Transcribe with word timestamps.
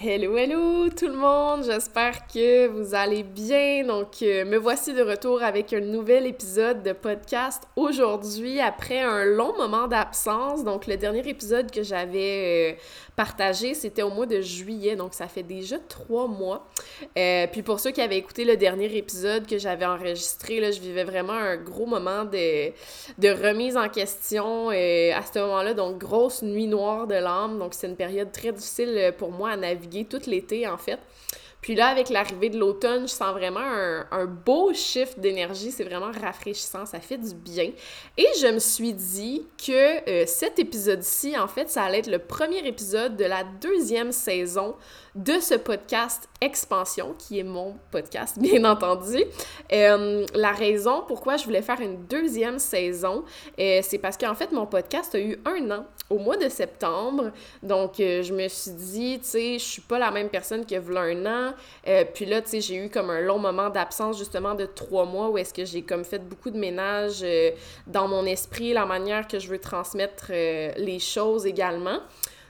Hello, 0.00 0.36
hello 0.36 0.88
tout 0.90 1.08
le 1.08 1.16
monde, 1.16 1.64
j'espère 1.64 2.28
que 2.28 2.68
vous 2.68 2.94
allez 2.94 3.24
bien. 3.24 3.84
Donc, 3.84 4.22
euh, 4.22 4.44
me 4.44 4.56
voici 4.56 4.94
de 4.94 5.02
retour 5.02 5.42
avec 5.42 5.72
un 5.72 5.80
nouvel 5.80 6.24
épisode 6.24 6.84
de 6.84 6.92
podcast 6.92 7.64
aujourd'hui 7.74 8.60
après 8.60 9.00
un 9.00 9.24
long 9.24 9.56
moment 9.56 9.88
d'absence. 9.88 10.62
Donc, 10.62 10.86
le 10.86 10.96
dernier 10.96 11.28
épisode 11.28 11.70
que 11.72 11.82
j'avais 11.82 12.74
euh, 12.74 12.80
partagé, 13.16 13.74
c'était 13.74 14.02
au 14.02 14.10
mois 14.10 14.26
de 14.26 14.40
juillet, 14.40 14.94
donc 14.94 15.14
ça 15.14 15.26
fait 15.26 15.42
déjà 15.42 15.78
trois 15.88 16.28
mois. 16.28 16.68
Euh, 17.16 17.48
puis 17.50 17.62
pour 17.62 17.80
ceux 17.80 17.90
qui 17.90 18.00
avaient 18.00 18.18
écouté 18.18 18.44
le 18.44 18.56
dernier 18.56 18.96
épisode 18.96 19.48
que 19.48 19.58
j'avais 19.58 19.86
enregistré, 19.86 20.60
là, 20.60 20.70
je 20.70 20.80
vivais 20.80 21.04
vraiment 21.04 21.32
un 21.32 21.56
gros 21.56 21.86
moment 21.86 22.24
de, 22.24 22.70
de 23.18 23.28
remise 23.28 23.76
en 23.76 23.88
question 23.88 24.68
à 24.68 25.22
ce 25.22 25.38
moment-là. 25.40 25.74
Donc, 25.74 25.98
grosse 25.98 26.42
nuit 26.42 26.68
noire 26.68 27.08
de 27.08 27.16
l'âme. 27.16 27.58
Donc, 27.58 27.74
c'est 27.74 27.88
une 27.88 27.96
période 27.96 28.30
très 28.30 28.52
difficile 28.52 29.12
pour 29.18 29.32
moi 29.32 29.50
à 29.50 29.56
naviguer 29.56 29.87
tout 30.08 30.22
l'été, 30.26 30.66
en 30.66 30.76
fait. 30.78 30.98
Puis 31.60 31.74
là, 31.74 31.88
avec 31.88 32.08
l'arrivée 32.08 32.50
de 32.50 32.58
l'automne, 32.58 33.08
je 33.08 33.12
sens 33.12 33.32
vraiment 33.32 33.60
un, 33.60 34.26
beau 34.26 34.72
shift 34.72 35.18
d'énergie. 35.18 35.72
C'est 35.72 35.84
vraiment 35.84 36.12
rafraîchissant, 36.12 36.86
ça 36.86 37.00
fait 37.00 37.18
du 37.18 37.34
bien. 37.34 37.72
Et 38.16 38.26
je 38.40 38.46
me 38.46 38.60
suis 38.60 38.94
dit 38.94 39.44
que 39.58 40.08
euh, 40.08 40.24
cet 40.26 40.58
épisode-ci, 40.60 41.36
en 41.36 41.48
fait, 41.48 41.68
ça 41.68 41.82
allait 41.82 41.98
être 41.98 42.10
le 42.10 42.20
premier 42.20 42.66
épisode 42.66 43.16
de 43.16 43.24
la 43.24 43.42
deuxième 43.60 44.12
saison 44.12 44.76
de 45.14 45.40
ce 45.40 45.54
podcast 45.54 46.28
Expansion, 46.40 47.14
qui 47.18 47.38
est 47.38 47.44
mon 47.44 47.76
podcast, 47.90 48.38
bien 48.40 48.64
entendu. 48.64 49.24
Euh, 49.72 50.24
la 50.34 50.52
raison 50.52 51.02
pourquoi 51.06 51.36
je 51.36 51.44
voulais 51.44 51.62
faire 51.62 51.80
une 51.80 52.04
deuxième 52.06 52.58
saison, 52.58 53.24
euh, 53.58 53.80
c'est 53.82 53.98
parce 53.98 54.16
qu'en 54.16 54.34
fait, 54.34 54.52
mon 54.52 54.66
podcast 54.66 55.14
a 55.14 55.20
eu 55.20 55.38
un 55.44 55.70
an 55.70 55.86
au 56.10 56.18
mois 56.18 56.36
de 56.36 56.48
septembre. 56.48 57.32
Donc, 57.62 57.94
je 57.98 58.32
me 58.32 58.48
suis 58.48 58.70
dit, 58.70 59.18
tu 59.18 59.28
sais, 59.28 59.52
je 59.58 59.64
suis 59.64 59.82
pas 59.82 59.98
la 59.98 60.10
même 60.10 60.28
personne 60.28 60.64
que 60.64 60.78
voilà 60.78 61.00
un 61.02 61.26
an 61.26 61.54
euh, 61.86 62.04
puis 62.12 62.26
là, 62.26 62.42
tu 62.42 62.50
sais, 62.50 62.60
j'ai 62.60 62.76
eu 62.76 62.90
comme 62.90 63.10
un 63.10 63.20
long 63.20 63.38
moment 63.38 63.70
d'absence 63.70 64.18
justement 64.18 64.54
de 64.54 64.66
trois 64.66 65.04
mois 65.04 65.28
où 65.30 65.38
est-ce 65.38 65.54
que 65.54 65.64
j'ai 65.64 65.82
comme 65.82 66.04
fait 66.04 66.18
beaucoup 66.18 66.50
de 66.50 66.58
ménage 66.58 67.20
euh, 67.22 67.50
dans 67.86 68.08
mon 68.08 68.24
esprit, 68.26 68.72
la 68.72 68.86
manière 68.86 69.26
que 69.26 69.38
je 69.38 69.48
veux 69.48 69.58
transmettre 69.58 70.26
euh, 70.30 70.72
les 70.76 70.98
choses 70.98 71.46
également. 71.46 71.98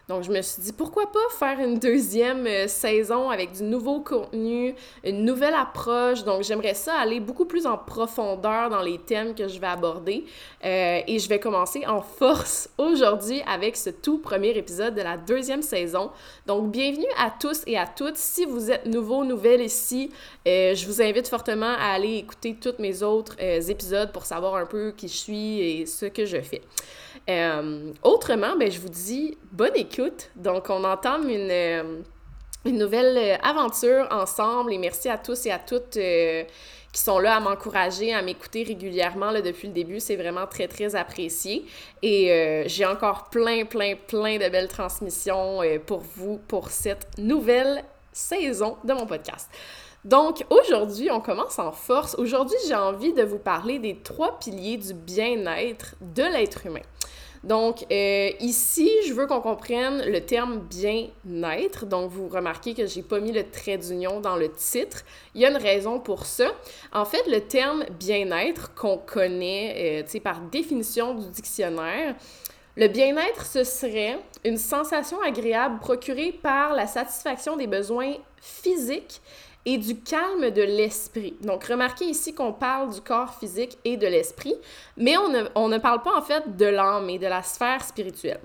Donc, 0.08 0.22
je 0.22 0.30
me 0.30 0.40
suis 0.40 0.62
dit, 0.62 0.72
pourquoi 0.72 1.04
pas 1.12 1.18
faire 1.38 1.60
une 1.60 1.78
deuxième 1.78 2.46
euh, 2.46 2.66
saison 2.66 3.28
avec 3.28 3.52
du 3.52 3.62
nouveau 3.62 4.00
contenu, 4.00 4.74
une 5.04 5.22
nouvelle 5.26 5.52
approche? 5.52 6.24
Donc, 6.24 6.44
j'aimerais 6.44 6.72
ça 6.72 6.94
aller 6.94 7.20
beaucoup 7.20 7.44
plus 7.44 7.66
en 7.66 7.76
profondeur 7.76 8.70
dans 8.70 8.80
les 8.80 8.96
thèmes 8.96 9.34
que 9.34 9.48
je 9.48 9.60
vais 9.60 9.66
aborder. 9.66 10.24
Euh, 10.64 11.00
et 11.06 11.18
je 11.18 11.28
vais 11.28 11.38
commencer 11.38 11.86
en 11.86 12.00
force 12.00 12.70
aujourd'hui 12.78 13.42
avec 13.46 13.76
ce 13.76 13.90
tout 13.90 14.16
premier 14.16 14.56
épisode 14.56 14.94
de 14.94 15.02
la 15.02 15.18
deuxième 15.18 15.60
saison. 15.60 16.10
Donc, 16.46 16.70
bienvenue 16.70 17.04
à 17.18 17.30
tous 17.30 17.60
et 17.66 17.76
à 17.76 17.86
toutes. 17.86 18.16
Si 18.16 18.46
vous 18.46 18.70
êtes 18.70 18.86
nouveau, 18.86 19.26
nouvelle 19.26 19.60
ici, 19.60 20.10
euh, 20.46 20.74
je 20.74 20.86
vous 20.86 21.02
invite 21.02 21.28
fortement 21.28 21.74
à 21.78 21.92
aller 21.92 22.14
écouter 22.16 22.56
tous 22.58 22.80
mes 22.80 23.02
autres 23.02 23.36
épisodes 23.40 24.10
pour 24.10 24.24
savoir 24.24 24.54
un 24.54 24.64
peu 24.64 24.92
qui 24.96 25.08
je 25.08 25.16
suis 25.16 25.60
et 25.60 25.86
ce 25.86 26.06
que 26.06 26.24
je 26.24 26.40
fais. 26.40 26.62
Euh, 27.28 27.92
autrement, 28.02 28.56
ben, 28.56 28.70
je 28.70 28.80
vous 28.80 28.88
dis 28.88 29.36
bonne 29.52 29.76
écoute. 29.76 30.30
Donc, 30.36 30.70
on 30.70 30.82
entame 30.84 31.28
une, 31.28 31.50
euh, 31.50 32.00
une 32.64 32.78
nouvelle 32.78 33.16
euh, 33.18 33.36
aventure 33.42 34.08
ensemble 34.10 34.72
et 34.72 34.78
merci 34.78 35.08
à 35.08 35.18
tous 35.18 35.46
et 35.46 35.50
à 35.50 35.58
toutes 35.58 35.98
qui 36.90 37.02
sont 37.02 37.18
là 37.18 37.36
à 37.36 37.40
m'encourager, 37.40 38.14
à 38.14 38.22
m'écouter 38.22 38.62
régulièrement 38.62 39.30
là, 39.30 39.42
depuis 39.42 39.68
le 39.68 39.74
début. 39.74 40.00
C'est 40.00 40.16
vraiment 40.16 40.46
très, 40.46 40.68
très 40.68 40.96
apprécié. 40.96 41.66
Et 42.02 42.64
j'ai 42.66 42.86
encore 42.86 43.28
plein, 43.28 43.66
plein, 43.66 43.94
plein 43.94 44.38
de 44.38 44.48
belles 44.48 44.68
transmissions 44.68 45.60
pour 45.84 46.00
vous 46.00 46.40
pour 46.48 46.70
cette 46.70 47.06
nouvelle 47.18 47.84
saison 48.10 48.78
de 48.84 48.94
mon 48.94 49.06
podcast. 49.06 49.50
Donc 50.06 50.46
aujourd'hui, 50.48 51.10
on 51.10 51.20
commence 51.20 51.58
en 51.58 51.72
force. 51.72 52.14
Aujourd'hui, 52.18 52.56
j'ai 52.66 52.74
envie 52.74 53.12
de 53.12 53.22
vous 53.22 53.38
parler 53.38 53.78
des 53.78 53.98
trois 53.98 54.38
piliers 54.38 54.78
du 54.78 54.94
bien-être 54.94 55.94
de 56.00 56.22
l'être 56.22 56.64
humain. 56.64 56.80
Donc, 57.44 57.84
euh, 57.90 58.30
ici, 58.40 58.90
je 59.06 59.12
veux 59.12 59.26
qu'on 59.26 59.40
comprenne 59.40 60.02
le 60.04 60.20
terme 60.20 60.60
bien-être. 60.60 61.86
Donc, 61.86 62.10
vous 62.10 62.28
remarquez 62.28 62.74
que 62.74 62.86
j'ai 62.86 63.02
pas 63.02 63.20
mis 63.20 63.32
le 63.32 63.48
trait 63.48 63.78
d'union 63.78 64.20
dans 64.20 64.36
le 64.36 64.50
titre. 64.50 65.04
Il 65.34 65.40
y 65.40 65.46
a 65.46 65.50
une 65.50 65.56
raison 65.56 66.00
pour 66.00 66.26
ça. 66.26 66.48
En 66.92 67.04
fait, 67.04 67.22
le 67.28 67.40
terme 67.40 67.84
bien-être 67.98 68.74
qu'on 68.74 68.98
connaît, 68.98 70.02
euh, 70.02 70.20
par 70.20 70.40
définition 70.40 71.14
du 71.14 71.28
dictionnaire, 71.28 72.14
le 72.76 72.88
bien-être, 72.88 73.44
ce 73.44 73.64
serait 73.64 74.18
une 74.44 74.56
sensation 74.56 75.20
agréable 75.20 75.78
procurée 75.80 76.32
par 76.32 76.74
la 76.74 76.86
satisfaction 76.86 77.56
des 77.56 77.66
besoins 77.66 78.14
physiques 78.40 79.20
et 79.68 79.76
du 79.76 80.00
calme 80.00 80.50
de 80.50 80.62
l'esprit. 80.62 81.34
Donc, 81.42 81.64
remarquez 81.64 82.06
ici 82.06 82.34
qu'on 82.34 82.54
parle 82.54 82.90
du 82.90 83.02
corps 83.02 83.34
physique 83.34 83.76
et 83.84 83.98
de 83.98 84.06
l'esprit, 84.06 84.54
mais 84.96 85.18
on 85.18 85.28
ne, 85.28 85.42
on 85.54 85.68
ne, 85.68 85.76
parle 85.76 86.00
pas 86.00 86.16
en 86.16 86.22
fait 86.22 86.56
de 86.56 86.64
l'âme 86.64 87.10
et 87.10 87.18
de 87.18 87.26
la 87.26 87.42
sphère 87.42 87.84
spirituelle. 87.84 88.40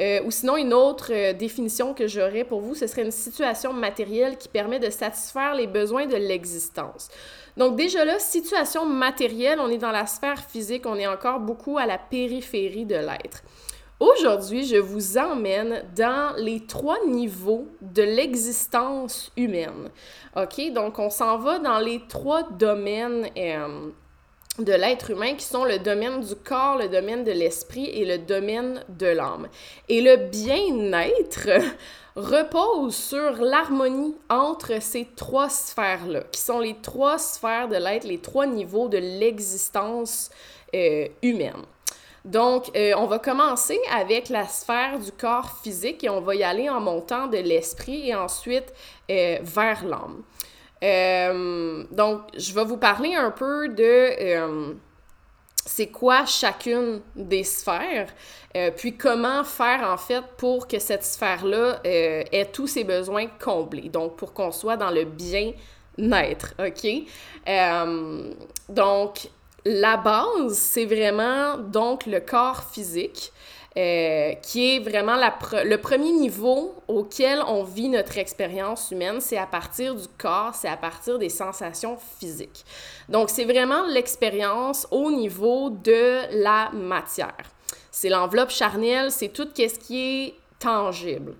Euh, 0.00 0.22
ou 0.24 0.32
sinon, 0.32 0.56
une 0.56 0.74
autre 0.74 1.12
euh, 1.12 1.32
définition 1.32 1.94
que 1.94 2.08
j'aurais 2.08 2.42
pour 2.42 2.60
vous, 2.60 2.74
ce 2.74 2.88
serait 2.88 3.04
une 3.04 3.12
situation 3.12 3.72
matérielle 3.72 4.36
qui 4.38 4.48
permet 4.48 4.80
de 4.80 4.90
satisfaire 4.90 5.54
les 5.54 5.68
besoins 5.68 6.06
de 6.06 6.16
l'existence. 6.16 7.10
Donc 7.56 7.76
déjà 7.76 8.04
là, 8.04 8.18
situation 8.18 8.84
matérielle, 8.86 9.60
on 9.60 9.68
est 9.68 9.78
dans 9.78 9.92
la 9.92 10.06
sphère 10.06 10.42
physique, 10.44 10.84
on 10.84 10.96
est 10.96 11.06
encore 11.06 11.38
beaucoup 11.38 11.78
à 11.78 11.86
la 11.86 11.96
périphérie 11.96 12.86
de 12.86 12.96
l'être. 12.96 13.44
Aujourd'hui, 13.98 14.66
je 14.66 14.76
vous 14.76 15.16
emmène 15.16 15.82
dans 15.96 16.34
les 16.36 16.66
trois 16.66 16.98
niveaux 17.06 17.66
de 17.80 18.02
l'existence 18.02 19.32
humaine. 19.38 19.90
OK? 20.36 20.70
Donc, 20.74 20.98
on 20.98 21.08
s'en 21.08 21.38
va 21.38 21.58
dans 21.58 21.78
les 21.78 22.02
trois 22.06 22.42
domaines 22.42 23.26
euh, 23.38 23.90
de 24.58 24.72
l'être 24.72 25.10
humain 25.10 25.34
qui 25.34 25.46
sont 25.46 25.64
le 25.64 25.78
domaine 25.78 26.20
du 26.20 26.34
corps, 26.34 26.76
le 26.76 26.88
domaine 26.88 27.24
de 27.24 27.32
l'esprit 27.32 27.86
et 27.86 28.04
le 28.04 28.18
domaine 28.18 28.84
de 28.90 29.06
l'âme. 29.06 29.48
Et 29.88 30.02
le 30.02 30.28
bien-être 30.28 31.48
repose 32.16 32.94
sur 32.94 33.42
l'harmonie 33.42 34.14
entre 34.28 34.82
ces 34.82 35.08
trois 35.16 35.48
sphères-là, 35.48 36.24
qui 36.32 36.40
sont 36.42 36.60
les 36.60 36.76
trois 36.82 37.16
sphères 37.16 37.68
de 37.68 37.76
l'être, 37.76 38.06
les 38.06 38.20
trois 38.20 38.46
niveaux 38.46 38.88
de 38.88 38.98
l'existence 38.98 40.28
euh, 40.74 41.08
humaine. 41.22 41.64
Donc, 42.26 42.76
euh, 42.76 42.92
on 42.96 43.06
va 43.06 43.20
commencer 43.20 43.78
avec 43.92 44.30
la 44.30 44.48
sphère 44.48 44.98
du 44.98 45.12
corps 45.12 45.58
physique 45.62 46.02
et 46.02 46.10
on 46.10 46.20
va 46.20 46.34
y 46.34 46.42
aller 46.42 46.68
en 46.68 46.80
montant 46.80 47.28
de 47.28 47.38
l'esprit 47.38 48.08
et 48.08 48.16
ensuite 48.16 48.74
euh, 49.08 49.38
vers 49.42 49.84
l'âme. 49.84 50.22
Euh, 50.82 51.84
donc, 51.92 52.22
je 52.36 52.52
vais 52.52 52.64
vous 52.64 52.78
parler 52.78 53.14
un 53.14 53.30
peu 53.30 53.68
de 53.68 54.74
c'est 55.64 55.88
quoi 55.88 56.26
chacune 56.26 57.00
des 57.16 57.42
sphères, 57.42 58.08
puis 58.76 58.96
comment 58.96 59.42
faire 59.42 59.82
en 59.82 59.96
fait 59.96 60.22
pour 60.36 60.68
que 60.68 60.78
cette 60.78 61.02
sphère-là 61.02 61.80
ait 61.82 62.50
tous 62.52 62.68
ses 62.68 62.84
besoins 62.84 63.26
comblés, 63.26 63.88
donc 63.88 64.16
pour 64.16 64.32
qu'on 64.32 64.52
soit 64.52 64.76
dans 64.76 64.90
le 64.90 65.04
bien-être, 65.04 66.54
OK? 66.60 66.86
donc, 68.68 69.28
la 69.66 69.96
base, 69.96 70.54
c'est 70.54 70.84
vraiment 70.84 71.58
donc 71.58 72.06
le 72.06 72.20
corps 72.20 72.64
physique. 72.72 73.32
Euh, 73.78 74.32
qui 74.40 74.76
est 74.76 74.78
vraiment 74.78 75.16
le 75.16 75.76
premier 75.76 76.10
niveau 76.10 76.74
auquel 76.88 77.42
on 77.46 77.62
vit 77.62 77.90
notre 77.90 78.16
expérience 78.16 78.90
humaine, 78.90 79.20
c'est 79.20 79.36
à 79.36 79.44
partir 79.44 79.94
du 79.94 80.06
corps, 80.16 80.54
c'est 80.54 80.68
à 80.68 80.78
partir 80.78 81.18
des 81.18 81.28
sensations 81.28 81.98
physiques. 82.18 82.64
Donc, 83.10 83.28
c'est 83.28 83.44
vraiment 83.44 83.84
l'expérience 83.84 84.86
au 84.90 85.12
niveau 85.12 85.68
de 85.68 86.42
la 86.42 86.70
matière. 86.72 87.36
C'est 87.90 88.08
l'enveloppe 88.08 88.48
charnelle, 88.48 89.10
c'est 89.10 89.28
tout 89.28 89.46
ce 89.54 89.78
qui 89.78 90.00
est 90.00 90.34
tangible. 90.58 91.34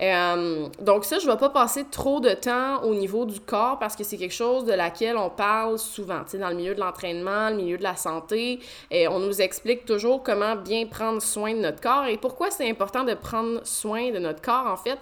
Euh, 0.00 0.68
donc 0.80 1.04
ça, 1.04 1.18
je 1.18 1.26
ne 1.26 1.32
vais 1.32 1.38
pas 1.38 1.50
passer 1.50 1.84
trop 1.90 2.20
de 2.20 2.30
temps 2.30 2.82
au 2.82 2.94
niveau 2.94 3.24
du 3.24 3.40
corps 3.40 3.78
parce 3.78 3.94
que 3.96 4.04
c'est 4.04 4.16
quelque 4.16 4.34
chose 4.34 4.64
de 4.64 4.72
laquelle 4.72 5.16
on 5.16 5.30
parle 5.30 5.78
souvent, 5.78 6.24
tu 6.24 6.30
sais, 6.30 6.38
dans 6.38 6.48
le 6.48 6.54
milieu 6.54 6.74
de 6.74 6.80
l'entraînement, 6.80 7.50
le 7.50 7.56
milieu 7.56 7.76
de 7.76 7.82
la 7.82 7.96
santé. 7.96 8.60
Et 8.90 9.06
on 9.08 9.18
nous 9.18 9.42
explique 9.42 9.84
toujours 9.84 10.22
comment 10.22 10.56
bien 10.56 10.86
prendre 10.86 11.20
soin 11.20 11.54
de 11.54 11.60
notre 11.60 11.80
corps 11.80 12.06
et 12.06 12.16
pourquoi 12.16 12.50
c'est 12.50 12.68
important 12.68 13.04
de 13.04 13.14
prendre 13.14 13.60
soin 13.64 14.10
de 14.10 14.18
notre 14.18 14.40
corps, 14.40 14.66
en 14.66 14.76
fait. 14.76 14.98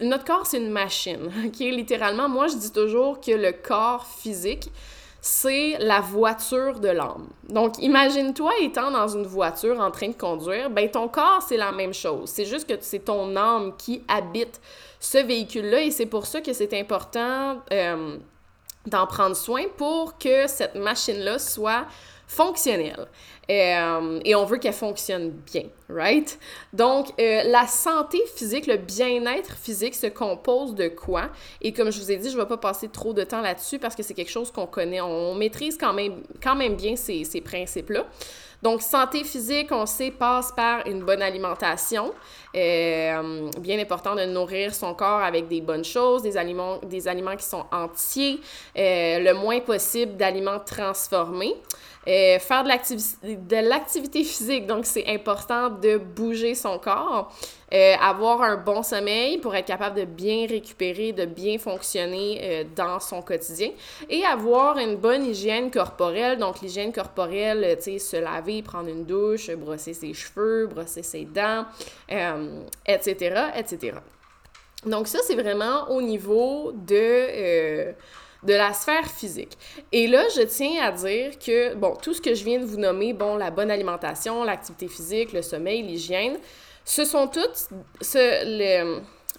Notre 0.00 0.24
corps, 0.24 0.46
c'est 0.46 0.58
une 0.58 0.70
machine, 0.70 1.30
OK? 1.46 1.58
Littéralement, 1.60 2.28
moi, 2.28 2.48
je 2.48 2.56
dis 2.56 2.72
toujours 2.72 3.20
que 3.20 3.32
le 3.32 3.52
corps 3.52 4.06
physique, 4.06 4.70
c'est 5.20 5.76
la 5.78 6.00
voiture 6.00 6.78
de 6.78 6.88
l'âme. 6.88 7.28
Donc, 7.48 7.78
imagine-toi 7.78 8.52
étant 8.60 8.90
dans 8.90 9.08
une 9.08 9.26
voiture 9.26 9.80
en 9.80 9.90
train 9.90 10.08
de 10.08 10.14
conduire, 10.14 10.70
ben 10.70 10.88
ton 10.88 11.08
corps, 11.08 11.42
c'est 11.46 11.56
la 11.56 11.72
même 11.72 11.92
chose. 11.92 12.28
C'est 12.30 12.44
juste 12.44 12.68
que 12.68 12.74
c'est 12.80 13.00
ton 13.00 13.34
âme 13.36 13.74
qui 13.76 14.04
habite 14.06 14.60
ce 15.00 15.18
véhicule-là 15.18 15.82
et 15.82 15.90
c'est 15.90 16.06
pour 16.06 16.26
ça 16.26 16.40
que 16.40 16.52
c'est 16.52 16.72
important 16.78 17.60
euh, 17.72 18.16
d'en 18.86 19.06
prendre 19.06 19.36
soin 19.36 19.64
pour 19.76 20.18
que 20.18 20.46
cette 20.46 20.76
machine-là 20.76 21.38
soit 21.38 21.86
fonctionnelle. 22.28 23.08
Euh, 23.50 24.20
et 24.24 24.34
on 24.34 24.44
veut 24.44 24.58
qu'elle 24.58 24.74
fonctionne 24.74 25.30
bien. 25.30 25.64
right? 25.88 26.38
Donc, 26.74 27.08
euh, 27.18 27.42
la 27.44 27.66
santé 27.66 28.18
physique, 28.36 28.66
le 28.66 28.76
bien-être 28.76 29.56
physique 29.56 29.94
se 29.94 30.06
compose 30.06 30.74
de 30.74 30.88
quoi? 30.88 31.30
Et 31.62 31.72
comme 31.72 31.90
je 31.90 31.98
vous 31.98 32.12
ai 32.12 32.16
dit, 32.16 32.28
je 32.28 32.36
ne 32.36 32.42
vais 32.42 32.48
pas 32.48 32.58
passer 32.58 32.88
trop 32.88 33.14
de 33.14 33.24
temps 33.24 33.40
là-dessus 33.40 33.78
parce 33.78 33.94
que 33.94 34.02
c'est 34.02 34.12
quelque 34.12 34.30
chose 34.30 34.50
qu'on 34.50 34.66
connaît, 34.66 35.00
on 35.00 35.34
maîtrise 35.34 35.78
quand 35.78 35.94
même, 35.94 36.22
quand 36.42 36.54
même 36.54 36.76
bien 36.76 36.94
ces, 36.94 37.24
ces 37.24 37.40
principes-là. 37.40 38.04
Donc, 38.60 38.82
santé 38.82 39.24
physique, 39.24 39.68
on 39.70 39.86
sait, 39.86 40.10
passe 40.10 40.52
par 40.52 40.86
une 40.86 41.04
bonne 41.04 41.22
alimentation. 41.22 42.12
Euh, 42.56 43.48
bien 43.60 43.78
important 43.78 44.16
de 44.16 44.24
nourrir 44.24 44.74
son 44.74 44.94
corps 44.94 45.22
avec 45.22 45.48
des 45.48 45.60
bonnes 45.60 45.84
choses, 45.84 46.22
des 46.22 46.36
aliments, 46.36 46.78
des 46.82 47.06
aliments 47.06 47.36
qui 47.36 47.46
sont 47.46 47.64
entiers, 47.70 48.40
le 48.74 49.32
moins 49.32 49.60
possible 49.60 50.16
d'aliments 50.16 50.58
transformés. 50.58 51.54
Euh, 52.08 52.38
faire 52.38 52.64
de 52.64 53.68
l'activité 53.68 54.24
physique, 54.24 54.66
donc 54.66 54.86
c'est 54.86 55.06
important 55.08 55.68
de 55.68 55.98
bouger 55.98 56.54
son 56.54 56.78
corps. 56.78 57.30
Euh, 57.74 57.94
avoir 58.00 58.40
un 58.40 58.56
bon 58.56 58.82
sommeil 58.82 59.36
pour 59.36 59.54
être 59.54 59.66
capable 59.66 59.98
de 59.98 60.04
bien 60.06 60.46
récupérer, 60.48 61.12
de 61.12 61.26
bien 61.26 61.58
fonctionner 61.58 62.40
euh, 62.42 62.64
dans 62.74 62.98
son 62.98 63.20
quotidien 63.20 63.72
et 64.08 64.24
avoir 64.24 64.78
une 64.78 64.96
bonne 64.96 65.26
hygiène 65.26 65.70
corporelle. 65.70 66.38
Donc, 66.38 66.62
l'hygiène 66.62 66.94
corporelle, 66.94 67.76
tu 67.76 67.82
sais, 67.82 67.98
se 67.98 68.16
laver, 68.16 68.62
prendre 68.62 68.88
une 68.88 69.04
douche, 69.04 69.50
brosser 69.50 69.92
ses 69.92 70.14
cheveux, 70.14 70.66
brosser 70.66 71.02
ses 71.02 71.26
dents, 71.26 71.66
etc., 72.86 73.50
etc. 73.54 73.98
Donc, 74.86 75.08
ça, 75.08 75.18
c'est 75.22 75.34
vraiment 75.34 75.90
au 75.90 76.00
niveau 76.00 76.72
de 76.72 77.92
de 78.42 78.54
la 78.54 78.72
sphère 78.72 79.06
physique. 79.06 79.58
Et 79.92 80.06
là, 80.06 80.22
je 80.36 80.42
tiens 80.42 80.82
à 80.82 80.92
dire 80.92 81.38
que, 81.38 81.74
bon, 81.74 81.96
tout 82.00 82.14
ce 82.14 82.20
que 82.20 82.34
je 82.34 82.44
viens 82.44 82.60
de 82.60 82.64
vous 82.64 82.78
nommer, 82.78 83.12
bon, 83.12 83.36
la 83.36 83.50
bonne 83.50 83.70
alimentation, 83.70 84.44
l'activité 84.44 84.88
physique, 84.88 85.32
le 85.32 85.42
sommeil, 85.42 85.82
l'hygiène, 85.82 86.38
ce 86.84 87.04
sont 87.04 87.28
toutes... 87.28 87.68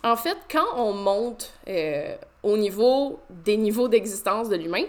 En 0.02 0.16
fait, 0.16 0.38
quand 0.50 0.78
on 0.78 0.94
monte 0.94 1.52
euh, 1.68 2.16
au 2.42 2.56
niveau 2.56 3.20
des 3.30 3.58
niveaux 3.58 3.90
d'existence 3.90 4.48
de 4.48 4.56
l'humain, 4.56 4.86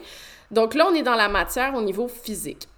donc 0.52 0.74
là, 0.74 0.86
on 0.88 0.94
est 0.94 1.02
dans 1.02 1.16
la 1.16 1.28
matière 1.28 1.74
au 1.74 1.82
niveau 1.82 2.06
physique. 2.06 2.68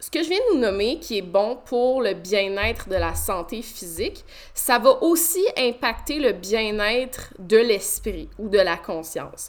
Ce 0.00 0.10
que 0.10 0.22
je 0.22 0.28
viens 0.28 0.40
de 0.50 0.54
vous 0.54 0.58
nommer, 0.58 0.98
qui 0.98 1.18
est 1.18 1.22
bon 1.22 1.58
pour 1.64 2.02
le 2.02 2.14
bien-être 2.14 2.88
de 2.88 2.96
la 2.96 3.14
santé 3.14 3.62
physique, 3.62 4.24
ça 4.52 4.78
va 4.78 5.02
aussi 5.02 5.44
impacter 5.56 6.18
le 6.18 6.32
bien-être 6.32 7.32
de 7.38 7.56
l'esprit 7.56 8.28
ou 8.38 8.48
de 8.48 8.58
la 8.58 8.76
conscience. 8.76 9.48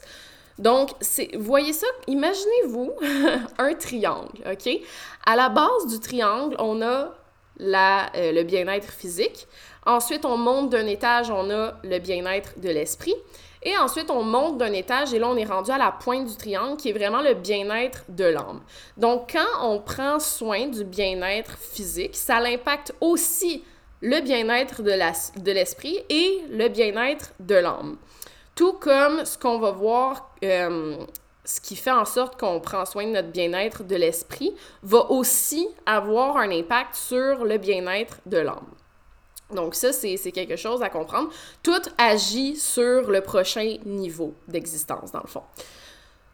Donc, 0.58 0.90
voyez 1.38 1.72
ça, 1.72 1.86
imaginez-vous 2.06 2.92
un 3.58 3.74
triangle, 3.74 4.42
OK? 4.50 4.68
À 5.24 5.36
la 5.36 5.48
base 5.48 5.86
du 5.88 6.00
triangle, 6.00 6.56
on 6.58 6.82
a 6.82 7.14
euh, 7.60 8.32
le 8.32 8.42
bien-être 8.42 8.92
physique. 8.92 9.46
Ensuite, 9.86 10.24
on 10.24 10.36
monte 10.36 10.70
d'un 10.70 10.86
étage, 10.86 11.30
on 11.30 11.50
a 11.50 11.74
le 11.82 11.98
bien-être 11.98 12.58
de 12.58 12.68
l'esprit. 12.68 13.14
Et 13.62 13.76
ensuite, 13.76 14.10
on 14.10 14.22
monte 14.22 14.58
d'un 14.58 14.72
étage 14.72 15.12
et 15.12 15.18
là, 15.18 15.28
on 15.28 15.36
est 15.36 15.44
rendu 15.44 15.70
à 15.70 15.78
la 15.78 15.90
pointe 15.90 16.26
du 16.26 16.36
triangle 16.36 16.76
qui 16.76 16.90
est 16.90 16.92
vraiment 16.92 17.22
le 17.22 17.34
bien-être 17.34 18.04
de 18.08 18.24
l'âme. 18.24 18.60
Donc, 18.96 19.32
quand 19.32 19.68
on 19.68 19.80
prend 19.80 20.20
soin 20.20 20.68
du 20.68 20.84
bien-être 20.84 21.58
physique, 21.58 22.16
ça 22.16 22.40
l'impacte 22.40 22.94
aussi 23.00 23.64
le 24.00 24.20
bien-être 24.20 24.82
de 24.82 25.52
l'esprit 25.52 25.98
et 26.08 26.42
le 26.50 26.68
bien-être 26.68 27.32
de 27.40 27.56
l'âme. 27.56 27.96
Tout 28.58 28.72
comme 28.72 29.24
ce 29.24 29.38
qu'on 29.38 29.60
va 29.60 29.70
voir, 29.70 30.32
euh, 30.42 30.96
ce 31.44 31.60
qui 31.60 31.76
fait 31.76 31.92
en 31.92 32.04
sorte 32.04 32.40
qu'on 32.40 32.58
prend 32.58 32.84
soin 32.84 33.06
de 33.06 33.12
notre 33.12 33.28
bien-être 33.28 33.84
de 33.84 33.94
l'esprit, 33.94 34.52
va 34.82 35.12
aussi 35.12 35.68
avoir 35.86 36.38
un 36.38 36.50
impact 36.50 36.96
sur 36.96 37.44
le 37.44 37.56
bien-être 37.58 38.18
de 38.26 38.38
l'âme. 38.38 38.66
Donc 39.54 39.76
ça, 39.76 39.92
c'est 39.92 40.32
quelque 40.32 40.56
chose 40.56 40.82
à 40.82 40.88
comprendre. 40.88 41.28
Tout 41.62 41.80
agit 41.98 42.56
sur 42.56 43.08
le 43.08 43.20
prochain 43.20 43.76
niveau 43.86 44.34
d'existence, 44.48 45.12
dans 45.12 45.22
le 45.22 45.28
fond. 45.28 45.44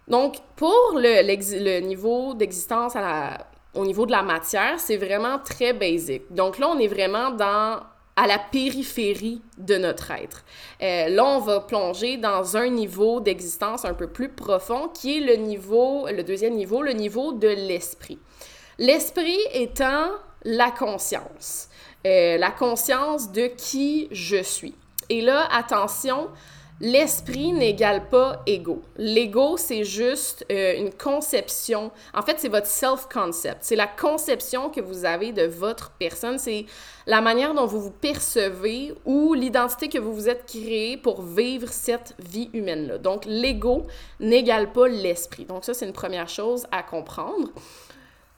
Donc, 0.09 0.37
pour 0.57 0.93
le, 0.95 1.27
le 1.27 1.81
niveau 1.81 2.33
d'existence 2.33 2.95
au 3.75 3.85
niveau 3.85 4.07
de 4.07 4.13
la 4.13 4.23
matière, 4.23 4.81
c'est 4.81 4.97
vraiment 4.97 5.39
très 5.41 5.75
basique. 5.75 6.33
Donc 6.33 6.59
là, 6.59 6.69
on 6.71 6.79
est 6.79 6.89
vraiment 6.89 7.33
dans 7.33 7.81
à 8.17 8.27
la 8.27 8.39
périphérie 8.39 9.43
de 9.59 9.77
notre 9.77 10.11
être. 10.11 10.45
Euh, 10.83 11.09
là, 11.09 11.25
on 11.25 11.41
va 11.41 11.61
plonger 11.61 12.17
dans 12.17 12.57
un 12.57 12.69
niveau 12.69 13.21
d'existence 13.21 13.85
un 13.85 13.95
peu 13.95 14.07
plus 14.07 14.29
profond 14.29 14.89
qui 14.89 15.19
est 15.19 15.21
le 15.21 15.35
niveau, 15.37 16.07
le 16.09 16.23
deuxième 16.23 16.55
niveau, 16.55 16.83
le 16.83 16.93
niveau 16.93 17.33
de 17.33 17.49
l'esprit. 17.49 18.19
L'esprit 18.79 19.39
étant 19.53 20.11
la 20.45 20.71
conscience, 20.71 21.69
euh, 22.07 22.37
la 22.39 22.51
conscience 22.51 23.33
de 23.33 23.47
qui 23.47 24.09
je 24.11 24.43
suis. 24.43 24.75
Et 25.09 25.21
là, 25.21 25.49
attention, 25.53 26.29
L'esprit 26.81 27.53
n'égale 27.53 28.09
pas 28.09 28.43
ego. 28.47 28.83
L'ego, 28.97 29.57
c'est 29.57 29.85
juste 29.85 30.45
euh, 30.51 30.77
une 30.77 30.93
conception. 30.93 31.93
En 32.13 32.23
fait, 32.23 32.41
c'est 32.41 32.49
votre 32.49 32.67
self-concept. 32.67 33.59
C'est 33.61 33.77
la 33.77 33.87
conception 33.87 34.71
que 34.71 34.81
vous 34.81 35.05
avez 35.05 35.31
de 35.31 35.45
votre 35.45 35.93
personne. 35.93 36.37
C'est 36.37 36.67
la 37.07 37.21
manière 37.21 37.55
dont 37.55 37.67
vous 37.67 37.81
vous 37.81 37.93
percevez 37.93 38.93
ou 39.05 39.35
l'identité 39.35 39.89
que 39.89 39.99
vous 39.99 40.13
vous 40.13 40.29
êtes 40.29 40.47
créée 40.47 40.97
pour 40.97 41.23
vivre 41.23 41.69
cette 41.69 42.17
vie 42.19 42.51
humaine-là. 42.53 42.99
Donc, 42.99 43.25
l'ego 43.25 43.87
n'égale 44.19 44.73
pas 44.73 44.89
l'esprit. 44.89 45.45
Donc, 45.45 45.65
ça, 45.65 45.75
c'est 45.75 45.87
une 45.87 45.93
première 45.93 46.29
chose 46.29 46.67
à 46.73 46.83
comprendre. 46.83 47.51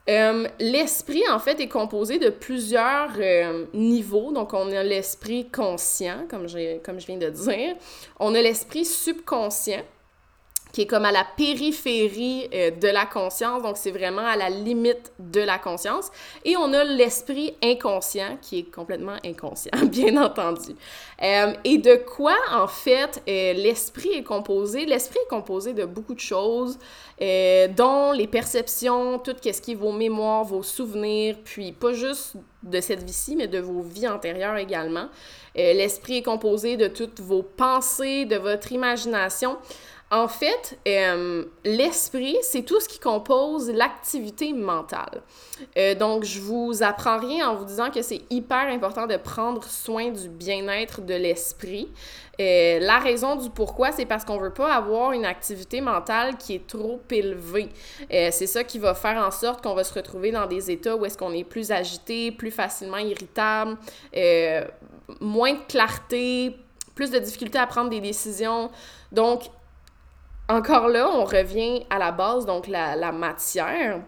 Euh, 0.08 0.47
l'esprit, 0.61 1.23
en 1.29 1.38
fait, 1.38 1.58
est 1.61 1.69
composé 1.69 2.19
de 2.19 2.31
plusieurs 2.31 3.11
euh, 3.19 3.67
niveaux. 3.75 4.32
Donc, 4.32 4.55
on 4.55 4.70
a 4.70 4.82
l'esprit 4.85 5.49
conscient, 5.50 6.26
comme, 6.31 6.47
comme 6.85 7.00
je 7.00 7.06
viens 7.06 7.17
de 7.17 7.31
dire. 7.31 7.75
On 8.20 8.35
a 8.35 8.41
l'esprit 8.41 8.85
subconscient, 8.85 9.82
qui 10.76 10.82
est 10.82 10.87
comme 10.87 11.06
à 11.06 11.12
la 11.12 11.25
périphérie 11.38 12.50
euh, 12.52 12.70
de 12.70 12.88
la 12.88 13.06
conscience, 13.06 13.62
donc 13.62 13.78
c'est 13.78 13.90
vraiment 13.90 14.26
à 14.26 14.37
la 14.37 14.50
limite 14.50 15.11
de 15.19 15.40
la 15.40 15.58
conscience. 15.58 16.11
Et 16.44 16.55
on 16.58 16.70
a 16.75 16.84
l'esprit 16.84 17.55
inconscient, 17.64 18.37
qui 18.43 18.58
est 18.58 18.70
complètement 18.70 19.17
inconscient, 19.25 19.73
bien 19.87 20.23
entendu. 20.23 20.73
Euh, 21.23 21.55
et 21.64 21.78
de 21.78 21.94
quoi, 21.94 22.37
en 22.52 22.67
fait, 22.67 23.23
euh, 23.26 23.55
l'esprit 23.55 24.11
est 24.17 24.23
composé? 24.23 24.84
L'esprit 24.84 25.19
est 25.25 25.31
composé 25.31 25.73
de 25.73 25.87
beaucoup 25.87 26.12
de 26.12 26.20
choses, 26.20 26.78
dont 27.19 28.12
les 28.12 28.26
perceptions, 28.26 29.19
tout 29.19 29.34
ce 29.43 29.62
qui 29.62 29.73
est 29.73 29.75
vos 29.75 29.93
mémoires, 29.93 30.44
vos 30.44 30.62
souvenirs, 30.62 31.37
puis 31.43 31.73
pas 31.73 31.94
juste 31.94 32.37
de 32.62 32.82
cette 32.82 33.02
vie-ci, 33.02 33.34
mais 33.34 33.46
de 33.46 33.61
vos 33.61 33.81
vies 33.81 34.08
antérieures 34.08 34.58
également. 34.58 35.08
l'esprit 35.55 36.19
est 36.19 36.23
composé 36.23 36.76
de 36.76 36.88
toutes 36.88 37.20
vos 37.20 37.43
pensées, 37.43 38.26
de 38.26 38.37
votre 38.37 38.73
imagination. 38.73 39.56
En 40.12 40.28
fait, 40.28 40.78
euh, 40.87 41.47
l'esprit, 41.64 42.37
c'est 42.42 42.62
tout 42.62 42.78
ce 42.78 42.88
qui 42.88 43.00
compose 43.00 43.69
l'activité 43.71 44.52
mentale. 44.52 45.23
Euh, 45.76 45.97
donc, 45.97 46.23
je 46.23 46.38
vous 46.38 46.85
apprends 46.85 47.19
rien 47.19 47.49
en 47.49 47.57
vous 47.57 47.64
disant 47.64 47.90
que 47.90 48.00
c'est 48.02 48.21
hyper 48.30 48.69
important 48.69 49.09
de 49.09 49.16
prendre 49.16 49.64
soin 49.64 50.11
du 50.11 50.28
bien-être 50.28 51.00
de 51.00 51.14
l'esprit. 51.14 51.88
Euh, 52.40 52.78
la 52.78 53.00
raison 53.00 53.35
du 53.35 53.50
pourquoi, 53.50 53.90
c'est 53.90 54.07
parce 54.07 54.25
qu'on 54.25 54.38
veut 54.38 54.52
pas 54.52 54.73
avoir 54.73 55.11
une 55.11 55.25
activité 55.25 55.80
mentale 55.80 56.37
qui 56.37 56.54
est 56.54 56.69
trop 56.69 57.00
élevée. 57.11 57.71
c'est 58.09 58.47
ça 58.47 58.62
qui 58.62 58.78
va 58.78 58.95
faire 58.95 59.16
en 59.16 59.33
sorte 59.33 59.61
qu'on 59.61 59.75
va 59.75 59.83
se 59.83 59.92
retrouver 59.92 60.30
dans 60.30 60.47
des 60.47 60.71
états 60.71 60.95
où 60.95 61.04
est-ce 61.04 61.19
qu'on 61.19 61.33
est 61.33 61.42
plus 61.42 61.73
agité, 61.73 62.30
plus 62.30 62.52
facilement 62.52 62.99
irritable, 62.99 63.76
moins 65.21 65.54
de 65.54 65.66
clarté, 65.66 66.54
plus 66.95 67.11
de 67.11 67.19
difficulté 67.19 67.59
à 67.59 67.66
prendre 67.66 67.90
des 67.90 68.00
décisions. 68.00 68.71
Donc, 69.11 69.50
encore 70.49 70.88
là, 70.88 71.09
on 71.12 71.25
revient 71.25 71.85
à 71.91 71.99
la 71.99 72.12
base, 72.12 72.47
donc 72.47 72.69
la, 72.69 73.12
matière 73.12 74.00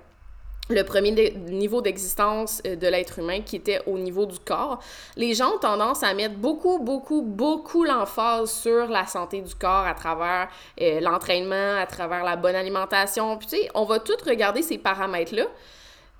le 0.71 0.83
premier 0.83 1.13
niveau 1.13 1.81
d'existence 1.81 2.61
euh, 2.67 2.77
de 2.77 2.87
l'être 2.87 3.21
humain 3.21 3.41
qui 3.41 3.57
était 3.57 3.81
au 3.87 3.97
niveau 3.97 4.27
du 4.27 4.39
corps. 4.39 4.79
Les 5.17 5.33
gens 5.33 5.55
ont 5.55 5.59
tendance 5.59 6.03
à 6.03 6.13
mettre 6.13 6.35
beaucoup, 6.35 6.79
beaucoup, 6.79 7.23
beaucoup 7.23 7.85
l'emphase 7.85 8.51
sur 8.51 8.87
la 8.89 9.07
santé 9.07 9.41
du 9.41 9.55
corps 9.55 9.87
à 9.87 9.95
travers 9.95 10.49
euh, 10.83 11.01
l'entraînement, 11.01 11.79
à 11.81 11.87
travers 11.87 12.23
la 12.23 12.37
bonne 12.37 12.55
alimentation. 12.55 13.39
Puis 13.39 13.49
tu 13.49 13.57
sais, 13.57 13.69
on 13.75 13.85
va 13.85 13.99
tout 13.99 14.17
regarder 14.27 14.61
ces 14.61 14.77
paramètres-là. 14.77 15.47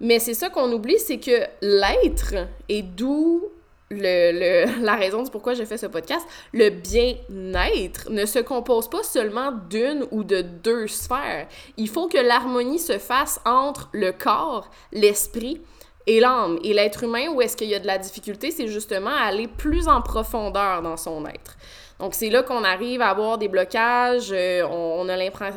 Mais 0.01 0.19
c'est 0.19 0.33
ça 0.33 0.49
qu'on 0.49 0.73
oublie, 0.73 0.99
c'est 0.99 1.19
que 1.19 1.43
l'être 1.61 2.49
est 2.71 2.83
d'où 2.83 3.51
le, 3.91 4.83
la 4.85 4.95
raison 4.95 5.23
du 5.23 5.31
pourquoi 5.31 5.55
j'ai 5.55 5.67
fait 5.67 5.79
ce 5.79 5.87
podcast, 5.87 6.27
le 6.53 6.71
bien-être 6.71 8.11
ne 8.11 8.27
se 8.27 8.39
compose 8.39 8.89
pas 8.89 9.03
seulement 9.03 9.53
d'une 9.71 10.07
ou 10.11 10.25
de 10.25 10.43
deux 10.43 10.87
sphères. 10.87 11.47
Il 11.77 11.89
faut 11.89 12.09
que 12.09 12.19
l'harmonie 12.19 12.79
se 12.79 12.99
fasse 12.99 13.41
entre 13.45 13.89
le 13.93 14.13
corps, 14.13 14.71
l'esprit 14.93 15.61
et 16.07 16.21
l'âme. 16.21 16.59
Et 16.65 16.75
l'être 16.75 17.05
humain, 17.05 17.29
où 17.29 17.41
est-ce 17.43 17.57
qu'il 17.57 17.69
y 17.69 17.75
a 17.75 17.79
de 17.79 17.87
la 17.87 17.99
difficulté, 17.99 18.51
c'est 18.51 18.69
justement 18.69 19.15
aller 19.15 19.47
plus 19.47 19.89
en 19.89 20.01
profondeur 20.01 20.83
dans 20.83 20.97
son 20.97 21.27
être. 21.27 21.57
Donc, 21.99 22.15
c'est 22.15 22.31
là 22.31 22.45
qu'on 22.45 22.63
arrive 22.63 23.03
à 23.03 23.09
avoir 23.09 23.39
des 23.39 23.49
blocages, 23.49 24.31
euh, 24.31 24.63
on, 24.71 25.09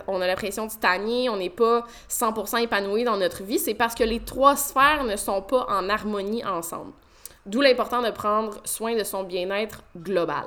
on, 0.08 0.22
a 0.22 0.28
l'impression 0.28 0.66
de 0.66 0.72
stagner, 0.72 1.30
on 1.30 1.38
n'est 1.38 1.52
pas 1.52 1.86
100% 2.10 2.64
épanoui 2.64 3.04
dans 3.04 3.18
notre 3.18 3.44
vie. 3.44 3.60
C'est 3.60 3.76
parce 3.76 3.94
que 3.94 4.04
les 4.04 4.20
trois 4.20 4.56
sphères 4.56 5.04
ne 5.04 5.16
sont 5.16 5.44
pas 5.44 5.68
en 5.70 5.88
harmonie 5.88 6.44
ensemble. 6.44 6.94
D'où 7.46 7.62
l'important 7.62 8.02
de 8.02 8.12
prendre 8.12 8.62
soin 8.66 8.96
de 8.96 9.04
son 9.04 9.24
bien-être 9.24 9.84
global. 9.98 10.46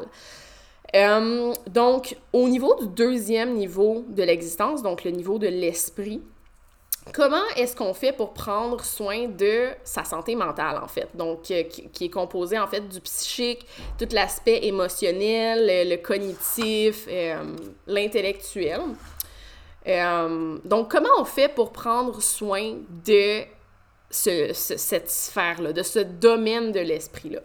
Euh, 0.94 1.52
donc, 1.68 2.16
au 2.32 2.48
niveau 2.48 2.76
du 2.76 2.86
deuxième 2.86 3.54
niveau 3.54 4.04
de 4.08 4.22
l'existence, 4.22 4.82
donc 4.82 5.04
le 5.04 5.10
niveau 5.10 5.38
de 5.38 5.48
l'esprit, 5.48 6.22
Comment 7.12 7.44
est-ce 7.56 7.76
qu'on 7.76 7.92
fait 7.92 8.12
pour 8.12 8.32
prendre 8.32 8.82
soin 8.82 9.28
de 9.28 9.68
sa 9.84 10.04
santé 10.04 10.34
mentale, 10.34 10.80
en 10.82 10.88
fait? 10.88 11.06
Donc, 11.14 11.50
euh, 11.50 11.64
qui, 11.64 12.04
est 12.06 12.08
composé, 12.08 12.58
en 12.58 12.66
fait, 12.66 12.80
du 12.88 12.98
psychique, 13.00 13.66
tout 13.98 14.08
l'aspect 14.10 14.64
émotionnel, 14.64 15.86
le, 15.86 15.96
cognitif, 15.96 17.04
euh, 17.10 17.44
l'intellectuel. 17.86 18.80
Donc, 20.64 20.90
comment 20.90 21.10
on 21.18 21.26
fait 21.26 21.48
pour 21.54 21.72
prendre 21.72 22.22
soin 22.22 22.72
de 23.04 23.42
cette 24.14 25.10
sphère-là, 25.10 25.72
de 25.72 25.82
ce 25.82 25.98
domaine 25.98 26.72
de 26.72 26.80
l'esprit-là? 26.80 27.40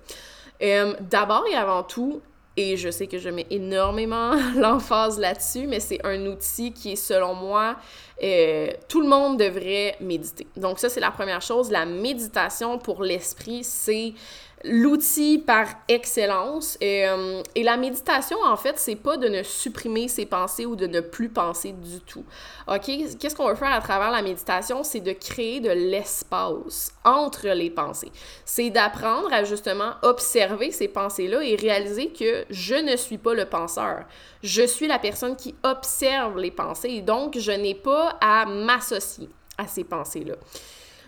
D'abord 1.01 1.45
et 1.49 1.55
avant 1.55 1.83
tout, 1.83 2.21
et 2.59 2.75
je 2.75 2.89
sais 2.89 3.07
que 3.07 3.17
je 3.17 3.29
mets 3.29 3.47
énormément 3.49 4.33
l'emphase 4.55 5.17
là-dessus, 5.17 5.65
mais 5.65 5.79
c'est 5.79 6.05
un 6.05 6.25
outil 6.25 6.73
qui 6.73 6.91
est, 6.91 6.95
selon 6.97 7.33
moi, 7.33 7.77
euh, 8.21 8.67
tout 8.89 9.01
le 9.01 9.07
monde 9.07 9.39
devrait 9.39 9.95
méditer. 10.01 10.45
Donc 10.57 10.77
ça, 10.79 10.89
c'est 10.89 10.99
la 10.99 11.11
première 11.11 11.41
chose. 11.41 11.71
La 11.71 11.85
méditation 11.85 12.77
pour 12.77 13.01
l'esprit, 13.03 13.63
c'est 13.63 14.13
l'outil 14.63 15.39
par 15.39 15.67
excellence. 15.87 16.77
Euh, 16.83 17.41
et 17.55 17.63
la 17.63 17.77
méditation, 17.77 18.37
en 18.43 18.57
fait, 18.57 18.77
c'est 18.77 18.95
pas 18.95 19.17
de 19.17 19.27
ne 19.27 19.43
supprimer 19.43 20.07
ses 20.07 20.25
pensées 20.25 20.65
ou 20.65 20.75
de 20.75 20.87
ne 20.87 20.99
plus 20.99 21.29
penser 21.29 21.71
du 21.71 21.99
tout. 22.01 22.25
OK? 22.67 22.91
Qu'est-ce 23.19 23.35
qu'on 23.35 23.47
veut 23.47 23.55
faire 23.55 23.73
à 23.73 23.81
travers 23.81 24.11
la 24.11 24.21
méditation? 24.21 24.83
C'est 24.83 24.99
de 24.99 25.13
créer 25.13 25.59
de 25.59 25.71
l'espace 25.71 26.93
entre 27.03 27.47
les 27.49 27.69
pensées. 27.69 28.11
C'est 28.45 28.69
d'apprendre 28.69 29.31
à 29.31 29.43
justement 29.43 29.93
observer 30.01 30.71
ces 30.71 30.87
pensées-là 30.87 31.41
et 31.41 31.55
réaliser 31.55 32.09
que 32.09 32.45
je 32.49 32.75
ne 32.75 32.95
suis 32.95 33.17
pas 33.17 33.33
le 33.33 33.45
penseur. 33.45 34.05
Je 34.43 34.65
suis 34.65 34.87
la 34.87 34.99
personne 34.99 35.35
qui 35.35 35.55
observe 35.63 36.37
les 36.37 36.51
pensées 36.51 36.89
et 36.89 37.01
donc 37.01 37.37
je 37.37 37.51
n'ai 37.51 37.75
pas 37.75 38.17
à 38.21 38.45
m'associer 38.45 39.29
à 39.57 39.67
ces 39.67 39.83
pensées-là. 39.83 40.35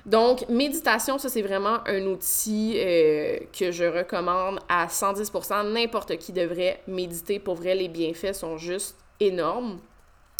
Donc, 0.06 0.48
méditation, 0.50 1.18
ça, 1.18 1.30
c'est 1.30 1.42
vraiment 1.42 1.80
un 1.86 2.06
outil 2.06 2.74
euh, 2.78 3.38
que 3.58 3.72
je 3.72 3.84
recommande 3.84 4.60
à 4.68 4.88
110%. 4.88 5.72
N'importe 5.72 6.18
qui 6.18 6.32
devrait 6.32 6.82
méditer. 6.88 7.40
Pour 7.40 7.56
vrai, 7.56 7.76
les 7.76 7.88
bienfaits 7.88 8.34
sont 8.34 8.58
juste 8.58 8.96
énormes. 9.20 9.80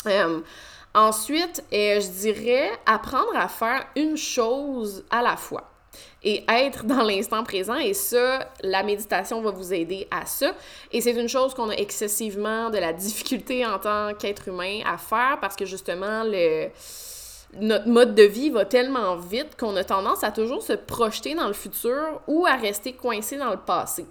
Euh, 0.08 0.40
ensuite, 0.96 1.64
euh, 1.72 2.00
je 2.00 2.10
dirais 2.10 2.72
apprendre 2.86 3.36
à 3.36 3.48
faire 3.48 3.86
une 3.96 4.18
chose 4.18 5.04
à 5.12 5.22
la 5.22 5.38
fois 5.38 5.68
et 6.24 6.44
être 6.48 6.86
dans 6.86 7.04
l'instant 7.04 7.44
présent. 7.44 7.78
Et 7.78 7.94
ça, 7.94 8.52
la 8.64 8.82
méditation 8.82 9.42
va 9.42 9.52
vous 9.52 9.74
aider 9.74 10.08
à 10.10 10.26
ça. 10.26 10.54
Et 10.92 11.02
c'est 11.02 11.12
une 11.12 11.30
chose 11.30 11.54
qu'on 11.54 11.70
a 11.70 11.76
excessivement 11.76 12.70
de 12.70 12.78
la 12.78 12.94
difficulté 12.94 13.66
en 13.66 13.78
tant 13.78 14.14
qu'être 14.16 14.48
humain 14.48 14.82
à 14.86 14.98
faire 14.98 15.38
parce 15.40 15.56
que 15.56 15.66
justement, 15.66 16.24
le 16.24 16.70
notre 17.60 17.88
mode 17.88 18.16
de 18.16 18.24
vie 18.24 18.50
va 18.50 18.66
tellement 18.66 19.18
vite 19.18 19.58
qu'on 19.60 19.76
a 19.76 19.84
tendance 19.84 20.24
à 20.24 20.32
toujours 20.32 20.62
se 20.62 20.74
projeter 20.74 21.36
dans 21.36 21.48
le 21.48 21.54
futur 21.54 22.22
ou 22.28 22.46
à 22.46 22.56
rester 22.56 22.94
coincé 22.94 23.38
dans 23.38 23.52
le 23.52 23.58
passé. 23.58 24.06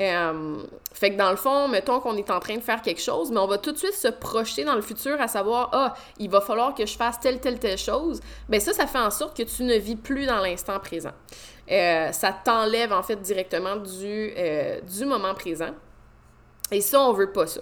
Euh, 0.00 0.56
fait 0.92 1.12
que 1.12 1.16
dans 1.16 1.30
le 1.30 1.36
fond, 1.36 1.68
mettons 1.68 2.00
qu'on 2.00 2.16
est 2.16 2.28
en 2.30 2.40
train 2.40 2.56
de 2.56 2.62
faire 2.62 2.82
quelque 2.82 3.00
chose, 3.00 3.30
mais 3.30 3.38
on 3.38 3.46
va 3.46 3.58
tout 3.58 3.70
de 3.70 3.78
suite 3.78 3.94
se 3.94 4.08
projeter 4.08 4.64
dans 4.64 4.74
le 4.74 4.82
futur 4.82 5.20
à 5.20 5.28
savoir 5.28 5.70
ah, 5.72 5.94
il 6.18 6.28
va 6.28 6.40
falloir 6.40 6.74
que 6.74 6.84
je 6.84 6.96
fasse 6.96 7.20
telle, 7.20 7.40
telle, 7.40 7.60
telle 7.60 7.78
chose. 7.78 8.20
Ben 8.48 8.60
ça, 8.60 8.72
ça 8.72 8.88
fait 8.88 8.98
en 8.98 9.10
sorte 9.10 9.36
que 9.36 9.44
tu 9.44 9.62
ne 9.62 9.76
vis 9.76 9.96
plus 9.96 10.26
dans 10.26 10.40
l'instant 10.40 10.80
présent. 10.80 11.12
Euh, 11.70 12.10
ça 12.10 12.32
t'enlève 12.32 12.92
en 12.92 13.02
fait 13.02 13.16
directement 13.16 13.76
du, 13.76 14.32
euh, 14.36 14.80
du 14.80 15.06
moment 15.06 15.34
présent. 15.34 15.70
Et 16.72 16.80
ça, 16.80 17.00
on 17.00 17.12
veut 17.12 17.30
pas 17.30 17.46
ça. 17.46 17.60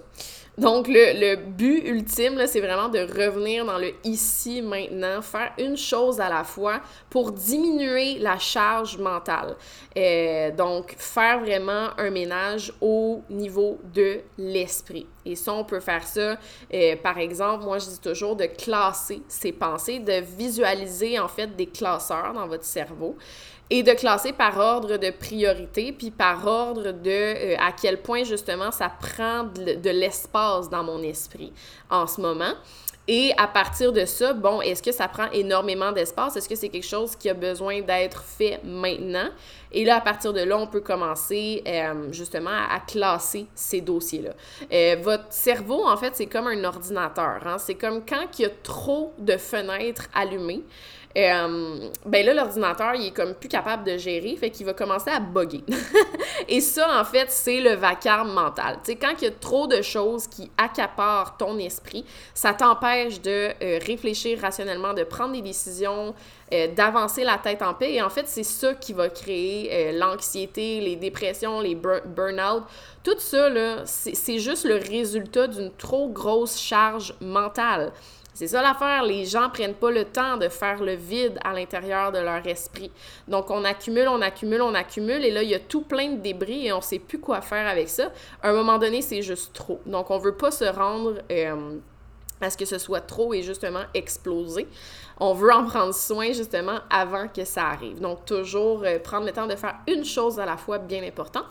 Donc, 0.58 0.86
le, 0.86 1.36
but 1.36 1.82
ultime, 1.86 2.38
c'est 2.46 2.60
vraiment 2.60 2.90
de 2.90 2.98
revenir 2.98 3.64
dans 3.64 3.78
le 3.78 3.92
ici, 4.04 4.60
maintenant, 4.60 5.22
faire 5.22 5.52
une 5.58 5.78
chose 5.78 6.20
à 6.20 6.28
la 6.28 6.44
fois 6.44 6.82
pour 7.08 7.32
diminuer 7.32 8.18
la 8.18 8.38
charge 8.38 8.98
mentale. 8.98 9.56
Euh, 9.96 10.50
donc, 10.50 10.94
faire 10.98 11.40
vraiment 11.40 11.88
un 11.96 12.10
ménage 12.10 12.70
au 12.82 13.22
niveau 13.30 13.78
de 13.94 14.20
l'esprit. 14.36 15.06
Et 15.24 15.36
ça, 15.36 15.54
on 15.54 15.64
peut 15.64 15.80
faire 15.80 16.06
ça, 16.06 16.36
euh, 16.74 16.96
par 16.96 17.16
exemple, 17.18 17.64
moi 17.64 17.78
je 17.78 17.86
dis 17.86 18.00
toujours 18.00 18.34
de 18.34 18.46
classer 18.46 19.22
ses 19.28 19.52
pensées, 19.52 20.00
de 20.00 20.20
visualiser 20.36 21.18
en 21.18 21.28
fait 21.28 21.54
des 21.54 21.66
classeurs 21.66 22.32
dans 22.34 22.46
votre 22.46 22.64
cerveau 22.64 23.16
et 23.70 23.82
de 23.82 23.92
classer 23.92 24.32
par 24.32 24.58
ordre 24.58 24.96
de 24.98 25.10
priorité, 25.10 25.92
puis 25.92 26.10
par 26.10 26.46
ordre 26.46 26.92
de 26.92 27.10
euh, 27.10 27.56
à 27.58 27.72
quel 27.72 28.02
point 28.02 28.24
justement 28.24 28.70
ça 28.70 28.90
prend 28.90 29.44
de, 29.44 29.90
l'espace 29.90 30.68
dans 30.68 30.84
mon 30.84 31.02
esprit 31.02 31.52
en 31.90 32.06
ce 32.06 32.20
moment. 32.20 32.52
Et 33.08 33.32
à 33.36 33.48
partir 33.48 33.92
de 33.92 34.04
ça, 34.04 34.32
bon, 34.32 34.60
est-ce 34.60 34.80
que 34.80 34.92
ça 34.92 35.08
prend 35.08 35.28
énormément 35.32 35.90
d'espace? 35.90 36.36
Est-ce 36.36 36.48
que 36.48 36.54
c'est 36.54 36.68
quelque 36.68 36.86
chose 36.86 37.16
qui 37.16 37.28
a 37.28 37.34
besoin 37.34 37.80
d'être 37.80 38.22
fait 38.22 38.60
maintenant? 38.62 39.28
Et 39.72 39.84
là, 39.84 39.96
à 39.96 40.00
partir 40.00 40.32
de 40.32 40.40
là, 40.40 40.56
on 40.56 40.68
peut 40.68 40.80
commencer 40.80 41.64
euh, 41.66 42.12
justement 42.12 42.50
à, 42.50 42.78
classer 42.78 43.46
ces 43.56 43.80
dossiers-là. 43.80 44.30
Euh, 44.72 44.96
votre 45.02 45.24
cerveau, 45.30 45.84
en 45.84 45.96
fait, 45.96 46.14
c'est 46.14 46.26
comme 46.26 46.46
un 46.46 46.62
ordinateur. 46.62 47.40
Hein? 47.44 47.58
C'est 47.58 47.74
comme 47.74 48.04
quand 48.06 48.38
il 48.38 48.42
y 48.42 48.44
a 48.44 48.50
trop 48.62 49.12
de 49.18 49.36
fenêtres 49.36 50.08
allumées. 50.14 50.62
Euh, 51.16 51.90
ben 52.06 52.24
là, 52.24 52.34
l'ordinateur, 52.34 52.94
il 52.94 53.08
est 53.08 53.10
comme 53.10 53.34
plus 53.34 53.48
capable 53.48 53.84
de 53.84 53.98
gérer, 53.98 54.34
fait 54.36 54.50
qu'il 54.50 54.64
va 54.64 54.72
commencer 54.72 55.10
à 55.10 55.20
bugger. 55.20 55.62
et 56.48 56.60
ça, 56.60 57.00
en 57.00 57.04
fait, 57.04 57.30
c'est 57.30 57.60
le 57.60 57.74
vacarme 57.74 58.32
mental. 58.32 58.78
Tu 58.82 58.92
sais, 58.92 58.96
quand 58.96 59.12
il 59.20 59.24
y 59.24 59.26
a 59.26 59.30
trop 59.30 59.66
de 59.66 59.82
choses 59.82 60.26
qui 60.26 60.50
accaparent 60.56 61.36
ton 61.36 61.58
esprit, 61.58 62.04
ça 62.34 62.54
t'empêche 62.54 63.20
de 63.20 63.50
euh, 63.62 63.78
réfléchir 63.86 64.40
rationnellement, 64.40 64.94
de 64.94 65.04
prendre 65.04 65.32
des 65.32 65.42
décisions, 65.42 66.14
euh, 66.52 66.68
d'avancer 66.68 67.24
la 67.24 67.36
tête 67.36 67.60
en 67.60 67.74
paix. 67.74 67.92
Et 67.92 68.02
en 68.02 68.10
fait, 68.10 68.26
c'est 68.26 68.42
ça 68.42 68.74
qui 68.74 68.94
va 68.94 69.10
créer 69.10 69.92
l'anxiété, 69.92 70.80
les 70.80 70.96
dépressions, 70.96 71.60
les 71.60 71.74
burn-out. 71.74 72.64
Tout 73.02 73.18
ça, 73.18 73.48
là, 73.50 73.82
c'est 73.84 74.38
juste 74.38 74.64
le 74.64 74.76
résultat 74.76 75.46
d'une 75.46 75.72
trop 75.72 76.08
grosse 76.08 76.58
charge 76.58 77.14
mentale. 77.20 77.92
C'est 78.34 78.46
ça 78.46 78.62
l'affaire, 78.62 79.02
les 79.02 79.26
gens 79.26 79.50
prennent 79.50 79.74
pas 79.74 79.90
le 79.90 80.06
temps 80.06 80.38
de 80.38 80.48
faire 80.48 80.82
le 80.82 80.94
vide 80.94 81.38
à 81.44 81.52
l'intérieur 81.52 82.12
de 82.12 82.18
leur 82.18 82.46
esprit. 82.46 82.90
Donc 83.28 83.50
on 83.50 83.62
accumule, 83.64 84.08
on 84.08 84.22
accumule, 84.22 84.62
on 84.62 84.74
accumule 84.74 85.24
et 85.24 85.30
là 85.30 85.42
il 85.42 85.50
y 85.50 85.54
a 85.54 85.60
tout 85.60 85.82
plein 85.82 86.12
de 86.12 86.16
débris 86.16 86.66
et 86.66 86.72
on 86.72 86.80
sait 86.80 86.98
plus 86.98 87.18
quoi 87.18 87.42
faire 87.42 87.68
avec 87.68 87.90
ça. 87.90 88.10
À 88.42 88.48
un 88.48 88.54
moment 88.54 88.78
donné, 88.78 89.02
c'est 89.02 89.20
juste 89.20 89.52
trop. 89.52 89.80
Donc 89.84 90.10
on 90.10 90.18
veut 90.18 90.36
pas 90.36 90.50
se 90.50 90.64
rendre 90.64 91.18
euh, 91.30 91.76
à 92.40 92.48
ce 92.48 92.56
que 92.56 92.64
ce 92.64 92.78
soit 92.78 93.02
trop 93.02 93.34
et 93.34 93.42
justement 93.42 93.82
exploser. 93.92 94.66
On 95.20 95.34
veut 95.34 95.52
en 95.52 95.64
prendre 95.64 95.94
soin 95.94 96.32
justement 96.32 96.78
avant 96.88 97.28
que 97.28 97.44
ça 97.44 97.66
arrive. 97.66 98.00
Donc 98.00 98.24
toujours 98.24 98.82
euh, 98.84 98.98
prendre 98.98 99.26
le 99.26 99.32
temps 99.32 99.46
de 99.46 99.56
faire 99.56 99.76
une 99.86 100.06
chose 100.06 100.40
à 100.40 100.46
la 100.46 100.56
fois, 100.56 100.78
bien 100.78 101.02
important. 101.04 101.42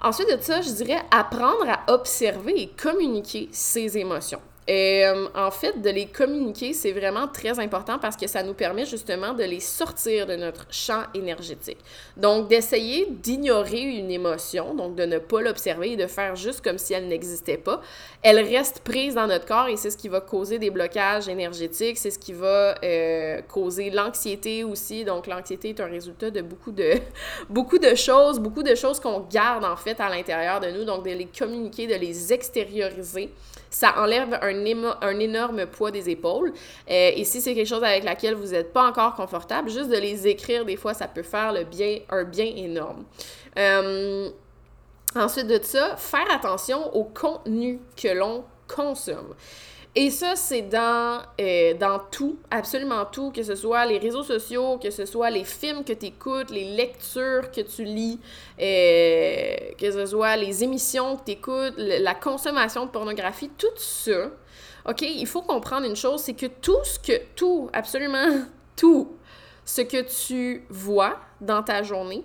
Ensuite 0.00 0.36
de 0.36 0.42
ça, 0.42 0.62
je 0.62 0.70
dirais 0.70 1.02
apprendre 1.10 1.68
à 1.68 1.92
observer 1.92 2.60
et 2.60 2.68
communiquer 2.68 3.50
ses 3.52 3.98
émotions. 3.98 4.40
Euh, 4.70 5.26
en 5.34 5.50
fait, 5.50 5.80
de 5.82 5.90
les 5.90 6.06
communiquer, 6.06 6.72
c'est 6.72 6.92
vraiment 6.92 7.26
très 7.26 7.58
important 7.58 7.98
parce 7.98 8.16
que 8.16 8.28
ça 8.28 8.44
nous 8.44 8.54
permet 8.54 8.86
justement 8.86 9.32
de 9.32 9.42
les 9.42 9.58
sortir 9.58 10.26
de 10.26 10.36
notre 10.36 10.66
champ 10.70 11.02
énergétique. 11.14 11.78
Donc, 12.16 12.48
d'essayer 12.48 13.08
d'ignorer 13.10 13.80
une 13.80 14.10
émotion, 14.10 14.74
donc 14.74 14.94
de 14.94 15.04
ne 15.04 15.18
pas 15.18 15.40
l'observer 15.40 15.92
et 15.92 15.96
de 15.96 16.06
faire 16.06 16.36
juste 16.36 16.62
comme 16.62 16.78
si 16.78 16.94
elle 16.94 17.08
n'existait 17.08 17.56
pas, 17.56 17.80
elle 18.22 18.38
reste 18.38 18.80
prise 18.80 19.16
dans 19.16 19.26
notre 19.26 19.46
corps 19.46 19.66
et 19.66 19.76
c'est 19.76 19.90
ce 19.90 19.96
qui 19.96 20.08
va 20.08 20.20
causer 20.20 20.60
des 20.60 20.70
blocages 20.70 21.28
énergétiques, 21.28 21.98
c'est 21.98 22.10
ce 22.12 22.18
qui 22.20 22.32
va 22.32 22.76
euh, 22.84 23.40
causer 23.42 23.90
l'anxiété 23.90 24.62
aussi. 24.62 25.04
Donc, 25.04 25.26
l'anxiété 25.26 25.70
est 25.70 25.80
un 25.80 25.86
résultat 25.86 26.30
de 26.30 26.40
beaucoup 26.40 26.70
de, 26.70 26.92
beaucoup 27.50 27.78
de 27.78 27.96
choses, 27.96 28.38
beaucoup 28.38 28.62
de 28.62 28.76
choses 28.76 29.00
qu'on 29.00 29.26
garde 29.28 29.64
en 29.64 29.76
fait 29.76 29.98
à 29.98 30.08
l'intérieur 30.08 30.60
de 30.60 30.68
nous. 30.68 30.84
Donc, 30.84 31.04
de 31.04 31.10
les 31.10 31.26
communiquer, 31.26 31.88
de 31.88 31.96
les 31.96 32.32
extérioriser 32.32 33.32
ça 33.72 33.94
enlève 33.98 34.38
un, 34.40 34.98
un 35.00 35.18
énorme 35.18 35.66
poids 35.66 35.90
des 35.90 36.10
épaules. 36.10 36.52
Euh, 36.90 37.10
et 37.16 37.24
si 37.24 37.40
c'est 37.40 37.54
quelque 37.54 37.66
chose 37.68 37.82
avec 37.82 38.04
laquelle 38.04 38.34
vous 38.34 38.48
n'êtes 38.48 38.72
pas 38.72 38.86
encore 38.86 39.14
confortable, 39.14 39.70
juste 39.70 39.88
de 39.88 39.96
les 39.96 40.28
écrire, 40.28 40.64
des 40.64 40.76
fois, 40.76 40.94
ça 40.94 41.08
peut 41.08 41.22
faire 41.22 41.52
le 41.52 41.64
bien, 41.64 41.98
un 42.10 42.24
bien 42.24 42.44
énorme. 42.44 43.04
Euh, 43.58 44.28
ensuite 45.16 45.46
de 45.46 45.58
ça, 45.62 45.96
faire 45.96 46.30
attention 46.32 46.94
au 46.94 47.04
contenu 47.04 47.80
que 47.96 48.08
l'on 48.08 48.44
consomme. 48.68 49.34
Et 49.94 50.10
ça, 50.10 50.36
c'est 50.36 50.62
dans, 50.62 51.20
euh, 51.38 51.74
dans 51.74 51.98
tout, 52.10 52.38
absolument 52.50 53.04
tout, 53.04 53.30
que 53.30 53.42
ce 53.42 53.54
soit 53.54 53.84
les 53.84 53.98
réseaux 53.98 54.22
sociaux, 54.22 54.78
que 54.78 54.90
ce 54.90 55.04
soit 55.04 55.28
les 55.28 55.44
films 55.44 55.84
que 55.84 55.92
tu 55.92 56.06
écoutes, 56.06 56.50
les 56.50 56.74
lectures 56.74 57.50
que 57.50 57.60
tu 57.60 57.84
lis, 57.84 58.18
euh, 58.58 59.54
que 59.78 59.90
ce 59.90 60.06
soit 60.06 60.36
les 60.36 60.64
émissions 60.64 61.16
que 61.16 61.24
tu 61.26 61.32
écoutes, 61.32 61.74
la 61.76 62.14
consommation 62.14 62.86
de 62.86 62.90
pornographie, 62.90 63.50
tout 63.58 63.66
ça, 63.76 64.30
OK, 64.88 65.02
il 65.02 65.26
faut 65.26 65.42
comprendre 65.42 65.86
une 65.86 65.94
chose, 65.94 66.22
c'est 66.22 66.34
que 66.34 66.46
tout 66.46 66.82
ce 66.84 66.98
que, 66.98 67.20
tout, 67.36 67.68
absolument 67.74 68.46
tout 68.76 69.14
ce 69.66 69.82
que 69.82 70.02
tu 70.02 70.64
vois 70.70 71.20
dans 71.42 71.62
ta 71.62 71.82
journée, 71.82 72.24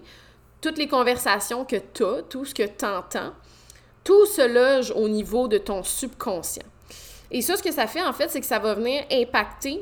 toutes 0.61 0.77
les 0.77 0.87
conversations 0.87 1.65
que 1.65 1.75
tu 1.93 2.05
as, 2.05 2.21
tout 2.23 2.45
ce 2.45 2.55
que 2.55 2.63
tu 2.63 2.85
entends, 2.85 3.33
tout 4.05 4.25
se 4.25 4.41
loge 4.41 4.91
au 4.91 5.09
niveau 5.09 5.49
de 5.49 5.57
ton 5.57 5.83
subconscient. 5.83 6.63
Et 7.31 7.41
ça, 7.41 7.57
ce 7.57 7.63
que 7.63 7.71
ça 7.71 7.87
fait, 7.87 8.01
en 8.01 8.13
fait, 8.13 8.29
c'est 8.29 8.39
que 8.39 8.45
ça 8.45 8.59
va 8.59 8.73
venir 8.73 9.03
impacter 9.11 9.81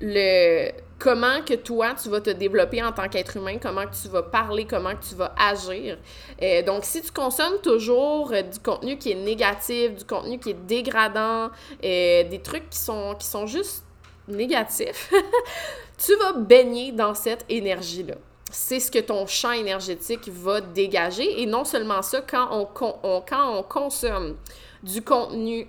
le 0.00 0.70
comment 0.98 1.42
que 1.42 1.54
toi, 1.54 1.94
tu 2.00 2.08
vas 2.08 2.20
te 2.20 2.30
développer 2.30 2.82
en 2.82 2.92
tant 2.92 3.08
qu'être 3.08 3.36
humain, 3.36 3.58
comment 3.60 3.86
que 3.86 3.94
tu 3.94 4.08
vas 4.08 4.22
parler, 4.22 4.66
comment 4.66 4.94
que 4.94 5.04
tu 5.08 5.14
vas 5.14 5.32
agir. 5.38 5.98
Euh, 6.42 6.62
donc, 6.62 6.84
si 6.84 7.00
tu 7.02 7.12
consommes 7.12 7.60
toujours 7.62 8.32
euh, 8.32 8.42
du 8.42 8.58
contenu 8.58 8.98
qui 8.98 9.12
est 9.12 9.16
négatif, 9.22 9.94
du 9.94 10.04
contenu 10.04 10.38
qui 10.38 10.50
est 10.50 10.66
dégradant, 10.66 11.50
euh, 11.84 12.24
des 12.24 12.40
trucs 12.42 12.68
qui 12.70 12.78
sont, 12.78 13.14
qui 13.18 13.26
sont 13.26 13.46
juste 13.46 13.84
négatifs, 14.26 15.12
tu 15.98 16.14
vas 16.16 16.32
baigner 16.32 16.92
dans 16.92 17.14
cette 17.14 17.44
énergie-là. 17.48 18.14
C'est 18.50 18.80
ce 18.80 18.90
que 18.90 18.98
ton 18.98 19.26
champ 19.26 19.52
énergétique 19.52 20.28
va 20.28 20.60
dégager. 20.60 21.42
Et 21.42 21.46
non 21.46 21.64
seulement 21.64 22.00
ça, 22.00 22.22
quand 22.22 22.48
on, 22.50 22.64
quand 22.64 23.58
on 23.58 23.62
consomme 23.62 24.36
du 24.82 25.02
contenu 25.02 25.66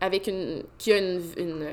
avec 0.00 0.26
une, 0.26 0.62
qui 0.78 0.92
a 0.92 0.98
une, 0.98 1.22
une 1.36 1.66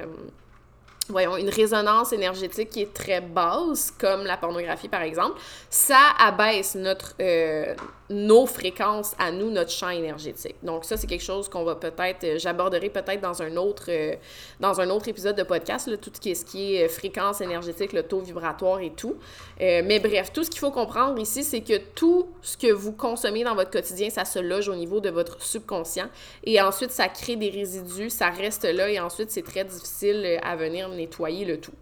voyons, 1.10 1.38
une 1.38 1.50
résonance 1.50 2.14
énergétique 2.14 2.70
qui 2.70 2.82
est 2.82 2.94
très 2.94 3.22
basse, 3.22 3.92
comme 3.92 4.24
la 4.24 4.38
pornographie 4.38 4.88
par 4.88 5.02
exemple, 5.02 5.40
ça 5.70 6.00
abaisse 6.20 6.76
notre, 6.76 7.14
euh, 7.20 7.76
nos 8.14 8.46
fréquences 8.46 9.14
à 9.18 9.32
nous, 9.32 9.50
notre 9.50 9.72
champ 9.72 9.90
énergétique. 9.90 10.56
Donc 10.64 10.86
ça, 10.86 10.98
c'est 10.98 11.08
quelque 11.08 11.24
chose 11.24 11.50
qu'on 11.50 11.64
va 11.64 11.76
peut-être, 11.76 12.24
euh, 12.24 12.38
j'aborderai 12.38 12.90
peut-être 12.90 13.22
dans 13.22 13.42
un 13.42 13.58
autre 13.58 13.86
euh, 13.90 14.16
dans 14.60 14.80
un 14.80 14.90
autre 14.90 15.08
épisode 15.08 15.36
de 15.36 15.44
podcast, 15.44 15.88
là, 15.88 15.98
tout 15.98 16.12
ce 16.14 16.20
qui 16.20 16.32
est, 16.32 16.36
ce 16.36 16.46
qui 16.46 16.76
est 16.76 16.88
fréquence 16.88 17.42
énergétique, 17.42 17.94
le 17.94 18.04
taux 18.04 18.20
vibratoire 18.20 18.80
et 18.80 18.92
tout. 18.92 19.18
mais 19.60 20.00
bref, 20.00 20.32
tout 20.32 20.44
ce 20.44 20.50
qu'il 20.50 20.60
faut 20.60 20.72
comprendre 20.72 21.20
ici, 21.20 21.44
c'est 21.44 21.62
que 21.62 21.78
tout 21.96 22.28
ce 22.42 22.58
que 22.58 22.72
vous 22.72 22.92
consommez 22.92 23.44
dans 23.44 23.56
votre 23.56 23.72
quotidien, 23.72 24.10
ça 24.10 24.26
se 24.26 24.40
loge 24.40 24.70
au 24.70 24.76
niveau 24.76 25.00
de 25.00 25.10
votre 25.10 25.42
subconscient 25.42 26.08
et 26.44 26.62
ensuite 26.62 26.92
ça 26.92 27.08
crée 27.08 27.36
des 27.36 27.50
résidus, 27.50 28.10
ça 28.10 28.30
reste 28.30 28.66
là 28.66 28.90
et 28.90 29.00
ensuite 29.00 29.32
c'est 29.32 29.44
très 29.44 29.66
difficile 29.66 30.40
à 30.44 30.56
venir 30.56 30.90
nettoyer 30.90 31.46
le 31.46 31.60
tout. 31.60 31.74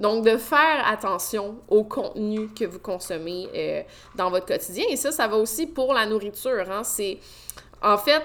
Donc, 0.00 0.24
de 0.24 0.38
faire 0.38 0.82
attention 0.86 1.58
au 1.68 1.84
contenu 1.84 2.48
que 2.48 2.64
vous 2.64 2.78
consommez 2.78 3.48
euh, 3.54 3.82
dans 4.16 4.30
votre 4.30 4.46
quotidien. 4.46 4.84
Et 4.88 4.96
ça, 4.96 5.12
ça 5.12 5.28
va 5.28 5.36
aussi 5.36 5.66
pour 5.66 5.92
la 5.92 6.06
nourriture. 6.06 6.64
Hein. 6.70 6.82
C'est, 6.84 7.18
en 7.82 7.98
fait, 7.98 8.22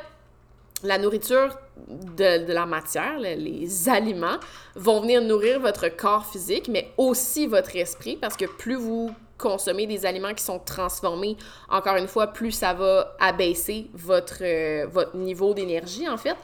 la 0.84 0.98
nourriture 0.98 1.58
de, 1.88 2.46
de, 2.46 2.54
la 2.54 2.66
matière, 2.66 3.20
les 3.20 3.90
aliments, 3.90 4.38
vont 4.76 5.02
venir 5.02 5.22
nourrir 5.22 5.60
votre 5.60 5.90
corps 5.90 6.26
physique, 6.26 6.70
mais 6.70 6.94
aussi 6.98 7.46
votre 7.46 7.76
esprit, 7.76 8.16
parce 8.16 8.38
que 8.38 8.46
plus 8.46 8.76
vous 8.76 9.14
consommez 9.38 9.86
des 9.86 10.06
aliments 10.06 10.34
qui 10.34 10.44
sont 10.44 10.60
transformés, 10.60 11.36
encore 11.70 11.98
une 11.98 12.08
fois, 12.08 12.28
plus 12.28 12.52
ça 12.52 12.74
va 12.74 13.16
abaisser 13.20 13.90
votre, 13.94 14.44
euh, 14.44 14.88
votre 14.88 15.16
niveau 15.18 15.54
d'énergie, 15.54 16.08
en 16.08 16.18
fait. 16.18 16.38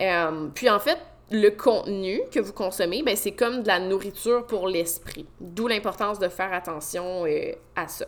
Euh, 0.00 0.48
puis, 0.54 0.70
en 0.70 0.78
fait, 0.78 0.98
le 1.30 1.50
contenu 1.50 2.20
que 2.32 2.40
vous 2.40 2.52
consommez, 2.52 3.02
ben, 3.02 3.16
c'est 3.16 3.32
comme 3.32 3.62
de 3.62 3.68
la 3.68 3.78
nourriture 3.78 4.46
pour 4.46 4.66
l'esprit. 4.66 5.26
D'où 5.40 5.68
l'importance 5.68 6.18
de 6.18 6.28
faire 6.28 6.52
attention 6.52 7.24
euh, 7.24 7.52
à 7.76 7.86
ça. 7.86 8.06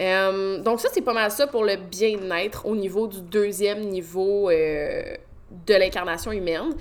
Euh, 0.00 0.58
donc 0.58 0.80
ça, 0.80 0.88
c'est 0.92 1.02
pas 1.02 1.14
mal 1.14 1.30
ça 1.30 1.46
pour 1.46 1.64
le 1.64 1.76
bien-être 1.76 2.66
au 2.66 2.74
niveau 2.74 3.06
du 3.06 3.22
deuxième 3.22 3.80
niveau 3.80 4.50
euh, 4.50 5.02
de 5.66 5.74
l'incarnation 5.74 6.32
humaine, 6.32 6.74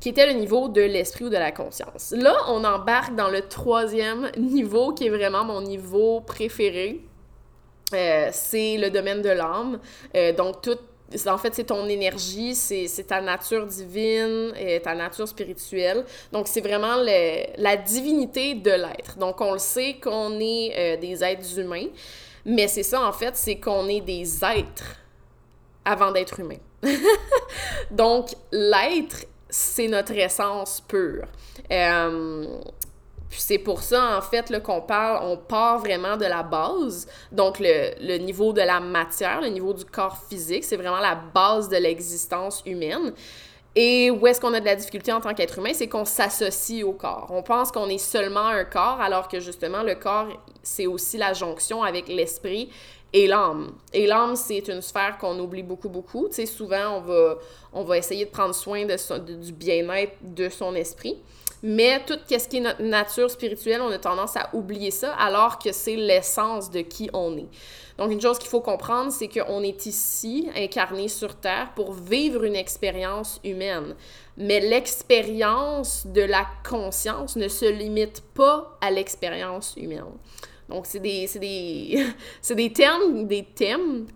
qui 0.00 0.08
était 0.08 0.26
le 0.26 0.38
niveau 0.38 0.68
de 0.68 0.80
l'esprit 0.80 1.24
ou 1.24 1.28
de 1.28 1.36
la 1.36 1.50
conscience. 1.50 2.14
Là, 2.16 2.34
on 2.48 2.64
embarque 2.64 3.14
dans 3.16 3.28
le 3.28 3.42
troisième 3.42 4.30
niveau, 4.36 4.92
qui 4.92 5.06
est 5.06 5.10
vraiment 5.10 5.44
mon 5.44 5.60
niveau 5.60 6.20
préféré. 6.20 7.00
c'est 7.90 8.78
le 8.78 8.88
domaine 8.88 9.20
de 9.20 9.30
l'âme. 9.30 9.80
donc, 10.36 10.62
en 11.26 11.38
fait, 11.38 11.54
c'est 11.54 11.64
ton 11.64 11.88
énergie, 11.88 12.54
c'est 12.54 13.06
ta 13.06 13.20
nature 13.20 13.66
divine, 13.66 14.52
et 14.58 14.80
ta 14.80 14.94
nature 14.94 15.28
spirituelle. 15.28 16.04
Donc, 16.32 16.48
c'est 16.48 16.60
vraiment 16.60 16.96
la 16.96 17.76
divinité 17.76 18.54
de 18.54 18.70
l'être. 18.70 19.18
Donc, 19.18 19.40
on 19.40 19.52
le 19.52 19.58
sait 19.58 19.96
qu'on 20.02 20.38
est 20.40 20.72
euh, 20.76 20.96
des 20.96 21.22
êtres 21.22 21.58
humains, 21.58 21.88
mais 22.44 22.68
c'est 22.68 22.82
ça, 22.82 23.02
en 23.02 23.12
fait, 23.12 23.36
c'est 23.36 23.56
qu'on 23.56 23.88
est 23.88 24.00
des 24.00 24.44
êtres 24.44 24.96
avant 25.84 26.12
d'être 26.12 26.38
humain. 26.40 26.58
Donc, 27.90 28.30
l'être, 28.50 29.26
c'est 29.48 29.88
notre 29.88 30.12
essence 30.12 30.80
pure. 30.80 31.26
Euh, 31.70 32.46
puis 33.32 33.40
c'est 33.40 33.56
pour 33.56 33.82
ça, 33.82 34.18
en 34.18 34.20
fait, 34.20 34.62
qu'on 34.62 34.82
parle, 34.82 35.24
on 35.24 35.38
part 35.38 35.78
vraiment 35.78 36.18
de 36.18 36.26
la 36.26 36.42
base. 36.42 37.08
Donc, 37.32 37.58
le, 37.60 38.18
niveau 38.18 38.52
de 38.52 38.60
la 38.60 38.78
matière, 38.78 39.40
le 39.40 39.48
niveau 39.48 39.72
du 39.72 39.86
corps 39.86 40.18
physique, 40.28 40.64
c'est 40.64 40.76
vraiment 40.76 41.00
la 41.00 41.14
base 41.14 41.70
de 41.70 41.78
l'existence 41.78 42.62
humaine. 42.66 43.14
Et 43.74 44.10
où 44.10 44.26
est-ce 44.26 44.38
qu'on 44.38 44.52
a 44.52 44.60
de 44.60 44.66
la 44.66 44.76
difficulté 44.76 45.14
en 45.14 45.22
tant 45.22 45.32
qu'être 45.32 45.56
humain, 45.56 45.72
c'est 45.72 45.88
qu'on 45.88 46.04
s'associe 46.04 46.84
au 46.84 46.92
corps. 46.92 47.28
On 47.30 47.42
pense 47.42 47.72
qu'on 47.72 47.88
est 47.88 47.96
seulement 47.96 48.48
un 48.48 48.64
corps, 48.64 49.00
alors 49.00 49.28
que 49.28 49.40
justement, 49.40 49.82
le 49.82 49.94
corps, 49.94 50.28
c'est 50.62 50.86
aussi 50.86 51.16
la 51.16 51.32
jonction 51.32 51.82
avec 51.82 52.08
l'esprit 52.08 52.68
et 53.14 53.26
l'âme. 53.26 53.72
Et 53.94 54.06
l'âme, 54.06 54.36
c'est 54.36 54.68
une 54.68 54.82
sphère 54.82 55.16
qu'on 55.16 55.38
oublie 55.38 55.62
beaucoup, 55.62 55.88
beaucoup. 55.88 56.28
Tu 56.28 56.34
sais, 56.34 56.44
souvent, 56.44 56.98
on 56.98 57.00
va, 57.00 57.38
on 57.72 57.82
va 57.82 57.96
essayer 57.96 58.26
de 58.26 58.30
prendre 58.30 58.54
soin 58.54 58.84
de 58.84 59.34
du 59.36 59.52
bien-être 59.52 60.18
de 60.20 60.50
son 60.50 60.74
esprit. 60.74 61.16
Mais 61.62 62.00
tout 62.04 62.18
ce 62.28 62.48
qui 62.48 62.56
est 62.56 62.60
notre 62.60 62.82
nature 62.82 63.30
spirituelle, 63.30 63.80
on 63.82 63.90
a 63.90 63.98
tendance 63.98 64.36
à 64.36 64.50
oublier 64.52 64.90
ça, 64.90 65.14
alors 65.14 65.58
que 65.58 65.70
c'est 65.70 65.94
l'essence 65.94 66.70
de 66.70 66.80
qui 66.80 67.08
on 67.12 67.36
est. 67.36 67.48
Donc, 67.98 68.10
une 68.10 68.20
chose 68.20 68.38
qu'il 68.38 68.48
faut 68.48 68.60
comprendre, 68.60 69.12
c'est 69.12 69.28
qu'on 69.28 69.62
est 69.62 69.86
ici, 69.86 70.48
incarné 70.56 71.06
sur 71.06 71.36
Terre, 71.36 71.72
pour 71.76 71.92
vivre 71.92 72.42
une 72.42 72.56
expérience 72.56 73.40
humaine. 73.44 73.94
Mais 74.36 74.60
l'expérience 74.60 76.06
de 76.06 76.22
la 76.22 76.46
conscience 76.68 77.36
ne 77.36 77.48
se 77.48 77.66
limite 77.66 78.22
pas 78.34 78.76
à 78.80 78.90
l'expérience 78.90 79.74
humaine. 79.76 80.04
Donc, 80.68 80.86
c'est 80.86 81.00
des, 81.00 81.28
des, 81.38 82.06
des 82.54 82.72
termes, 82.72 83.26
des 83.26 83.44
thèmes 83.44 84.06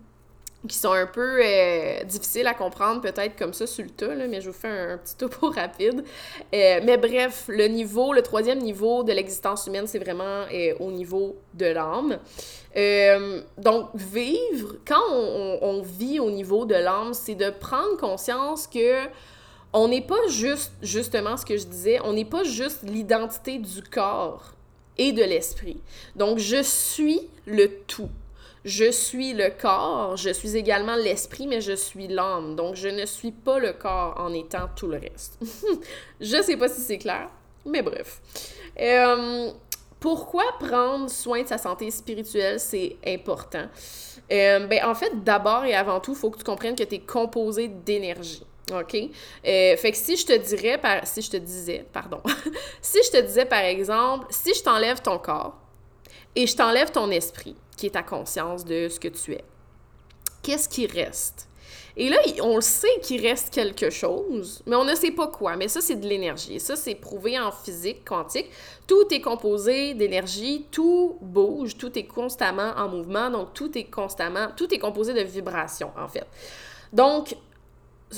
qui 0.67 0.77
sont 0.77 0.91
un 0.91 1.05
peu 1.05 1.39
euh, 1.43 2.03
difficiles 2.03 2.47
à 2.47 2.53
comprendre 2.53 3.01
peut-être 3.01 3.37
comme 3.37 3.53
ça 3.53 3.67
sur 3.67 3.83
le 3.83 3.91
tas, 3.91 4.15
mais 4.27 4.41
je 4.41 4.49
vous 4.49 4.57
fais 4.57 4.67
un, 4.67 4.97
petit 4.97 5.15
topo 5.15 5.51
rapide. 5.55 6.03
Euh, 6.53 6.79
mais 6.83 6.97
bref, 6.97 7.45
le 7.47 7.67
niveau, 7.67 8.13
le 8.13 8.21
troisième 8.21 8.59
niveau 8.59 9.03
de 9.03 9.11
l'existence 9.13 9.67
humaine, 9.67 9.85
c'est 9.87 9.99
vraiment 9.99 10.45
euh, 10.51 10.73
au 10.79 10.91
niveau 10.91 11.37
de 11.53 11.67
l'âme. 11.67 12.17
donc, 13.57 13.89
vivre, 13.95 14.75
quand 14.85 15.03
on, 15.11 15.59
on, 15.61 15.81
vit 15.81 16.19
au 16.19 16.31
niveau 16.31 16.65
de 16.65 16.75
l'âme, 16.75 17.13
c'est 17.13 17.35
de 17.35 17.49
prendre 17.49 17.97
conscience 17.97 18.67
que 18.67 19.05
on 19.73 19.89
n'est 19.89 20.01
pas 20.01 20.27
juste, 20.29 20.71
justement 20.81 21.37
ce 21.37 21.45
que 21.45 21.57
je 21.57 21.65
disais, 21.65 21.99
on 22.03 22.13
n'est 22.13 22.25
pas 22.25 22.43
juste 22.43 22.83
l'identité 22.83 23.59
du 23.59 23.83
corps 23.83 24.53
et 24.97 25.11
de 25.11 25.23
l'esprit. 25.23 25.81
Donc, 26.15 26.39
je 26.39 26.63
suis 26.63 27.21
le 27.45 27.69
tout 27.85 28.09
je 28.65 28.91
suis 28.91 29.33
le 29.33 29.49
corps, 29.49 30.17
je 30.17 30.29
suis 30.29 30.55
également 30.57 30.95
l'esprit, 30.95 31.47
mais 31.47 31.61
je 31.61 31.73
suis 31.73 32.07
l'âme. 32.07 32.55
Donc, 32.55 32.75
je 32.75 32.87
ne 32.87 33.05
suis 33.05 33.31
pas 33.31 33.59
le 33.59 33.73
corps 33.73 34.15
en 34.17 34.33
étant 34.33 34.67
tout 34.75 34.87
le 34.87 34.97
reste. 34.97 35.39
je 36.21 36.41
sais 36.41 36.57
pas 36.57 36.67
si 36.67 36.81
c'est 36.81 36.97
clair, 36.97 37.29
mais 37.65 37.81
bref. 37.81 38.21
Euh, 38.79 39.51
pourquoi 39.99 40.43
prendre 40.59 41.09
soin 41.09 41.41
de 41.41 41.47
sa 41.47 41.57
santé 41.57 41.89
spirituelle, 41.91 42.59
c'est 42.59 42.97
important? 43.05 43.67
Euh, 44.31 44.67
ben, 44.67 44.85
en 44.85 44.93
fait, 44.93 45.23
d'abord 45.23 45.65
et 45.65 45.73
avant 45.73 45.99
tout, 45.99 46.11
il 46.11 46.17
faut 46.17 46.29
que 46.29 46.37
tu 46.37 46.43
comprennes 46.43 46.75
que 46.75 46.83
tu 46.83 46.95
es 46.95 46.99
composé 46.99 47.67
d'énergie. 47.67 48.45
OK? 48.71 48.95
Euh, 48.95 49.77
fait 49.77 49.91
que 49.91 49.97
si 49.97 50.17
je 50.17 50.25
te 50.25 50.33
dirais, 50.33 50.77
par, 50.77 51.07
si 51.07 51.21
je 51.21 51.31
te 51.31 51.37
disais, 51.37 51.85
pardon, 51.93 52.21
si 52.81 52.99
je 53.03 53.11
te 53.11 53.21
disais 53.21 53.45
par 53.45 53.61
exemple, 53.61 54.27
si 54.29 54.53
je 54.53 54.61
t'enlève 54.61 55.01
ton 55.01 55.17
corps 55.17 55.57
et 56.35 56.45
je 56.45 56.55
t'enlève 56.55 56.91
ton 56.91 57.09
esprit, 57.09 57.55
qui 57.77 57.85
est 57.85 57.91
ta 57.91 58.03
conscience 58.03 58.65
de 58.65 58.89
ce 58.89 58.99
que 58.99 59.07
tu 59.07 59.33
es. 59.33 59.43
Qu'est-ce 60.43 60.67
qui 60.67 60.87
reste? 60.87 61.47
Et 61.99 62.09
là, 62.09 62.17
on 62.43 62.55
le 62.55 62.61
sait 62.61 62.99
qu'il 63.01 63.25
reste 63.25 63.51
quelque 63.51 63.89
chose, 63.89 64.61
mais 64.67 64.75
on 64.75 64.85
ne 64.85 64.93
sait 64.93 65.11
pas 65.11 65.27
quoi. 65.27 65.55
Mais 65.55 65.67
ça, 65.67 65.81
c'est 65.81 65.95
de 65.95 66.07
l'énergie. 66.07 66.59
Ça, 66.59 66.75
c'est 66.75 66.93
prouvé 66.93 67.39
en 67.39 67.51
physique 67.51 68.05
quantique. 68.05 68.51
Tout 68.85 69.11
est 69.11 69.19
composé 69.19 69.95
d'énergie, 69.95 70.67
tout 70.69 71.17
bouge, 71.21 71.75
tout 71.75 71.97
est 71.97 72.05
constamment 72.05 72.73
en 72.77 72.87
mouvement, 72.87 73.31
donc 73.31 73.53
tout 73.55 73.75
est 73.75 73.85
constamment, 73.85 74.49
tout 74.55 74.71
est 74.73 74.77
composé 74.77 75.13
de 75.13 75.21
vibrations, 75.21 75.91
en 75.97 76.07
fait. 76.07 76.27
Donc, 76.93 77.35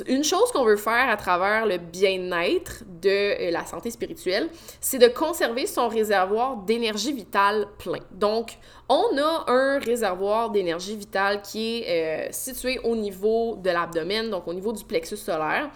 une 0.07 0.23
chose 0.23 0.51
qu'on 0.51 0.63
veut 0.63 0.77
faire 0.77 1.09
à 1.09 1.17
travers 1.17 1.65
le 1.65 1.77
bien-être 1.77 2.83
de 3.01 3.09
euh, 3.09 3.51
la 3.51 3.65
santé 3.65 3.89
spirituelle, 3.89 4.49
c'est 4.79 4.99
de 4.99 5.07
conserver 5.07 5.65
son 5.65 5.87
réservoir 5.87 6.57
d'énergie 6.57 7.11
vitale 7.11 7.67
plein. 7.79 7.99
Donc, 8.11 8.57
on 8.87 9.17
a 9.17 9.45
un 9.47 9.79
réservoir 9.79 10.51
d'énergie 10.51 10.95
vitale 10.95 11.41
qui 11.41 11.79
est 11.79 12.29
euh, 12.29 12.31
situé 12.31 12.79
au 12.83 12.95
niveau 12.95 13.55
de 13.55 13.69
l'abdomen, 13.69 14.29
donc 14.29 14.47
au 14.47 14.53
niveau 14.53 14.73
du 14.73 14.83
plexus 14.83 15.17
solaire. 15.17 15.69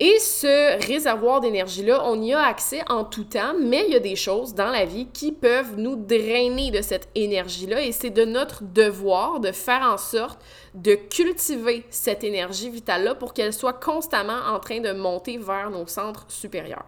Et 0.00 0.20
ce 0.20 0.86
réservoir 0.86 1.40
d'énergie-là, 1.40 2.04
on 2.04 2.22
y 2.22 2.32
a 2.32 2.40
accès 2.40 2.82
en 2.88 3.04
tout 3.04 3.24
temps, 3.24 3.54
mais 3.60 3.84
il 3.88 3.92
y 3.92 3.96
a 3.96 4.00
des 4.00 4.14
choses 4.14 4.54
dans 4.54 4.70
la 4.70 4.84
vie 4.84 5.08
qui 5.12 5.32
peuvent 5.32 5.76
nous 5.76 5.96
drainer 5.96 6.70
de 6.70 6.82
cette 6.82 7.08
énergie-là 7.16 7.82
et 7.82 7.90
c'est 7.90 8.10
de 8.10 8.24
notre 8.24 8.62
devoir 8.62 9.40
de 9.40 9.50
faire 9.50 9.82
en 9.82 9.98
sorte 9.98 10.40
de 10.74 10.94
cultiver 10.94 11.84
cette 11.90 12.22
énergie 12.22 12.70
vitale-là 12.70 13.16
pour 13.16 13.34
qu'elle 13.34 13.52
soit 13.52 13.72
constamment 13.72 14.38
en 14.48 14.60
train 14.60 14.80
de 14.80 14.92
monter 14.92 15.36
vers 15.36 15.70
nos 15.70 15.88
centres 15.88 16.26
supérieurs. 16.28 16.84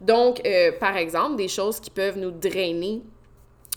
Donc, 0.00 0.40
euh, 0.46 0.70
par 0.78 0.96
exemple, 0.96 1.34
des 1.34 1.48
choses 1.48 1.80
qui 1.80 1.90
peuvent 1.90 2.18
nous 2.18 2.30
drainer 2.30 3.02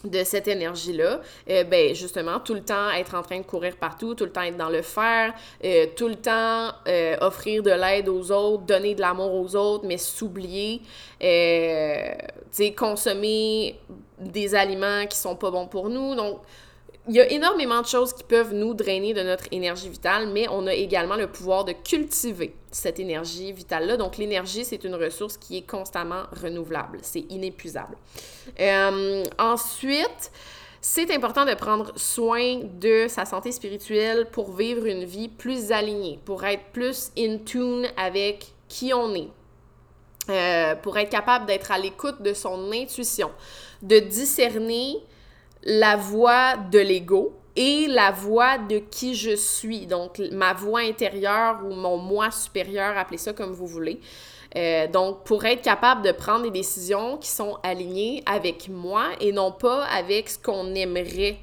de 0.04 0.24
cette 0.24 0.48
énergie-là, 0.48 1.22
euh, 1.50 1.64
ben 1.64 1.94
justement, 1.94 2.40
tout 2.40 2.54
le 2.54 2.64
temps 2.64 2.90
être 2.92 3.16
en 3.16 3.22
train 3.22 3.38
de 3.40 3.46
courir 3.46 3.76
partout, 3.78 4.16
tout 4.16 4.26
le 4.26 4.32
temps 4.32 4.42
être 4.42 4.58
dans 4.58 4.70
le 4.70 4.82
faire, 4.82 5.34
euh, 5.64 5.88
tout 5.96 6.08
le 6.08 6.16
temps 6.16 6.72
euh, 6.88 7.18
offrir 7.22 7.64
de 7.64 7.72
l'aide 7.72 8.10
aux 8.10 8.32
autres, 8.32 8.64
donner 8.64 8.96
de 8.96 9.02
l'amour 9.02 9.34
aux 9.34 9.56
autres, 9.56 9.86
mais 9.86 9.98
s'oublier, 9.98 10.82
tu 11.20 11.28
sais, 12.52 12.72
consommer 12.74 13.80
des 14.20 14.56
aliments 14.56 15.06
qui 15.08 15.18
sont 15.18 15.36
pas 15.36 15.52
bons 15.52 15.68
pour 15.68 15.90
nous. 15.90 16.16
Donc, 16.16 16.42
il 17.08 17.16
y 17.16 17.20
a 17.20 17.32
énormément 17.32 17.82
de 17.82 17.88
choses 17.88 18.14
qui 18.14 18.24
peuvent 18.24 18.54
nous 18.54 18.74
drainer 18.74 19.14
de 19.14 19.24
notre 19.24 19.46
énergie 19.52 19.90
vitale, 19.90 20.28
mais 20.28 20.48
on 20.50 20.68
a 20.68 20.74
également 20.74 21.16
le 21.16 21.28
pouvoir 21.28 21.66
de 21.66 21.72
cultiver 21.72 22.56
cette 22.72 23.00
énergie 23.00 23.52
vitale-là. 23.52 23.98
Donc, 23.98 24.18
l'énergie, 24.18 24.64
c'est 24.64 24.84
une 24.84 24.96
ressource 24.96 25.36
qui 25.38 25.58
est 25.58 25.68
constamment 25.68 26.24
renouvelable. 26.42 27.00
C'est 27.02 27.26
inépuisable. 27.32 27.98
Euh, 28.60 29.24
ensuite, 29.40 30.32
c'est 30.80 31.12
important 31.12 31.46
de 31.46 31.54
prendre 31.56 31.92
soin 31.96 32.60
de 32.80 33.08
sa 33.08 33.26
santé 33.26 33.52
spirituelle 33.52 34.28
pour 34.32 34.52
vivre 34.52 34.86
une 34.86 35.04
vie 35.04 35.28
plus 35.28 35.72
alignée, 35.72 36.20
pour 36.24 36.44
être 36.44 36.66
plus 36.72 37.12
in 37.18 37.40
tune 37.40 37.88
avec 37.98 38.48
qui 38.68 38.94
on 38.94 39.14
est, 39.16 39.30
euh, 40.30 40.76
pour 40.76 40.98
être 40.98 41.10
capable 41.10 41.48
d'être 41.48 41.72
à 41.72 41.80
l'écoute 41.80 42.22
de 42.22 42.34
son 42.34 42.72
intuition, 42.72 43.32
de 43.82 44.00
discerner 44.00 44.98
la 45.64 45.96
voix 45.96 46.58
de 46.58 46.80
l'ego 46.80 47.34
et 47.56 47.88
la 47.88 48.12
voix 48.12 48.58
de 48.58 48.78
qui 48.78 49.16
je 49.16 49.36
suis, 49.36 49.86
donc 49.86 50.20
ma 50.32 50.54
voix 50.54 50.82
intérieure 50.82 51.60
ou 51.66 51.74
mon 51.74 51.98
moi 51.98 52.32
supérieur, 52.32 52.98
appelez 52.98 53.18
ça 53.18 53.34
comme 53.34 53.52
vous 53.52 53.68
voulez. 53.68 54.00
Euh, 54.58 54.88
donc, 54.88 55.24
pour 55.24 55.46
être 55.46 55.62
capable 55.62 56.02
de 56.02 56.12
prendre 56.12 56.44
des 56.44 56.52
décisions 56.52 57.18
qui 57.18 57.30
sont 57.30 57.58
alignées 57.64 58.22
avec 58.26 58.68
moi 58.68 59.06
et 59.22 59.32
non 59.32 59.52
pas 59.52 59.86
avec 59.86 60.30
ce 60.30 60.38
qu'on 60.38 60.76
aimerait. 60.76 61.38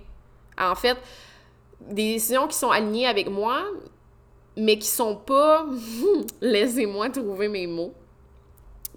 En 0.59 0.75
fait, 0.75 0.97
des 1.81 2.15
décisions 2.15 2.47
qui 2.49 2.57
sont 2.57 2.71
alignées 2.71 3.07
avec 3.07 3.31
moi, 3.31 3.63
mais 4.57 4.79
qui 4.79 4.89
sont 4.89 5.17
pas, 5.17 5.65
laissez-moi 6.41 7.09
trouver 7.11 7.49
mes 7.49 7.67
mots, 7.67 7.95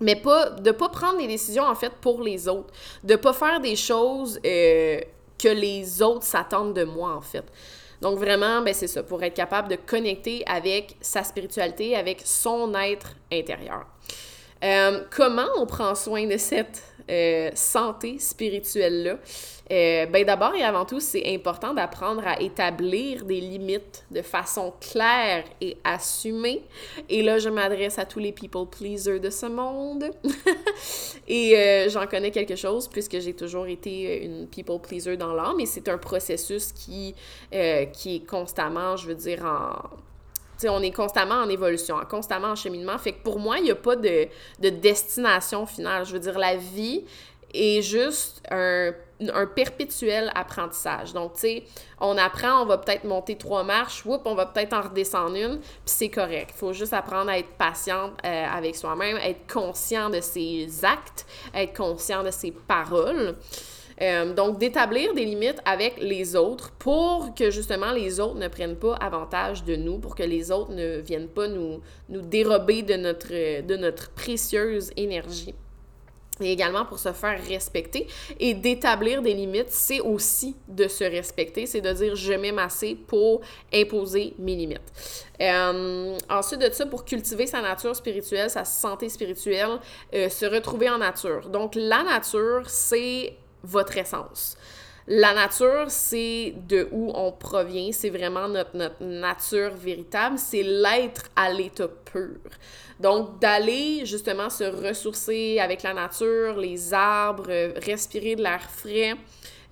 mais 0.02 0.16
pas 0.16 0.50
de 0.50 0.72
pas 0.72 0.90
prendre 0.90 1.20
des 1.20 1.28
décisions 1.28 1.64
en 1.64 1.76
fait 1.76 1.94
pour 2.02 2.22
les 2.22 2.48
autres, 2.48 2.74
de 3.04 3.16
pas 3.16 3.34
faire 3.34 3.60
des 3.60 3.76
choses 3.76 4.40
euh, 4.46 5.00
que 5.38 5.48
les 5.48 6.02
autres 6.02 6.26
s'attendent 6.26 6.74
de 6.74 6.84
moi 6.84 7.16
en 7.16 7.22
fait. 7.22 7.46
Donc 8.02 8.18
vraiment, 8.18 8.62
ben 8.62 8.74
c'est 8.74 8.88
ça, 8.88 9.04
pour 9.04 9.22
être 9.24 9.36
capable 9.36 9.68
de 9.68 9.76
connecter 9.76 10.44
avec 10.48 10.98
sa 11.02 11.24
spiritualité, 11.24 11.96
avec 11.96 12.22
son 12.26 12.74
être 12.74 13.14
intérieur. 13.32 13.86
Euh, 14.64 15.04
comment 15.16 15.48
on 15.58 15.66
prend 15.66 15.96
soin 15.96 16.28
de 16.28 16.38
cette 16.38 16.84
euh, 17.10 17.50
santé 17.54 18.20
spirituelle-là? 18.20 19.18
Euh, 19.72 20.06
ben 20.08 20.26
d'abord 20.26 20.54
et 20.54 20.64
avant 20.64 20.84
tout, 20.84 21.00
c'est 21.00 21.34
important 21.34 21.74
d'apprendre 21.74 22.28
à 22.28 22.42
établir 22.42 23.24
des 23.24 23.40
limites 23.40 24.06
de 24.12 24.22
façon 24.22 24.74
claire 24.82 25.46
et 25.62 25.78
assumée. 25.84 26.64
Et 27.08 27.24
là, 27.24 27.40
je 27.40 27.48
m'adresse 27.48 27.98
à 27.98 28.06
tous 28.06 28.20
les 28.20 28.34
people 28.34 28.68
pleasers 28.70 29.20
de 29.20 29.30
ce 29.30 29.46
monde. 29.46 30.12
et 31.28 31.88
j'en 31.88 32.06
connais 32.06 32.32
quelque 32.32 32.58
chose 32.58 32.90
puisque 32.90 33.20
j'ai 33.22 33.34
toujours 33.34 33.68
été 33.68 34.26
une 34.26 34.48
people 34.48 34.80
pleaser 34.82 35.16
dans 35.16 35.34
l'âme. 35.34 35.62
Et 35.62 35.66
c'est 35.66 35.88
un 35.88 35.98
processus 35.98 36.74
qui, 36.74 37.16
qui 37.94 38.16
est 38.18 38.28
constamment, 38.28 38.98
je 38.98 39.08
veux 39.08 39.16
dire, 39.16 39.46
en 39.46 39.74
on 40.69 40.82
est 40.82 40.91
constamment 40.91 41.36
en 41.36 41.50
évolution, 41.50 41.97
constamment 42.10 42.50
en 42.50 42.56
cheminement. 42.56 42.97
Fait 42.97 43.13
que 43.13 43.24
pour 43.24 43.39
moi, 43.39 43.58
il 43.58 43.63
n'y 43.63 43.71
a 43.71 43.76
pas 43.76 43.95
de, 43.95 44.28
destination 44.60 45.65
finale. 45.65 46.06
Je 46.06 46.13
veux 46.13 46.19
dire, 46.19 46.38
la 46.38 46.56
vie 46.56 47.04
est 47.54 47.82
juste 47.82 48.41
un, 48.50 48.93
perpétuel 49.54 50.32
apprentissage. 50.34 51.13
Donc, 51.13 51.34
tu 51.34 51.41
sais, 51.41 51.63
on 52.00 52.17
apprend, 52.17 52.63
on 52.63 52.65
va 52.65 52.78
peut-être 52.78 53.04
monter 53.04 53.38
trois 53.38 53.63
marches, 53.63 54.06
whoop, 54.06 54.21
on 54.26 54.34
va 54.34 54.45
peut-être 54.47 54.74
en 54.74 54.82
redescendre 54.82 55.36
une, 55.36 55.60
puis 55.60 55.69
c'est 55.86 56.10
correct. 56.10 56.52
Il 56.56 56.58
faut 56.58 56.74
juste 56.74 56.93
apprendre 56.93 57.30
à 57.30 57.38
être 57.38 57.52
patiente 57.58 58.13
euh, 58.26 58.45
avec 58.45 58.76
soi-même, 58.76 59.17
être 59.17 59.52
conscient 59.52 60.10
de 60.10 60.21
ses 60.21 60.84
actes, 60.84 61.28
être 61.54 61.76
conscient 61.76 62.24
de 62.24 62.32
ses 62.32 62.52
paroles. 62.52 63.36
Euh, 64.02 64.34
donc, 64.34 64.58
d'établir 64.58 65.14
des 65.14 65.26
limites 65.26 65.60
avec 65.66 66.02
les 66.02 66.36
autres 66.36 66.72
pour 66.80 67.34
que 67.36 67.52
justement 67.52 67.92
les 67.92 68.20
autres 68.20 68.38
ne 68.38 68.48
prennent 68.48 68.78
pas 68.78 68.96
avantage 68.96 69.64
de 69.64 69.76
nous, 69.76 70.00
pour 70.00 70.16
que 70.16 70.24
les 70.24 70.52
autres 70.52 70.72
ne 70.72 71.00
viennent 71.00 71.30
pas 71.30 71.48
nous, 71.48 71.82
nous 72.10 72.22
dérober 72.22 72.82
de 72.82 72.96
notre, 72.96 73.62
de 73.62 73.78
notre 73.78 74.10
précieuse 74.12 74.92
énergie 74.98 75.54
et 76.42 76.52
également 76.52 76.86
pour 76.86 77.00
se 77.00 77.12
faire 77.14 77.40
respecter. 77.48 78.08
Et 78.40 78.54
d'établir 78.54 79.22
des 79.22 79.34
limites, 79.34 79.70
c'est 79.70 80.00
aussi 80.00 80.56
de 80.68 80.88
se 80.88 81.04
respecter, 81.04 81.66
c'est 81.66 81.82
de 81.82 81.92
dire 81.92 82.16
je 82.16 82.34
m'aime 82.34 82.60
assez 82.60 82.96
pour 82.96 83.42
imposer 83.74 84.34
mes 84.40 84.56
limites. 84.56 84.82
Euh, 85.42 86.18
ensuite 86.30 86.62
de 86.62 86.72
ça, 86.72 86.86
pour 86.86 87.06
cultiver 87.06 87.48
sa 87.48 87.62
nature 87.62 87.96
spirituelle, 87.96 88.50
sa 88.50 88.66
santé 88.66 89.10
spirituelle, 89.10 89.80
euh, 90.14 90.30
se 90.30 90.46
retrouver 90.46 90.90
en 90.90 90.98
nature. 90.98 91.50
Donc 91.50 91.74
la 91.76 92.04
nature, 92.04 92.64
c'est 92.68 93.34
votre 93.63 93.97
essence. 93.97 94.58
La 95.08 95.34
nature, 95.34 95.86
c'est 95.89 96.54
de 96.67 96.88
où 96.91 97.12
on 97.15 97.32
provient, 97.32 97.91
c'est 97.91 98.12
vraiment 98.12 98.47
notre, 98.47 98.76
notre 98.78 99.04
nature 99.04 99.74
véritable, 99.74 100.38
c'est 100.38 100.63
l'être 100.63 101.24
à 101.36 101.52
l'état 101.52 101.88
pur. 101.88 102.38
Donc, 103.00 103.39
d'aller 103.39 104.06
justement 104.06 104.50
se 104.50 104.63
ressourcer 104.63 105.60
avec 105.60 105.82
la 105.82 105.93
nature, 105.93 106.56
les 106.58 106.93
arbres, 106.93 107.50
respirer 107.84 108.36
de 108.36 108.43
l'air 108.43 108.62
frais, 108.69 109.15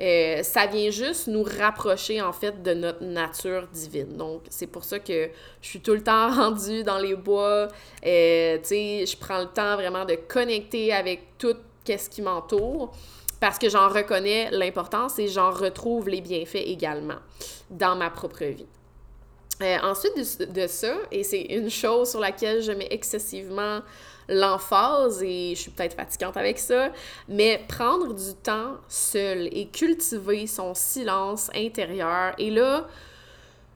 euh, 0.02 0.42
ça 0.44 0.66
vient 0.66 0.90
juste 0.90 1.28
nous 1.28 1.44
rapprocher 1.44 2.22
en 2.22 2.32
fait 2.32 2.64
de 2.64 2.74
notre 2.74 3.04
nature 3.04 3.68
divine. 3.68 4.18
Donc, 4.18 4.44
c'est 4.50 4.68
pour 4.68 4.84
ça 4.84 4.98
que 4.98 5.30
je 5.62 5.68
suis 5.68 5.82
tout 5.82 5.94
le 5.94 6.04
temps 6.04 6.32
rendue 6.34 6.84
dans 6.84 6.98
les 6.98 7.16
bois. 7.16 7.68
Euh, 8.06 8.58
tu 8.58 8.66
sais, 8.66 9.06
je 9.06 9.18
prends 9.18 9.40
le 9.40 9.48
temps 9.48 9.76
vraiment 9.76 10.06
de 10.06 10.16
connecter 10.16 10.92
avec 10.92 11.38
tout 11.38 11.56
ce 11.86 12.10
qui 12.10 12.22
m'entoure 12.22 12.94
parce 13.40 13.58
que 13.58 13.70
j'en 13.70 13.90
reconnais 13.90 14.50
l'importance 14.52 15.20
et 15.20 15.28
j'en 15.28 15.52
retrouve 15.52 16.10
les 16.10 16.22
bienfaits 16.22 16.56
également 16.56 17.20
dans 17.70 17.96
ma 17.96 18.10
propre 18.10 18.46
vie. 18.46 18.68
Euh, 19.62 19.78
ensuite 19.84 20.14
de, 20.54 20.68
ça, 20.68 20.96
et 21.12 21.24
c'est 21.24 21.42
une 21.42 21.70
chose 21.70 22.12
sur 22.12 22.22
laquelle 22.22 22.62
je 22.62 22.72
mets 22.72 22.88
excessivement 22.92 23.82
l'emphase 24.30 25.22
et 25.22 25.54
je 25.54 25.62
suis 25.62 25.72
peut-être 25.72 25.96
fatigante 25.96 26.38
avec 26.38 26.60
ça, 26.60 26.92
mais 27.28 27.62
prendre 27.68 28.14
du 28.14 28.36
temps 28.42 28.78
seul 28.88 29.50
et 29.52 29.68
cultiver 29.68 30.48
son 30.48 30.74
silence 30.74 31.50
intérieur. 31.54 32.34
Et 32.38 32.52
là, 32.52 32.88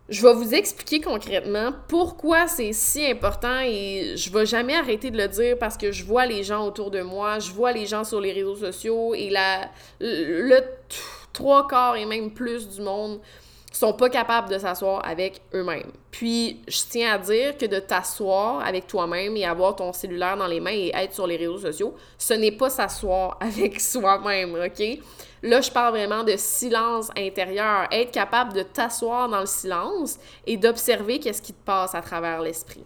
je 0.10 0.22
vais 0.22 0.34
vous 0.34 0.54
expliquer 0.54 1.00
concrètement 1.00 1.72
pourquoi 1.88 2.48
c'est 2.48 2.74
si 2.74 3.06
important 3.06 3.62
et 3.62 4.13
je 4.16 4.30
vais 4.32 4.46
jamais 4.46 4.76
arrêter 4.76 5.12
de 5.12 5.18
le 5.18 5.28
dire 5.28 5.58
parce 5.58 5.78
que 5.78 5.92
je 5.92 6.04
vois 6.04 6.26
les 6.26 6.44
gens 6.44 6.68
autour 6.68 6.92
de 6.92 7.02
moi, 7.02 7.39
je 7.39 7.52
vois 7.52 7.72
les 7.72 7.86
gens 7.86 8.04
sur 8.04 8.20
les 8.20 8.34
réseaux 8.34 8.58
sociaux 8.58 9.16
et 9.16 9.30
la, 9.30 9.70
le 10.02 10.60
trois 11.32 11.68
quarts 11.68 11.96
et 11.96 12.06
même 12.06 12.32
plus 12.32 12.68
du 12.70 12.82
monde 12.82 13.20
sont 13.72 13.94
pas 13.94 14.10
capables 14.10 14.50
de 14.50 14.60
s'asseoir 14.60 15.04
avec 15.04 15.42
eux-mêmes. 15.54 15.92
Puis, 16.12 16.62
je 16.68 16.80
tiens 16.89 17.16
à 17.16 17.18
dire 17.18 17.58
que 17.58 17.66
de 17.66 17.80
t'asseoir 17.80 18.63
avec 18.63 18.86
toi-même 18.86 19.36
et 19.36 19.46
avoir 19.46 19.76
ton 19.76 19.92
cellulaire 19.94 20.38
dans 20.38 20.46
les 20.48 20.60
mains 20.60 20.72
et 20.72 20.92
être 20.94 21.13
sur 21.13 21.26
les 21.26 21.38
réseaux 21.38 21.58
sociaux, 21.58 21.96
ce 22.18 22.36
n'est 22.36 22.52
pas 22.52 22.70
s'asseoir 22.70 23.38
avec 23.42 23.82
soi-même, 23.82 24.56
OK? 24.56 25.00
Là, 25.43 25.60
je 25.60 25.69
parle 25.69 25.91
vraiment 25.91 26.23
de 26.23 26.36
silence 26.38 27.10
intérieur, 27.17 27.88
être 27.91 28.12
capable 28.12 28.53
de 28.53 28.63
t'asseoir 28.63 29.27
dans 29.27 29.41
le 29.41 29.45
silence 29.45 30.17
et 30.47 30.56
d'observer 30.56 31.19
qu'est-ce 31.19 31.41
qui 31.41 31.53
te 31.53 31.65
passe 31.65 31.93
à 31.93 32.01
travers 32.01 32.41
l'esprit. 32.41 32.84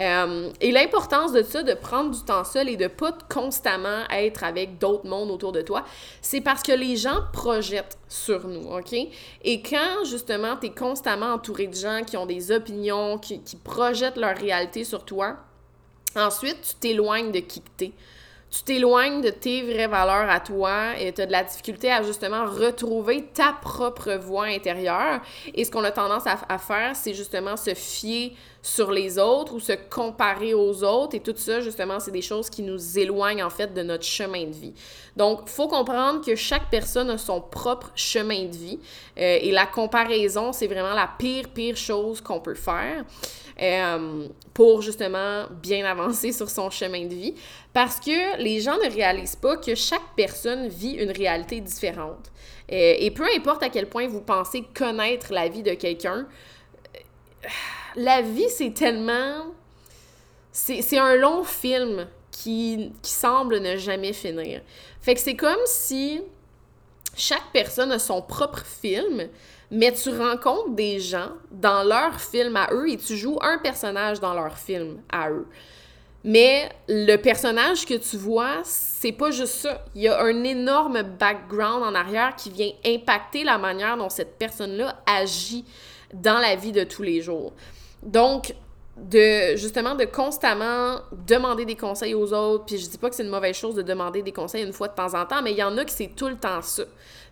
Euh, 0.00 0.50
et 0.62 0.72
l'importance 0.72 1.32
de 1.32 1.42
ça, 1.42 1.62
de 1.62 1.74
prendre 1.74 2.10
du 2.10 2.24
temps 2.24 2.44
seul 2.44 2.70
et 2.70 2.76
de 2.76 2.86
pas 2.86 3.12
constamment 3.30 4.04
être 4.10 4.42
avec 4.42 4.78
d'autres 4.78 5.06
mondes 5.06 5.30
autour 5.30 5.52
de 5.52 5.60
toi, 5.60 5.84
c'est 6.22 6.40
parce 6.40 6.62
que 6.62 6.72
les 6.72 6.96
gens 6.96 7.20
projettent 7.34 7.98
sur 8.08 8.48
nous, 8.48 8.72
OK? 8.72 8.94
Et 8.94 9.62
quand, 9.62 10.06
justement, 10.06 10.56
tu 10.56 10.68
es 10.68 10.70
constamment 10.70 11.34
entouré 11.34 11.66
de 11.66 11.74
gens 11.74 12.00
qui 12.06 12.16
ont 12.16 12.24
des 12.24 12.52
opinions, 12.52 13.18
qui, 13.18 13.42
qui 13.42 13.56
projettent 13.56 14.16
leur 14.16 14.36
réalité 14.36 14.84
sur 14.84 15.04
toi, 15.04 15.36
ensuite, 16.16 16.62
tu 16.62 16.74
t'éloignes 16.76 17.30
de 17.30 17.40
qui 17.40 17.62
tu 17.76 17.84
es 17.84 17.92
tu 18.52 18.64
t'éloignes 18.64 19.22
de 19.22 19.30
tes 19.30 19.62
vraies 19.62 19.86
valeurs 19.86 20.28
à 20.28 20.38
toi 20.38 20.98
et 21.00 21.10
tu 21.12 21.22
as 21.22 21.26
de 21.26 21.32
la 21.32 21.42
difficulté 21.42 21.90
à 21.90 22.02
justement 22.02 22.44
retrouver 22.44 23.24
ta 23.32 23.54
propre 23.54 24.12
voix 24.12 24.44
intérieure. 24.44 25.22
Et 25.54 25.64
ce 25.64 25.70
qu'on 25.70 25.82
a 25.84 25.90
tendance 25.90 26.24
à, 26.26 26.58
faire, 26.58 26.94
c'est 26.94 27.14
justement 27.14 27.56
se 27.56 27.72
fier 27.72 28.36
sur 28.60 28.92
les 28.92 29.18
autres 29.18 29.54
ou 29.54 29.60
se 29.60 29.72
comparer 29.88 30.52
aux 30.52 30.84
autres. 30.84 31.14
Et 31.14 31.20
tout 31.20 31.32
ça, 31.34 31.60
justement, 31.62 31.98
c'est 31.98 32.10
des 32.10 32.20
choses 32.20 32.50
qui 32.50 32.62
nous 32.62 32.98
éloignent 32.98 33.42
en 33.42 33.50
fait 33.50 33.72
de 33.72 33.82
notre 33.82 34.04
chemin 34.04 34.44
de 34.44 34.52
vie. 34.52 34.74
Donc, 35.16 35.48
faut 35.48 35.68
comprendre 35.68 36.22
que 36.22 36.36
chaque 36.36 36.68
personne 36.70 37.08
a 37.08 37.16
son 37.16 37.40
propre 37.40 37.90
chemin 37.94 38.44
de 38.44 38.56
vie. 38.56 38.78
Euh, 39.18 39.38
et 39.40 39.50
la 39.50 39.64
comparaison, 39.64 40.52
c'est 40.52 40.66
vraiment 40.66 40.94
la 40.94 41.08
pire, 41.18 41.48
pire 41.48 41.76
chose 41.76 42.20
qu'on 42.20 42.40
peut 42.40 42.54
faire. 42.54 43.04
Euh, 43.62 44.26
pour 44.54 44.82
justement 44.82 45.46
bien 45.62 45.84
avancer 45.86 46.32
sur 46.32 46.50
son 46.50 46.68
chemin 46.68 47.06
de 47.06 47.14
vie. 47.14 47.34
Parce 47.72 48.00
que 48.00 48.36
les 48.42 48.60
gens 48.60 48.76
ne 48.76 48.90
réalisent 48.90 49.36
pas 49.36 49.56
que 49.56 49.74
chaque 49.76 50.14
personne 50.16 50.66
vit 50.68 50.94
une 50.94 51.12
réalité 51.12 51.60
différente. 51.60 52.32
Euh, 52.72 52.94
et 52.98 53.10
peu 53.12 53.24
importe 53.36 53.62
à 53.62 53.68
quel 53.68 53.88
point 53.88 54.08
vous 54.08 54.20
pensez 54.20 54.64
connaître 54.74 55.32
la 55.32 55.48
vie 55.48 55.62
de 55.62 55.74
quelqu'un, 55.74 56.26
la 57.94 58.20
vie, 58.20 58.48
c'est 58.50 58.74
tellement... 58.74 59.46
C'est 60.50 60.98
un 60.98 61.14
long 61.16 61.44
film 61.44 62.08
qui, 62.30 62.92
qui 63.00 63.10
semble 63.10 63.58
ne 63.60 63.76
jamais 63.76 64.12
finir. 64.12 64.60
Fait 65.00 65.14
que 65.14 65.20
c'est 65.20 65.36
comme 65.36 65.60
si 65.64 66.20
chaque 67.16 67.50
personne 67.54 67.90
a 67.90 67.98
son 67.98 68.20
propre 68.20 68.64
film, 68.66 69.28
mais 69.72 69.90
tu 69.90 70.10
rencontres 70.10 70.74
des 70.74 71.00
gens 71.00 71.30
dans 71.50 71.82
leur 71.82 72.20
film 72.20 72.54
à 72.56 72.68
eux 72.72 72.90
et 72.90 72.98
tu 72.98 73.16
joues 73.16 73.38
un 73.40 73.56
personnage 73.56 74.20
dans 74.20 74.34
leur 74.34 74.58
film 74.58 75.00
à 75.10 75.30
eux. 75.30 75.46
Mais 76.24 76.68
le 76.88 77.16
personnage 77.16 77.86
que 77.86 77.94
tu 77.94 78.18
vois, 78.18 78.60
c'est 78.64 79.12
pas 79.12 79.30
juste 79.30 79.54
ça. 79.54 79.82
Il 79.94 80.02
y 80.02 80.08
a 80.08 80.22
un 80.22 80.44
énorme 80.44 81.02
background 81.02 81.82
en 81.82 81.94
arrière 81.94 82.36
qui 82.36 82.50
vient 82.50 82.70
impacter 82.84 83.44
la 83.44 83.56
manière 83.56 83.96
dont 83.96 84.10
cette 84.10 84.38
personne-là 84.38 85.02
agit 85.06 85.64
dans 86.12 86.38
la 86.38 86.54
vie 86.54 86.72
de 86.72 86.84
tous 86.84 87.02
les 87.02 87.22
jours. 87.22 87.54
Donc, 88.02 88.54
de 88.98 89.56
justement 89.56 89.94
de 89.94 90.04
constamment 90.04 91.00
demander 91.26 91.64
des 91.64 91.76
conseils 91.76 92.14
aux 92.14 92.34
autres 92.34 92.66
puis 92.66 92.76
je 92.76 92.90
dis 92.90 92.98
pas 92.98 93.08
que 93.08 93.16
c'est 93.16 93.22
une 93.22 93.30
mauvaise 93.30 93.56
chose 93.56 93.74
de 93.74 93.80
demander 93.80 94.20
des 94.20 94.32
conseils 94.32 94.64
une 94.64 94.72
fois 94.74 94.88
de 94.88 94.94
temps 94.94 95.14
en 95.14 95.24
temps 95.24 95.40
mais 95.40 95.52
il 95.52 95.56
y 95.56 95.62
en 95.62 95.78
a 95.78 95.84
qui 95.86 95.94
c'est 95.94 96.14
tout 96.14 96.28
le 96.28 96.36
temps 96.36 96.60
ça 96.60 96.82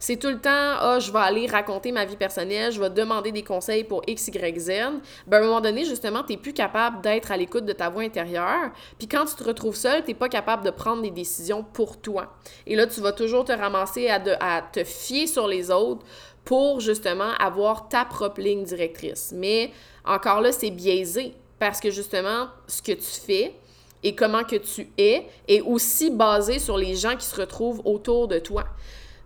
c'est 0.00 0.16
tout 0.16 0.30
le 0.30 0.40
temps 0.40 0.50
ah 0.50 0.98
je 0.98 1.12
vais 1.12 1.20
aller 1.20 1.46
raconter 1.46 1.92
ma 1.92 2.04
vie 2.04 2.16
personnelle 2.16 2.72
je 2.72 2.80
vais 2.80 2.90
demander 2.90 3.30
des 3.30 3.44
conseils 3.44 3.84
pour 3.84 4.02
x 4.08 4.26
y 4.28 4.58
z 4.58 4.70
ben 5.28 5.36
à 5.36 5.40
un 5.40 5.44
moment 5.44 5.60
donné 5.60 5.84
justement 5.84 6.24
t'es 6.24 6.36
plus 6.36 6.52
capable 6.52 7.00
d'être 7.02 7.30
à 7.30 7.36
l'écoute 7.36 7.64
de 7.64 7.72
ta 7.72 7.88
voix 7.88 8.02
intérieure. 8.02 8.72
Puis 8.98 9.06
quand 9.06 9.26
tu 9.26 9.36
te 9.36 9.44
retrouves 9.44 9.76
seul 9.76 10.02
t'es 10.02 10.14
pas 10.14 10.28
capable 10.28 10.64
de 10.64 10.70
prendre 10.70 11.02
des 11.02 11.10
décisions 11.10 11.62
pour 11.62 12.00
toi. 12.00 12.34
Et 12.66 12.74
là 12.74 12.88
tu 12.88 13.00
vas 13.00 13.12
toujours 13.12 13.44
te 13.44 13.52
ramasser 13.52 14.08
à, 14.08 14.20
à 14.40 14.62
te 14.62 14.82
fier 14.82 15.28
sur 15.28 15.46
les 15.46 15.70
autres 15.70 16.04
pour 16.44 16.80
justement 16.80 17.32
avoir 17.38 17.88
ta 17.88 18.04
propre 18.04 18.40
ligne 18.40 18.64
directrice. 18.64 19.32
Mais 19.32 19.70
encore 20.04 20.40
là 20.40 20.50
c'est 20.50 20.70
biaisé 20.70 21.34
parce 21.60 21.78
que 21.78 21.90
justement, 21.90 22.48
ce 22.66 22.82
que 22.82 22.92
tu 22.92 23.20
fais 23.26 23.54
et 24.02 24.14
comment 24.14 24.44
que 24.44 24.56
tu 24.56 24.90
es 24.96 25.26
est 25.46 25.60
aussi 25.60 26.10
basé 26.10 26.58
sur 26.58 26.78
les 26.78 26.96
gens 26.96 27.16
qui 27.16 27.26
se 27.26 27.38
retrouvent 27.38 27.82
autour 27.84 28.26
de 28.26 28.38
toi. 28.38 28.64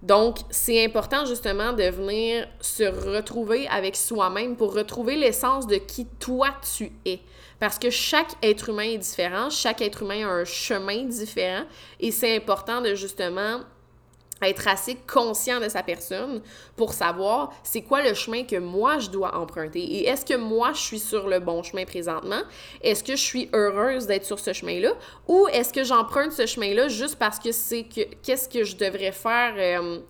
Donc, 0.04 0.36
c'est 0.50 0.84
important 0.84 1.24
justement 1.24 1.72
de 1.72 1.84
venir 1.84 2.46
se 2.60 2.84
retrouver 2.84 3.66
avec 3.68 3.96
soi-même 3.96 4.54
pour 4.54 4.74
retrouver 4.74 5.16
l'essence 5.16 5.66
de 5.66 5.76
qui 5.76 6.04
toi 6.20 6.50
tu 6.76 6.92
es. 7.06 7.20
Parce 7.58 7.78
que 7.78 7.88
chaque 7.88 8.32
être 8.42 8.68
humain 8.68 8.82
est 8.82 8.98
différent, 8.98 9.48
chaque 9.48 9.80
être 9.80 10.02
humain 10.02 10.28
a 10.28 10.30
un 10.30 10.44
chemin 10.44 11.04
différent 11.04 11.64
et 12.00 12.10
c'est 12.10 12.36
important 12.36 12.82
de 12.82 12.94
justement 12.94 13.60
être 14.42 14.68
assez 14.68 14.96
conscient 14.96 15.60
de 15.60 15.68
sa 15.68 15.82
personne 15.82 16.42
pour 16.76 16.92
savoir 16.92 17.52
c'est 17.62 17.82
quoi 17.82 18.02
le 18.02 18.14
chemin 18.14 18.44
que 18.44 18.56
moi 18.56 18.98
je 18.98 19.10
dois 19.10 19.36
emprunter. 19.36 19.80
Et 19.80 20.08
est-ce 20.08 20.24
que 20.24 20.34
moi 20.34 20.72
je 20.72 20.80
suis 20.80 20.98
sur 20.98 21.28
le 21.28 21.40
bon 21.40 21.62
chemin 21.62 21.84
présentement? 21.84 22.42
Est-ce 22.82 23.04
que 23.04 23.16
je 23.16 23.22
suis 23.22 23.48
heureuse 23.52 24.06
d'être 24.06 24.24
sur 24.24 24.38
ce 24.38 24.52
chemin-là? 24.52 24.92
Ou 25.28 25.46
est-ce 25.48 25.72
que 25.72 25.84
j'emprunte 25.84 26.32
ce 26.32 26.46
chemin-là 26.46 26.88
juste 26.88 27.16
parce 27.16 27.38
que 27.38 27.52
c'est 27.52 27.84
que 27.84 28.02
qu'est-ce 28.22 28.48
que 28.48 28.64
je 28.64 28.76
devrais 28.76 29.12
faire 29.12 29.54
euh, 29.56 30.00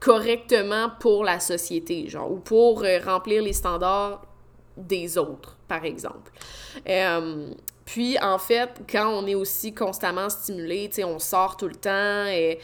correctement 0.00 0.90
pour 1.00 1.24
la 1.24 1.40
société 1.40 2.08
genre 2.08 2.30
ou 2.30 2.36
pour 2.36 2.84
euh, 2.84 2.98
remplir 3.04 3.42
les 3.42 3.52
standards 3.52 4.22
des 4.76 5.18
autres 5.18 5.56
par 5.66 5.84
exemple? 5.84 6.30
Euh, 6.88 7.50
puis, 7.88 8.18
en 8.18 8.36
fait, 8.36 8.68
quand 8.90 9.08
on 9.08 9.26
est 9.26 9.34
aussi 9.34 9.72
constamment 9.72 10.28
stimulé, 10.28 10.90
on 11.06 11.18
sort 11.18 11.56
tout 11.56 11.68
le 11.68 11.74
temps, 11.74 12.26
et, 12.26 12.58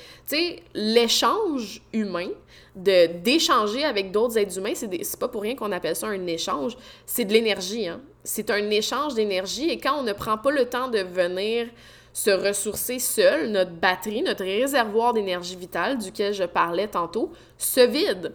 l'échange 0.75 1.81
humain, 1.95 2.29
de 2.77 3.07
d'échanger 3.23 3.85
avec 3.85 4.13
d'autres 4.13 4.37
êtres 4.37 4.59
humains, 4.59 4.75
c'est 4.75 5.19
pas 5.19 5.29
pour 5.29 5.41
rien 5.41 5.57
qu'on 5.57 5.73
appelle 5.73 5.97
ça 5.97 6.09
un 6.09 6.27
échange, 6.27 6.77
c'est 7.07 7.25
de 7.25 7.33
l'énergie, 7.33 7.89
hein. 7.89 8.03
C'est 8.23 8.51
un 8.51 8.69
échange 8.69 9.15
d'énergie, 9.15 9.71
et 9.71 9.79
quand 9.79 9.99
on 9.99 10.03
ne 10.03 10.13
prend 10.13 10.37
pas 10.37 10.51
le 10.51 10.67
temps 10.67 10.89
de 10.89 10.99
venir 10.99 11.69
se 12.15 12.31
ressourcer 12.31 13.01
seul, 13.01 13.51
notre 13.51 13.73
batterie, 13.73 14.23
notre 14.23 14.45
réservoir 14.45 15.13
d'énergie 15.13 15.57
vitale 15.57 15.99
duquel 15.99 16.33
je 16.33 16.45
parlais 16.45 16.87
tantôt, 16.87 17.33
se 17.59 17.81
vide. 17.81 18.33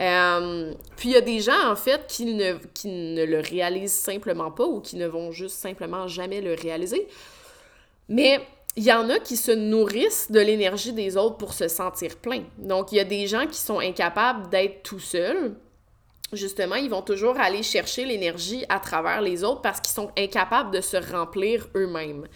Euh, 0.00 0.74
puis 0.96 1.08
il 1.08 1.12
y 1.12 1.16
a 1.16 1.22
des 1.22 1.40
gens, 1.40 1.66
en 1.66 1.74
fait, 1.74 2.06
qui 2.06 2.26
ne, 2.26 2.58
qui 2.74 2.88
ne 2.88 3.24
le 3.24 3.40
réalisent 3.40 3.94
simplement 3.94 4.50
pas 4.50 4.66
ou 4.66 4.80
qui 4.80 4.96
ne 4.96 5.06
vont 5.06 5.32
juste 5.32 5.56
simplement 5.56 6.06
jamais 6.08 6.42
le 6.42 6.52
réaliser. 6.52 7.08
Mais 8.10 8.38
il 8.76 8.84
y 8.84 8.92
en 8.92 9.08
a 9.08 9.18
qui 9.18 9.38
se 9.38 9.50
nourrissent 9.50 10.30
de 10.30 10.40
l'énergie 10.40 10.92
des 10.92 11.16
autres 11.16 11.38
pour 11.38 11.54
se 11.54 11.68
sentir 11.68 12.16
plein. 12.16 12.42
Donc, 12.58 12.92
il 12.92 12.96
y 12.96 13.00
a 13.00 13.04
des 13.04 13.26
gens 13.26 13.46
qui 13.46 13.58
sont 13.58 13.78
incapables 13.78 14.50
d'être 14.50 14.82
tout 14.82 15.00
seuls. 15.00 15.54
Justement, 16.34 16.76
ils 16.76 16.90
vont 16.90 17.02
toujours 17.02 17.40
aller 17.40 17.62
chercher 17.62 18.04
l'énergie 18.04 18.66
à 18.68 18.78
travers 18.78 19.22
les 19.22 19.42
autres 19.42 19.62
parce 19.62 19.80
qu'ils 19.80 19.94
sont 19.94 20.10
incapables 20.18 20.70
de 20.70 20.82
se 20.82 20.98
remplir 20.98 21.68
eux-mêmes. 21.74 22.26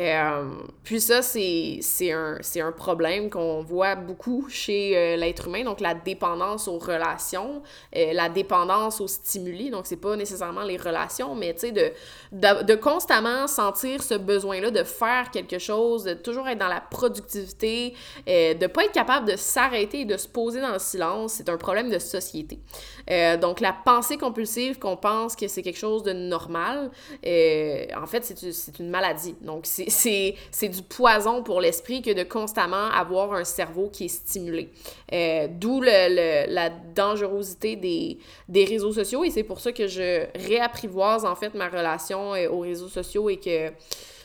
Euh, 0.00 0.50
puis 0.84 1.00
ça, 1.00 1.20
c'est 1.20 1.80
un, 2.12 2.38
un 2.56 2.72
problème 2.72 3.28
qu'on 3.28 3.62
voit 3.62 3.94
beaucoup 3.94 4.46
chez 4.48 4.96
euh, 4.96 5.16
l'être 5.16 5.48
humain, 5.48 5.64
donc 5.64 5.80
la 5.80 5.94
dépendance 5.94 6.66
aux 6.66 6.78
relations, 6.78 7.62
euh, 7.94 8.12
la 8.14 8.30
dépendance 8.30 9.02
aux 9.02 9.06
stimuli, 9.06 9.70
donc 9.70 9.86
c'est 9.86 9.96
pas 9.96 10.16
nécessairement 10.16 10.62
les 10.62 10.78
relations, 10.78 11.34
mais 11.34 11.52
tu 11.52 11.60
sais, 11.60 11.72
de, 11.72 11.92
de, 12.32 12.62
de, 12.64 12.74
constamment 12.74 13.46
sentir 13.46 14.02
ce 14.02 14.14
besoin-là 14.14 14.70
de 14.70 14.82
faire 14.82 15.30
quelque 15.30 15.58
chose, 15.58 16.04
de 16.04 16.14
toujours 16.14 16.48
être 16.48 16.58
dans 16.58 16.68
la 16.68 16.80
productivité, 16.80 17.94
de 18.26 18.66
pas 18.66 18.84
être 18.84 18.92
capable 18.92 19.30
de 19.30 19.36
s'arrêter 19.36 20.00
et 20.00 20.04
de 20.04 20.16
se 20.16 20.28
poser 20.28 20.60
dans 20.60 20.72
le 20.72 20.78
silence, 20.78 21.34
c'est 21.34 21.50
un 21.50 21.58
problème 21.58 21.90
de 21.90 21.98
société. 21.98 22.58
donc 23.40 23.60
la 23.60 23.72
pensée 23.72 24.16
compulsive 24.16 24.78
qu'on 24.78 24.96
pense 24.96 25.36
que 25.36 25.48
c'est 25.48 25.62
quelque 25.62 25.78
chose 25.78 26.02
de 26.02 26.12
normal, 26.12 26.90
en 27.24 28.06
fait, 28.06 28.24
c'est 28.24 28.78
une 28.78 28.88
maladie. 28.88 29.34
Donc 29.42 29.66
c'est 29.66 29.81
c'est 29.88 30.68
du 30.68 30.82
poison 30.82 31.42
pour 31.42 31.60
l'esprit 31.60 32.02
que 32.02 32.10
de 32.10 32.22
constamment 32.22 32.88
avoir 32.90 33.32
un 33.32 33.44
cerveau 33.44 33.88
qui 33.90 34.06
est 34.06 34.08
stimulé. 34.08 34.70
Euh, 35.12 35.48
d'où 35.50 35.80
la 35.80 36.70
dangerosité 36.94 37.76
des, 37.76 38.18
des 38.48 38.64
réseaux 38.64 38.92
sociaux 38.92 39.24
et 39.24 39.30
c'est 39.30 39.42
pour 39.42 39.60
ça 39.60 39.72
que 39.72 39.86
je 39.86 40.26
réapprivoise 40.34 41.24
en 41.24 41.34
fait 41.34 41.54
ma 41.54 41.68
relation 41.68 42.34
euh, 42.34 42.48
aux 42.48 42.60
réseaux 42.60 42.88
sociaux 42.88 43.28
et 43.28 43.36
que 43.36 43.68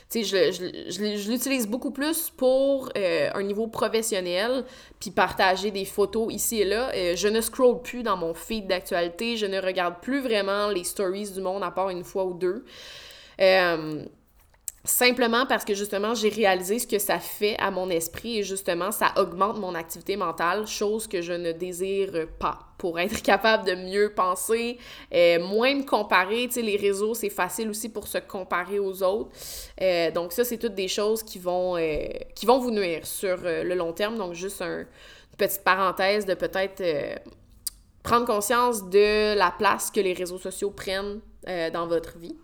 sais, 0.08 0.22
je, 0.22 0.52
je, 0.52 1.30
l'utilise 1.30 1.66
beaucoup 1.66 1.90
plus 1.90 2.30
pour 2.30 2.88
euh, 2.96 3.28
un 3.34 3.42
niveau 3.42 3.66
professionnel, 3.66 4.64
puis 4.98 5.10
partager 5.10 5.70
des 5.70 5.84
photos 5.84 6.32
ici 6.32 6.62
et 6.62 6.64
là. 6.64 6.90
je 7.14 7.28
ne 7.28 7.40
scroll 7.40 7.82
plus 7.82 8.02
dans 8.02 8.16
mon 8.16 8.32
feed 8.32 8.66
d'actualité, 8.66 9.36
je 9.36 9.46
ne 9.46 9.60
regarde 9.60 9.96
plus 10.00 10.20
vraiment 10.20 10.68
les 10.68 10.84
stories 10.84 11.30
du 11.30 11.40
monde 11.40 11.62
à 11.62 11.70
part 11.70 11.90
une 11.90 12.04
fois 12.04 12.24
ou 12.24 12.32
deux. 12.32 12.64
Euh, 13.40 14.04
Simplement 14.88 15.44
parce 15.44 15.66
que 15.66 15.74
justement, 15.74 16.14
j'ai 16.14 16.30
réalisé 16.30 16.78
ce 16.78 16.86
que 16.86 16.98
ça 16.98 17.18
fait 17.18 17.56
à 17.58 17.70
mon 17.70 17.90
esprit 17.90 18.38
et 18.38 18.42
justement, 18.42 18.90
ça 18.90 19.12
augmente 19.18 19.58
mon 19.58 19.74
activité 19.74 20.16
mentale, 20.16 20.66
chose 20.66 21.06
que 21.06 21.20
je 21.20 21.34
ne 21.34 21.52
désire 21.52 22.26
pas 22.38 22.60
pour 22.78 22.98
être 22.98 23.20
capable 23.22 23.66
de 23.66 23.74
mieux 23.74 24.14
penser, 24.14 24.78
euh, 25.12 25.46
moins 25.46 25.74
me 25.74 25.82
comparer. 25.82 26.46
Tu 26.46 26.54
sais, 26.54 26.62
les 26.62 26.78
réseaux, 26.78 27.12
c'est 27.12 27.28
facile 27.28 27.68
aussi 27.68 27.90
pour 27.90 28.08
se 28.08 28.16
comparer 28.16 28.78
aux 28.78 29.02
autres. 29.02 29.28
Euh, 29.82 30.10
donc 30.10 30.32
ça, 30.32 30.42
c'est 30.42 30.56
toutes 30.56 30.74
des 30.74 30.88
choses 30.88 31.22
qui 31.22 31.38
vont, 31.38 31.76
euh, 31.76 32.08
qui 32.34 32.46
vont 32.46 32.58
vous 32.58 32.70
nuire 32.70 33.06
sur 33.06 33.36
le 33.42 33.74
long 33.74 33.92
terme. 33.92 34.16
Donc 34.16 34.32
juste 34.32 34.62
un, 34.62 34.78
une 34.78 34.86
petite 35.36 35.64
parenthèse 35.64 36.24
de 36.24 36.32
peut-être 36.32 36.82
prendre 38.02 38.24
conscience 38.24 38.88
de 38.88 39.36
la 39.36 39.50
place 39.50 39.90
que 39.90 40.00
les 40.00 40.14
réseaux 40.14 40.38
sociaux 40.38 40.70
prennent 40.70 41.20
dans 41.74 41.86
votre 41.86 42.16
vie. 42.16 42.34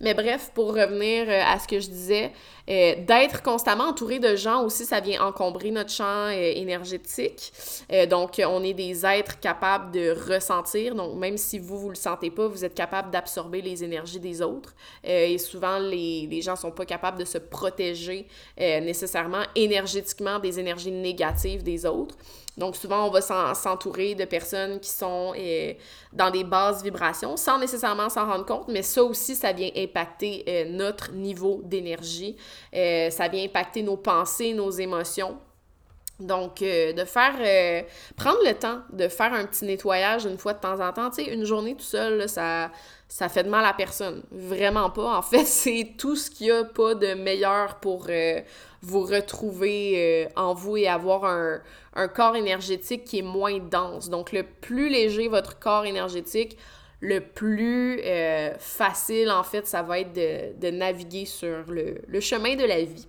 Mais 0.00 0.14
bref, 0.14 0.50
pour 0.54 0.68
revenir 0.68 1.28
euh, 1.28 1.42
à 1.46 1.58
ce 1.58 1.68
que 1.68 1.78
je 1.78 1.88
disais, 1.88 2.32
euh, 2.70 2.94
d'être 3.06 3.42
constamment 3.42 3.84
entouré 3.84 4.18
de 4.18 4.34
gens 4.34 4.64
aussi, 4.64 4.86
ça 4.86 5.00
vient 5.00 5.22
encombrer 5.22 5.70
notre 5.70 5.90
champ 5.90 6.28
euh, 6.28 6.52
énergétique. 6.54 7.52
donc, 8.08 8.40
on 8.44 8.64
est 8.64 8.72
des 8.72 9.04
êtres 9.04 9.38
capables 9.40 9.90
de 9.90 10.16
ressentir. 10.32 10.94
Donc, 10.94 11.16
même 11.16 11.36
si 11.36 11.58
vous, 11.58 11.78
vous 11.78 11.90
le 11.90 11.96
sentez 11.96 12.30
pas, 12.30 12.48
vous 12.48 12.64
êtes 12.64 12.74
capable 12.74 13.10
d'absorber 13.10 13.60
les 13.60 13.84
énergies 13.84 14.20
des 14.20 14.40
autres. 14.40 14.74
et 15.04 15.36
souvent, 15.38 15.78
les, 15.78 16.26
les 16.30 16.40
gens 16.40 16.56
sont 16.56 16.70
pas 16.70 16.86
capables 16.86 17.18
de 17.18 17.24
se 17.24 17.38
protéger 17.38 18.26
nécessairement 18.58 19.42
énergétiquement 19.54 20.38
des 20.38 20.58
énergies 20.58 20.92
négatives 20.92 21.62
des 21.62 21.84
autres. 21.84 22.16
Donc, 22.56 22.76
souvent, 22.76 23.06
on 23.06 23.10
va 23.10 23.20
s'entourer 23.54 24.14
de 24.14 24.24
personnes 24.24 24.80
qui 24.80 24.90
sont 24.90 25.34
dans 26.12 26.30
des 26.30 26.44
basses 26.44 26.82
vibrations 26.82 27.36
sans 27.36 27.58
nécessairement 27.58 28.08
s'en 28.08 28.26
rendre 28.26 28.44
compte, 28.44 28.68
mais 28.68 28.82
ça 28.82 29.02
aussi, 29.02 29.34
ça 29.34 29.52
vient 29.52 29.70
impacter 29.90 30.44
euh, 30.48 30.64
notre 30.68 31.12
niveau 31.12 31.60
d'énergie. 31.64 32.36
Euh, 32.74 33.10
ça 33.10 33.28
vient 33.28 33.44
impacter 33.44 33.82
nos 33.82 33.96
pensées, 33.96 34.52
nos 34.52 34.70
émotions. 34.70 35.38
Donc, 36.18 36.60
de 36.60 37.04
faire, 37.06 37.32
prendre 38.14 38.40
le 38.44 38.52
temps 38.52 38.82
de 38.92 39.08
faire 39.08 39.32
un 39.32 39.46
petit 39.46 39.64
nettoyage 39.64 40.26
une 40.26 40.36
fois 40.36 40.52
de 40.52 40.60
temps 40.60 40.78
en 40.78 40.92
temps, 40.92 41.08
tu 41.08 41.24
sais, 41.24 41.32
une 41.32 41.46
journée 41.46 41.74
tout 41.74 41.82
seul, 41.82 42.28
ça, 42.28 42.70
ça 43.08 43.30
fait 43.30 43.42
de 43.42 43.48
mal 43.48 43.64
à 43.64 43.72
personne. 43.72 44.22
Vraiment 44.30 44.90
pas. 44.90 45.16
En 45.16 45.22
fait, 45.22 45.44
c'est 45.46 45.94
tout 45.96 46.16
ce 46.16 46.30
qu'il 46.30 46.48
n'y 46.48 46.52
a 46.52 46.64
pas 46.64 46.94
de 46.94 47.14
meilleur 47.14 47.76
pour 47.76 48.08
vous 48.82 49.00
retrouver 49.00 50.28
en 50.36 50.52
vous 50.52 50.76
et 50.76 50.88
avoir 50.88 51.24
un 51.24 52.08
corps 52.08 52.36
énergétique 52.36 53.04
qui 53.04 53.20
est 53.20 53.22
moins 53.22 53.58
dense. 53.58 54.10
Donc, 54.10 54.32
le 54.32 54.42
plus 54.42 54.90
léger 54.90 55.26
votre 55.28 55.58
corps 55.58 55.86
énergétique, 55.86 56.58
le 57.00 57.20
plus 57.20 58.00
euh, 58.04 58.54
facile, 58.58 59.30
en 59.30 59.42
fait, 59.42 59.66
ça 59.66 59.82
va 59.82 60.00
être 60.00 60.12
de, 60.12 60.70
naviguer 60.70 61.24
sur 61.24 61.64
le, 61.68 62.20
chemin 62.20 62.56
de 62.56 62.64
la 62.64 62.82
vie. 62.82 63.06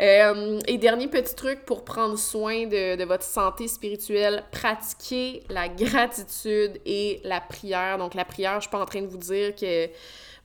Euh, 0.00 0.58
et 0.66 0.78
dernier 0.78 1.08
petit 1.08 1.34
truc 1.34 1.66
pour 1.66 1.84
prendre 1.84 2.16
soin 2.18 2.66
de, 2.66 2.96
de, 2.96 3.04
votre 3.04 3.24
santé 3.24 3.68
spirituelle, 3.68 4.44
pratiquer 4.50 5.42
la 5.50 5.68
gratitude 5.68 6.80
et 6.86 7.20
la 7.24 7.42
prière. 7.42 7.98
Donc 7.98 8.14
la 8.14 8.24
prière, 8.24 8.54
je 8.54 8.60
suis 8.60 8.70
pas 8.70 8.80
en 8.80 8.86
train 8.86 9.02
de 9.02 9.08
vous 9.08 9.18
dire 9.18 9.54
que 9.54 9.88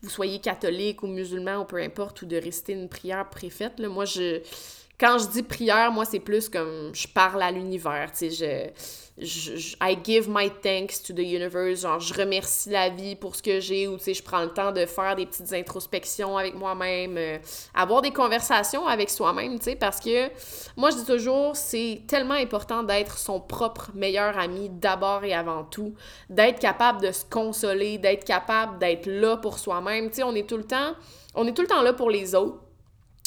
vous 0.01 0.09
soyez 0.09 0.39
catholique 0.39 1.03
ou 1.03 1.07
musulman 1.07 1.61
ou 1.61 1.65
peu 1.65 1.77
importe, 1.77 2.21
ou 2.21 2.25
de 2.25 2.35
rester 2.35 2.73
une 2.73 2.89
prière 2.89 3.29
préfète. 3.29 3.79
Moi, 3.79 4.03
je, 4.03 4.41
quand 4.99 5.17
je 5.19 5.27
dis 5.27 5.43
prière, 5.43 5.91
moi, 5.91 6.03
c'est 6.03 6.19
plus 6.19 6.49
comme 6.49 6.91
je 6.93 7.07
parle 7.07 7.41
à 7.41 7.51
l'univers, 7.51 8.09
sais, 8.13 8.73
je, 9.17 9.55
je, 9.55 9.75
I 9.81 9.97
give 10.03 10.27
my 10.29 10.49
thanks 10.49 11.01
to 11.03 11.13
the 11.13 11.23
universe, 11.23 11.81
genre, 11.81 12.01
je 12.01 12.13
remercie 12.13 12.69
la 12.69 12.89
vie 12.89 13.15
pour 13.15 13.35
ce 13.35 13.41
que 13.41 13.61
j'ai, 13.61 13.87
ou, 13.87 13.97
tu 13.97 14.03
sais, 14.03 14.13
je 14.13 14.21
prends 14.21 14.41
le 14.41 14.49
temps 14.49 14.73
de 14.73 14.85
faire 14.85 15.15
des 15.15 15.25
petites 15.25 15.53
introspections 15.53 16.37
avec 16.37 16.53
moi-même, 16.55 17.17
euh, 17.17 17.37
avoir 17.73 18.01
des 18.01 18.11
conversations 18.11 18.85
avec 18.85 19.09
soi-même, 19.09 19.57
tu 19.57 19.65
sais, 19.65 19.75
parce 19.75 20.01
que 20.01 20.29
moi, 20.75 20.89
je 20.89 20.97
dis 20.97 21.05
toujours, 21.05 21.55
c'est 21.55 22.01
tellement 22.07 22.33
important 22.33 22.83
d'être 22.83 23.17
son 23.17 23.39
propre 23.39 23.91
meilleur 23.93 24.37
ami 24.37 24.69
d'abord 24.69 25.23
et 25.23 25.33
avant 25.33 25.63
tout, 25.63 25.93
d'être 26.29 26.59
capable 26.59 27.01
de 27.01 27.13
se 27.13 27.23
consoler, 27.23 27.97
d'être 27.97 28.25
capable 28.25 28.79
d'être 28.79 29.05
là 29.07 29.37
pour 29.37 29.59
soi-même, 29.59 30.09
tu 30.09 30.17
sais, 30.17 30.23
on 30.23 30.35
est 30.35 30.47
tout 30.47 30.57
le 30.57 30.65
temps, 30.65 30.93
on 31.35 31.47
est 31.47 31.53
tout 31.53 31.61
le 31.61 31.69
temps 31.69 31.81
là 31.81 31.93
pour 31.93 32.09
les 32.09 32.35
autres, 32.35 32.64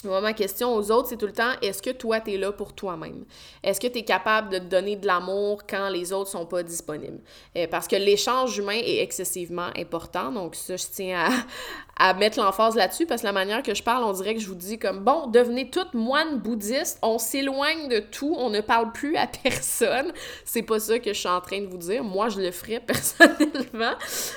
moi, 0.05 0.21
ma 0.21 0.33
question 0.33 0.77
aux 0.77 0.93
autres, 0.93 1.09
c'est 1.09 1.17
tout 1.17 1.27
le 1.27 1.33
temps, 1.33 1.55
est-ce 1.61 1.83
que 1.83 1.91
toi, 1.91 2.21
tu 2.21 2.33
es 2.33 2.37
là 2.37 2.53
pour 2.53 2.73
toi-même? 2.73 3.25
Est-ce 3.65 3.81
que 3.81 3.89
tu 3.89 3.99
es 3.99 4.05
capable 4.05 4.49
de 4.51 4.59
te 4.59 4.65
donner 4.65 4.95
de 4.95 5.05
l'amour 5.05 5.63
quand 5.69 5.89
les 5.89 6.13
autres 6.13 6.31
sont 6.31 6.47
pas 6.47 6.63
disponibles? 6.63 7.19
Euh, 7.57 7.67
parce 7.69 7.89
que 7.89 7.97
l'échange 7.97 8.57
humain 8.57 8.79
est 8.81 9.03
excessivement 9.03 9.71
important. 9.77 10.31
Donc, 10.31 10.55
ça, 10.55 10.77
je 10.77 10.85
tiens 10.93 11.29
à, 11.99 12.15
mettre 12.15 12.39
l'emphase 12.39 12.77
là-dessus 12.77 13.07
parce 13.07 13.23
que 13.23 13.27
la 13.27 13.33
manière 13.33 13.61
que 13.65 13.75
je 13.75 13.83
parle, 13.83 14.05
on 14.05 14.13
dirait 14.13 14.37
que 14.37 14.41
je 14.41 14.47
vous 14.47 14.55
dis 14.55 14.79
comme 14.79 15.01
bon, 15.01 15.27
devenez 15.27 15.69
toutes 15.69 15.95
moines 15.95 16.39
bouddhistes, 16.39 17.01
on 17.03 17.19
s'éloigne 17.19 17.89
de 17.89 17.99
tout, 17.99 18.37
on 18.39 18.51
ne 18.51 18.61
parle 18.61 18.93
plus 18.93 19.17
à 19.17 19.27
personne. 19.43 20.13
C'est 20.45 20.63
pas 20.63 20.79
ça 20.79 21.01
que 21.01 21.13
je 21.13 21.19
suis 21.19 21.29
en 21.29 21.41
train 21.41 21.61
de 21.61 21.67
vous 21.67 21.77
dire. 21.77 22.05
Moi, 22.05 22.29
je 22.29 22.41
le 22.41 22.53
ferais 22.53 22.79
personnellement. 22.87 23.95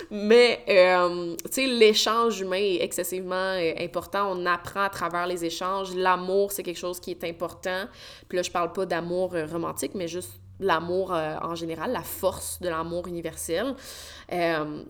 Mais, 0.09 0.65
euh, 0.69 1.35
tu 1.45 1.51
sais, 1.51 1.67
l'échange 1.67 2.41
humain 2.41 2.57
est 2.57 2.81
excessivement 2.81 3.35
euh, 3.35 3.73
important. 3.79 4.31
On 4.31 4.47
apprend 4.47 4.81
à 4.81 4.89
travers 4.89 5.27
les 5.27 5.45
échanges. 5.45 5.50
L'amour, 5.95 6.51
c'est 6.51 6.63
quelque 6.63 6.79
chose 6.79 6.99
qui 6.99 7.11
est 7.11 7.23
important. 7.23 7.85
Puis 8.27 8.37
là, 8.37 8.41
je 8.43 8.51
parle 8.51 8.71
pas 8.73 8.85
d'amour 8.85 9.35
euh, 9.35 9.45
romantique, 9.45 9.91
mais 9.95 10.07
juste 10.07 10.31
l'amour 10.59 11.09
en 11.09 11.55
général, 11.55 11.91
la 11.91 12.03
force 12.03 12.61
de 12.61 12.69
l'amour 12.69 13.07
universel. 13.07 13.73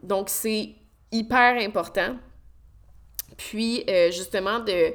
donc, 0.04 0.28
c'est 0.28 0.76
hyper 1.12 1.62
important. 1.62 2.18
Puis, 3.38 3.84
euh, 3.90 4.12
justement, 4.12 4.60
de, 4.60 4.94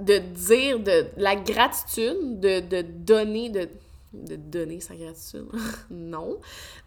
de 0.00 0.18
dire 0.18 0.80
de, 0.80 1.06
la 1.16 1.36
gratitude, 1.36 2.40
de, 2.40 2.60
de 2.60 2.82
donner, 2.82 3.50
de, 3.50 3.68
de 4.12 4.36
donner 4.36 4.80
sa 4.80 4.94
gratitude. 4.94 5.46
non. 5.90 6.38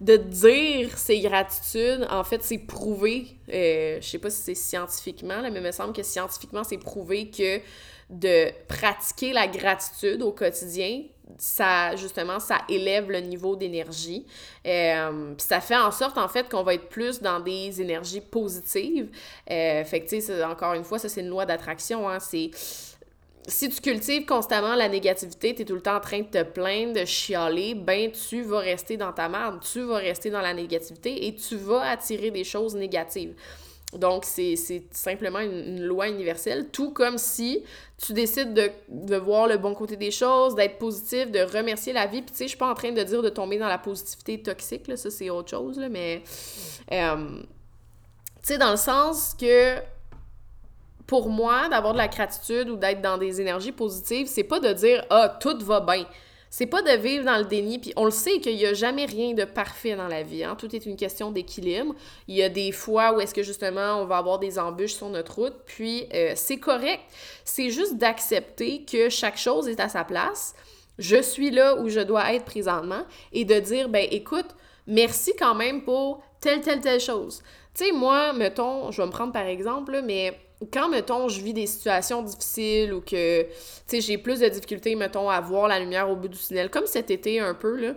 De 0.01 0.17
dire 0.17 0.97
ses 0.97 1.19
gratitudes, 1.19 2.07
en 2.09 2.23
fait, 2.23 2.41
c'est 2.43 2.57
prouvé. 2.57 3.37
Euh, 3.53 3.99
je 4.01 4.07
sais 4.07 4.19
pas 4.19 4.29
si 4.29 4.41
c'est 4.41 4.55
scientifiquement, 4.55 5.41
là, 5.41 5.49
mais 5.49 5.59
il 5.59 5.65
me 5.65 5.71
semble 5.71 5.93
que 5.93 6.03
scientifiquement, 6.03 6.63
c'est 6.63 6.77
prouvé 6.77 7.29
que 7.29 7.59
de 8.09 8.51
pratiquer 8.67 9.33
la 9.33 9.47
gratitude 9.47 10.21
au 10.21 10.31
quotidien, 10.31 11.03
ça, 11.37 11.95
justement, 11.95 12.39
ça 12.39 12.59
élève 12.69 13.11
le 13.11 13.19
niveau 13.19 13.55
d'énergie. 13.55 14.25
Euh, 14.65 15.33
puis 15.37 15.45
ça 15.45 15.59
fait 15.59 15.75
en 15.75 15.91
sorte, 15.91 16.17
en 16.17 16.27
fait, 16.27 16.49
qu'on 16.49 16.63
va 16.63 16.75
être 16.75 16.87
plus 16.87 17.21
dans 17.21 17.39
des 17.39 17.81
énergies 17.81 18.21
positives. 18.21 19.09
Euh, 19.51 19.83
fait 19.83 20.01
que, 20.01 20.09
tu 20.09 20.21
sais, 20.21 20.43
encore 20.43 20.73
une 20.73 20.85
fois, 20.85 20.99
ça, 20.99 21.09
c'est 21.09 21.21
une 21.21 21.29
loi 21.29 21.45
d'attraction, 21.45 22.07
hein, 22.07 22.19
c'est 22.19 22.51
si 23.47 23.69
tu 23.69 23.79
cultives 23.79 24.25
constamment 24.25 24.75
la 24.75 24.89
négativité, 24.89 25.55
tu 25.55 25.61
es 25.61 25.65
tout 25.65 25.75
le 25.75 25.81
temps 25.81 25.95
en 25.95 26.01
train 26.01 26.19
de 26.19 26.25
te 26.25 26.43
plaindre, 26.43 26.93
de 26.93 27.05
chialer, 27.05 27.75
ben 27.75 28.11
tu 28.11 28.41
vas 28.41 28.59
rester 28.59 28.97
dans 28.97 29.13
ta 29.13 29.29
merde, 29.29 29.59
tu 29.61 29.81
vas 29.83 29.97
rester 29.97 30.29
dans 30.29 30.41
la 30.41 30.53
négativité 30.53 31.27
et 31.27 31.35
tu 31.35 31.55
vas 31.55 31.89
attirer 31.89 32.29
des 32.29 32.43
choses 32.43 32.75
négatives. 32.75 33.35
Donc, 33.93 34.25
c'est 34.25 34.55
simplement 34.91 35.39
une, 35.39 35.81
loi 35.81 36.09
universelle, 36.09 36.67
tout 36.69 36.91
comme 36.91 37.17
si 37.17 37.63
tu 37.97 38.13
décides 38.13 38.53
de, 38.53 39.15
voir 39.15 39.47
le 39.47 39.57
bon 39.57 39.73
côté 39.73 39.95
des 39.95 40.11
choses, 40.11 40.55
d'être 40.55 40.77
positif, 40.77 41.31
de 41.31 41.39
remercier 41.39 41.93
la 41.93 42.05
vie. 42.05 42.21
Puis, 42.21 42.31
tu 42.31 42.37
sais, 42.37 42.43
je 42.45 42.49
suis 42.49 42.57
pas 42.57 42.69
en 42.69 42.75
train 42.75 42.91
de 42.91 43.01
dire 43.01 43.21
de 43.21 43.29
tomber 43.29 43.57
dans 43.57 43.69
la 43.69 43.77
positivité 43.77 44.41
toxique, 44.41 44.87
là, 44.87 44.97
ça, 44.97 45.09
c'est 45.09 45.29
autre 45.29 45.49
chose, 45.49 45.79
là, 45.79 45.89
mais... 45.89 46.21
Euh, 46.91 47.41
tu 48.41 48.53
sais, 48.53 48.57
dans 48.57 48.71
le 48.71 48.77
sens 48.77 49.35
que 49.39 49.77
pour 51.07 51.29
moi, 51.29 51.69
d'avoir 51.69 51.93
de 51.93 51.97
la 51.97 52.09
gratitude 52.09 52.69
ou 52.69 52.75
d'être 52.75 53.01
dans 53.01 53.17
des 53.17 53.39
énergies 53.41 53.71
positives, 53.71 54.27
c'est 54.27 54.43
pas 54.43 54.59
de 54.59 54.71
dire 54.73 55.05
ah 55.09 55.37
tout 55.39 55.57
va 55.61 55.79
bien. 55.79 56.05
C'est 56.49 56.65
pas 56.65 56.81
de 56.81 56.91
vivre 56.91 57.25
dans 57.25 57.37
le 57.37 57.43
déni, 57.43 57.79
puis 57.79 57.93
on 57.95 58.05
le 58.05 58.11
sait 58.11 58.39
qu'il 58.39 58.55
n'y 58.55 58.65
a 58.65 58.73
jamais 58.73 59.05
rien 59.05 59.33
de 59.33 59.43
parfait 59.43 59.95
dans 59.95 60.07
la 60.07 60.23
vie. 60.23 60.43
Hein? 60.43 60.55
Tout 60.57 60.73
est 60.75 60.85
une 60.85 60.95
question 60.95 61.31
d'équilibre. 61.31 61.93
Il 62.27 62.35
y 62.35 62.43
a 62.43 62.49
des 62.49 62.71
fois 62.71 63.13
où 63.13 63.19
est-ce 63.19 63.33
que 63.33 63.43
justement 63.43 64.01
on 64.01 64.05
va 64.05 64.17
avoir 64.17 64.39
des 64.39 64.57
embûches 64.57 64.95
sur 64.95 65.09
notre 65.09 65.35
route, 65.35 65.55
puis 65.65 66.07
euh, 66.13 66.33
c'est 66.35 66.57
correct. 66.57 67.01
C'est 67.43 67.69
juste 67.69 67.97
d'accepter 67.97 68.85
que 68.85 69.09
chaque 69.09 69.37
chose 69.37 69.67
est 69.67 69.79
à 69.79 69.89
sa 69.89 70.03
place. 70.03 70.55
Je 70.97 71.21
suis 71.21 71.51
là 71.51 71.75
où 71.75 71.89
je 71.89 71.99
dois 71.99 72.33
être 72.33 72.45
présentement 72.45 73.03
et 73.33 73.45
de 73.45 73.59
dire 73.59 73.89
ben 73.89 74.07
écoute, 74.09 74.47
merci 74.87 75.33
quand 75.37 75.53
même 75.53 75.83
pour 75.83 76.23
telle 76.39 76.61
telle 76.61 76.79
telle 76.79 77.01
chose. 77.01 77.43
Tu 77.75 77.85
sais 77.85 77.91
moi, 77.91 78.33
mettons, 78.33 78.89
je 78.91 79.01
vais 79.01 79.05
me 79.05 79.11
prendre 79.11 79.33
par 79.33 79.45
exemple, 79.45 80.01
mais 80.03 80.39
quand, 80.71 80.89
mettons, 80.89 81.29
je 81.29 81.41
vis 81.41 81.53
des 81.53 81.67
situations 81.67 82.21
difficiles 82.21 82.93
ou 82.93 83.01
que, 83.01 83.43
tu 83.43 83.47
sais, 83.87 84.01
j'ai 84.01 84.17
plus 84.17 84.39
de 84.39 84.47
difficultés, 84.47 84.95
mettons, 84.95 85.29
à 85.29 85.39
voir 85.39 85.67
la 85.67 85.79
lumière 85.79 86.09
au 86.09 86.15
bout 86.15 86.27
du 86.27 86.37
tunnel, 86.37 86.69
comme 86.69 86.87
cet 86.87 87.11
été 87.11 87.39
un 87.39 87.53
peu, 87.53 87.75
là, 87.79 87.93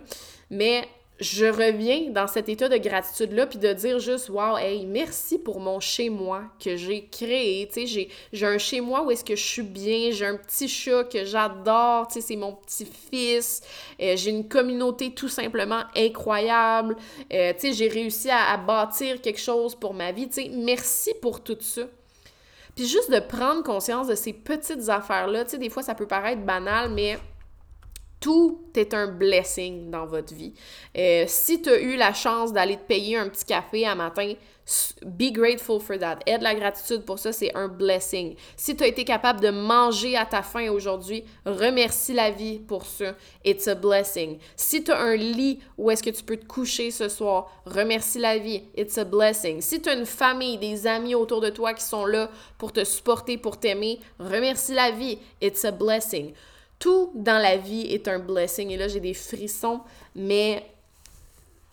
mais 0.49 0.87
je 1.21 1.45
reviens 1.45 2.09
dans 2.09 2.25
cet 2.25 2.49
état 2.49 2.67
de 2.67 2.77
gratitude-là, 2.77 3.45
puis 3.45 3.59
de 3.59 3.71
dire 3.73 3.99
juste, 3.99 4.29
wow, 4.29 4.57
hey, 4.57 4.87
merci 4.87 5.37
pour 5.37 5.59
mon 5.59 5.79
chez-moi 5.79 6.45
que 6.63 6.75
j'ai 6.75 7.05
créé. 7.05 7.67
Tu 7.71 7.87
sais, 7.87 8.09
j'ai 8.33 8.45
un 8.45 8.57
chez-moi 8.57 9.03
où 9.03 9.11
est-ce 9.11 9.23
que 9.23 9.35
je 9.35 9.43
suis 9.43 9.61
bien, 9.61 10.09
j'ai 10.11 10.25
un 10.25 10.35
petit 10.35 10.67
chat 10.67 11.03
que 11.03 11.23
j'adore, 11.23 12.07
tu 12.07 12.15
sais, 12.15 12.21
c'est 12.21 12.35
mon 12.35 12.53
petit-fils. 12.53 13.61
Euh, 14.01 14.15
j'ai 14.15 14.31
une 14.31 14.47
communauté 14.47 15.13
tout 15.13 15.29
simplement 15.29 15.83
incroyable. 15.95 16.95
Euh, 17.31 17.53
tu 17.53 17.67
sais, 17.67 17.73
j'ai 17.73 17.87
réussi 17.87 18.31
à, 18.31 18.53
à, 18.53 18.57
bâtir 18.57 19.21
quelque 19.21 19.39
chose 19.39 19.75
pour 19.75 19.93
ma 19.93 20.11
vie. 20.11 20.27
Tu 20.27 20.41
sais, 20.41 20.49
merci 20.51 21.13
pour 21.21 21.43
tout 21.43 21.57
ça. 21.59 21.83
Puis 22.75 22.87
juste 22.87 23.11
de 23.11 23.19
prendre 23.19 23.63
conscience 23.63 24.07
de 24.07 24.15
ces 24.15 24.33
petites 24.33 24.89
affaires-là, 24.89 25.45
tu 25.45 25.51
sais, 25.51 25.57
des 25.57 25.69
fois 25.69 25.83
ça 25.83 25.95
peut 25.95 26.07
paraître 26.07 26.41
banal, 26.41 26.91
mais 26.91 27.17
Tout 28.19 28.69
est 28.75 28.93
un 28.93 29.07
blessing 29.07 29.89
dans 29.89 30.05
votre 30.05 30.33
vie. 30.35 30.53
Euh, 30.95 31.25
si 31.27 31.61
tu 31.61 31.69
as 31.69 31.79
eu 31.81 31.95
la 31.97 32.13
chance 32.13 32.53
d'aller 32.53 32.77
te 32.77 32.83
payer 32.83 33.17
un 33.17 33.27
petit 33.29 33.45
café 33.45 33.87
à 33.87 33.95
matin, 33.95 34.33
be 35.03 35.31
grateful 35.31 35.79
for 35.79 35.97
that. 35.97 36.19
Aide 36.25 36.41
la 36.41 36.55
gratitude 36.55 37.03
pour 37.03 37.19
ça, 37.19 37.31
c'est 37.31 37.55
un 37.55 37.67
blessing. 37.67 38.35
Si 38.55 38.75
tu 38.75 38.83
as 38.83 38.87
été 38.87 39.03
capable 39.03 39.41
de 39.41 39.49
manger 39.49 40.15
à 40.15 40.25
ta 40.25 40.41
faim 40.41 40.69
aujourd'hui, 40.69 41.23
remercie 41.45 42.13
la 42.13 42.31
vie 42.31 42.59
pour 42.59 42.85
ça. 42.85 43.15
It's 43.43 43.67
a 43.67 43.75
blessing. 43.75 44.37
Si 44.55 44.83
tu 44.83 44.91
as 44.91 44.99
un 44.99 45.15
lit 45.15 45.59
où 45.77 45.89
est-ce 45.91 46.03
que 46.03 46.09
tu 46.09 46.23
peux 46.23 46.37
te 46.37 46.45
coucher 46.45 46.91
ce 46.91 47.09
soir, 47.09 47.51
remercie 47.65 48.19
la 48.19 48.37
vie. 48.37 48.63
It's 48.77 48.97
a 48.97 49.03
blessing. 49.03 49.61
Si 49.61 49.81
tu 49.81 49.89
as 49.89 49.95
une 49.95 50.05
famille, 50.05 50.57
des 50.57 50.87
amis 50.87 51.15
autour 51.15 51.41
de 51.41 51.49
toi 51.49 51.73
qui 51.73 51.83
sont 51.83 52.05
là 52.05 52.29
pour 52.57 52.71
te 52.71 52.83
supporter, 52.83 53.37
pour 53.37 53.59
t'aimer, 53.59 53.99
remercie 54.19 54.73
la 54.73 54.91
vie. 54.91 55.17
It's 55.41 55.65
a 55.65 55.71
blessing 55.71 56.33
tout 56.81 57.11
dans 57.13 57.37
la 57.37 57.57
vie 57.57 57.93
est 57.93 58.07
un 58.07 58.17
blessing. 58.17 58.71
Et 58.71 58.77
là, 58.77 58.87
j'ai 58.87 58.99
des 58.99 59.13
frissons, 59.13 59.81
mais 60.15 60.65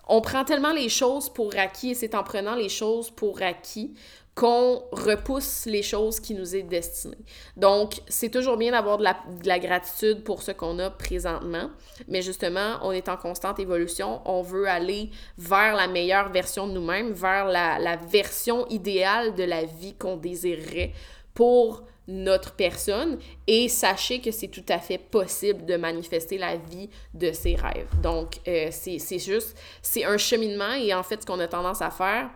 on 0.09 0.21
prend 0.21 0.45
tellement 0.45 0.73
les 0.73 0.89
choses 0.89 1.29
pour 1.29 1.55
acquis 1.57 1.91
et 1.91 1.95
c'est 1.95 2.15
en 2.15 2.23
prenant 2.23 2.55
les 2.55 2.69
choses 2.69 3.11
pour 3.11 3.43
acquis 3.43 3.95
qu'on 4.39 4.85
repousse 4.93 5.67
les 5.67 5.83
choses 5.83 6.21
qui 6.21 6.33
nous 6.33 6.55
est 6.55 6.63
destinées. 6.63 7.19
Donc, 7.57 8.01
c'est 8.07 8.29
toujours 8.29 8.57
bien 8.57 8.71
d'avoir 8.71 8.99
de 8.99 9.03
la, 9.03 9.59
gratitude 9.59 10.23
pour 10.23 10.45
ce 10.45 10.53
qu'on 10.53 10.79
a 10.79 10.91
présentement, 10.91 11.71
mais 12.07 12.23
justement, 12.23 12.79
on 12.83 12.93
est 12.93 13.09
en 13.09 13.17
constante 13.17 13.59
évolution. 13.59 14.21
On 14.27 14.43
veut 14.43 14.69
aller 14.69 15.11
vers 15.39 15.75
la 15.75 15.89
meilleure 15.89 16.31
version 16.31 16.69
de 16.69 16.73
nous-mêmes, 16.73 17.11
vers 17.11 17.47
la, 17.47 17.81
la 17.81 17.97
version 17.97 18.65
idéale 18.69 19.35
de 19.35 19.43
la 19.43 19.65
vie 19.65 19.95
qu'on 19.95 20.17
désirerait 20.17 20.93
pour 21.35 21.83
notre 22.09 22.55
personne 22.55 23.19
et 23.47 23.69
sachez 23.69 24.21
que 24.21 24.31
c'est 24.31 24.49
tout 24.49 24.65
à 24.69 24.79
fait 24.79 24.99
possible 24.99 25.67
de 25.67 25.77
manifester 25.77 26.39
la 26.39 26.57
vie 26.57 26.89
de 27.15 27.33
ses 27.33 27.55
rêves. 27.55 27.89
Donc, 28.03 28.41
euh, 28.49 28.69
c'est 28.71 29.19
juste, 29.19 29.57
c'est 29.83 30.05
un 30.05 30.17
cheminement 30.17 30.73
et 30.73 30.93
en 30.95 31.03
fait, 31.03 31.21
ce 31.21 31.27
qu'on 31.27 31.39
a 31.39 31.47
tendance 31.47 31.83
à 31.83 31.91
faire 31.91 32.31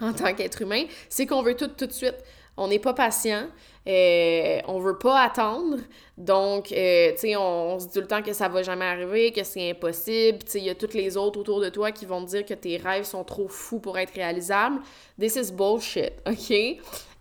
en 0.00 0.12
tant 0.12 0.34
qu'être 0.34 0.62
humain, 0.62 0.84
c'est 1.08 1.26
qu'on 1.26 1.42
veut 1.42 1.56
tout 1.56 1.68
tout 1.68 1.86
de 1.86 1.92
suite. 1.92 2.16
On 2.58 2.66
n'est 2.68 2.80
pas 2.80 2.92
patient, 2.92 3.46
euh, 3.86 4.58
on 4.66 4.80
veut 4.80 4.98
pas 4.98 5.22
attendre. 5.22 5.78
Donc, 6.18 6.72
euh, 6.72 7.12
tu 7.12 7.18
sais, 7.18 7.36
on, 7.36 7.78
se 7.78 7.86
dit 7.86 7.92
tout 7.94 8.00
le 8.00 8.06
temps 8.06 8.22
que 8.22 8.32
ça 8.32 8.48
va 8.48 8.62
jamais 8.62 8.84
arriver, 8.84 9.30
que 9.32 9.44
c'est 9.44 9.70
impossible. 9.70 10.40
Tu 10.40 10.50
sais, 10.50 10.58
il 10.58 10.64
y 10.64 10.70
a 10.70 10.74
toutes 10.74 10.94
les 10.94 11.16
autres 11.16 11.38
autour 11.38 11.60
de 11.60 11.68
toi 11.68 11.92
qui 11.92 12.04
vont 12.04 12.24
te 12.24 12.30
dire 12.30 12.44
que 12.44 12.54
tes 12.54 12.76
rêves 12.76 13.04
sont 13.04 13.24
trop 13.24 13.48
fous 13.48 13.78
pour 13.78 13.96
être 13.96 14.12
réalisables. 14.12 14.80
This 15.18 15.36
is 15.36 15.52
bullshit, 15.52 16.12
OK? 16.26 16.52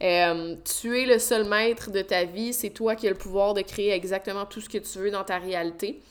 Euh, 0.03 0.55
tu 0.79 1.01
es 1.01 1.05
le 1.05 1.19
seul 1.19 1.45
maître 1.45 1.91
de 1.91 2.01
ta 2.01 2.25
vie. 2.25 2.51
C'est 2.51 2.71
toi 2.71 2.95
qui 2.95 3.07
as 3.07 3.11
le 3.11 3.15
pouvoir 3.15 3.53
de 3.53 3.61
créer 3.61 3.91
exactement 3.91 4.45
tout 4.45 4.59
ce 4.59 4.67
que 4.67 4.79
tu 4.79 4.97
veux 4.97 5.11
dans 5.11 5.23
ta 5.23 5.37
réalité. 5.37 6.01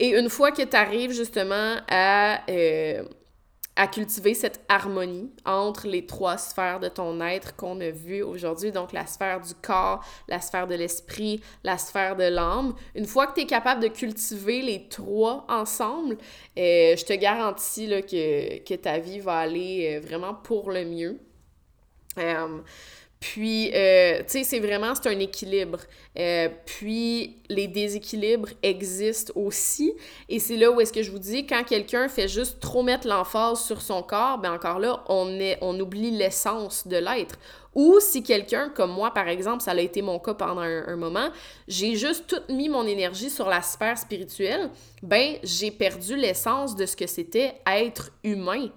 Et 0.00 0.18
une 0.18 0.28
fois 0.28 0.50
que 0.50 0.62
tu 0.62 0.76
arrives 0.76 1.12
justement 1.12 1.76
à 1.88 2.40
à 3.78 3.86
cultiver 3.86 4.34
cette 4.34 4.60
harmonie 4.68 5.30
entre 5.46 5.86
les 5.86 6.04
trois 6.04 6.36
sphères 6.36 6.80
de 6.80 6.88
ton 6.88 7.20
être 7.20 7.54
qu'on 7.54 7.80
a 7.80 7.90
vues 7.90 8.22
aujourd'hui, 8.22 8.72
donc 8.72 8.92
la 8.92 9.06
sphère 9.06 9.40
du 9.40 9.54
corps, 9.54 10.04
la 10.26 10.40
sphère 10.40 10.66
de 10.66 10.74
l'esprit, 10.74 11.40
la 11.62 11.78
sphère 11.78 12.16
de 12.16 12.24
l'âme. 12.24 12.74
Une 12.96 13.06
fois 13.06 13.28
que 13.28 13.34
tu 13.34 13.42
es 13.42 13.46
capable 13.46 13.80
de 13.80 13.88
cultiver 13.88 14.62
les 14.62 14.88
trois 14.88 15.46
ensemble, 15.48 16.18
euh, 16.58 16.96
je 16.96 17.04
te 17.04 17.12
garantis 17.12 17.86
là, 17.86 18.02
que, 18.02 18.58
que, 18.64 18.74
ta 18.74 18.98
vie 18.98 19.20
va 19.20 19.38
aller 19.38 19.96
euh, 19.96 20.04
vraiment 20.04 20.34
pour 20.34 20.72
le 20.72 20.84
mieux. 20.84 21.20
Euh, 22.18 22.58
puis, 23.20 23.72
euh, 23.74 24.18
tu 24.18 24.24
sais, 24.28 24.44
c'est 24.44 24.60
vraiment, 24.60 24.94
c'est 24.94 25.08
un 25.08 25.18
équilibre. 25.18 25.80
Euh, 26.16 26.48
puis, 26.64 27.36
les 27.48 27.66
déséquilibres 27.66 28.50
existent 28.62 29.32
aussi. 29.34 29.92
Et 30.28 30.38
c'est 30.38 30.56
là 30.56 30.70
où 30.70 30.80
est-ce 30.80 30.92
que 30.92 31.02
je 31.02 31.10
vous 31.10 31.18
dis, 31.18 31.44
quand 31.44 31.64
quelqu'un 31.64 32.08
fait 32.08 32.28
juste 32.28 32.60
trop 32.60 32.84
mettre 32.84 33.08
l'emphase 33.08 33.60
sur 33.64 33.82
son 33.82 34.02
corps, 34.02 34.38
ben 34.38 34.52
encore 34.52 34.78
là, 34.78 35.02
on, 35.08 35.28
est, 35.40 35.58
on 35.62 35.78
oublie 35.80 36.12
l'essence 36.12 36.86
de 36.86 36.96
l'être. 36.96 37.38
Ou 37.74 37.98
si 38.00 38.22
quelqu'un, 38.22 38.68
comme 38.68 38.92
moi, 38.92 39.12
par 39.12 39.28
exemple, 39.28 39.62
ça 39.62 39.72
a 39.72 39.80
été 39.80 40.00
mon 40.00 40.20
cas 40.20 40.34
pendant 40.34 40.60
un, 40.60 40.86
un 40.86 40.96
moment, 40.96 41.30
j'ai 41.66 41.96
juste 41.96 42.26
tout 42.28 42.52
mis 42.52 42.68
mon 42.68 42.86
énergie 42.86 43.30
sur 43.30 43.48
la 43.48 43.62
sphère 43.62 43.98
spirituelle, 43.98 44.70
ben, 45.02 45.36
j'ai 45.42 45.72
perdu 45.72 46.16
l'essence 46.16 46.76
de 46.76 46.86
ce 46.86 46.96
que 46.96 47.08
c'était 47.08 47.54
être 47.66 48.10
humain. 48.22 48.68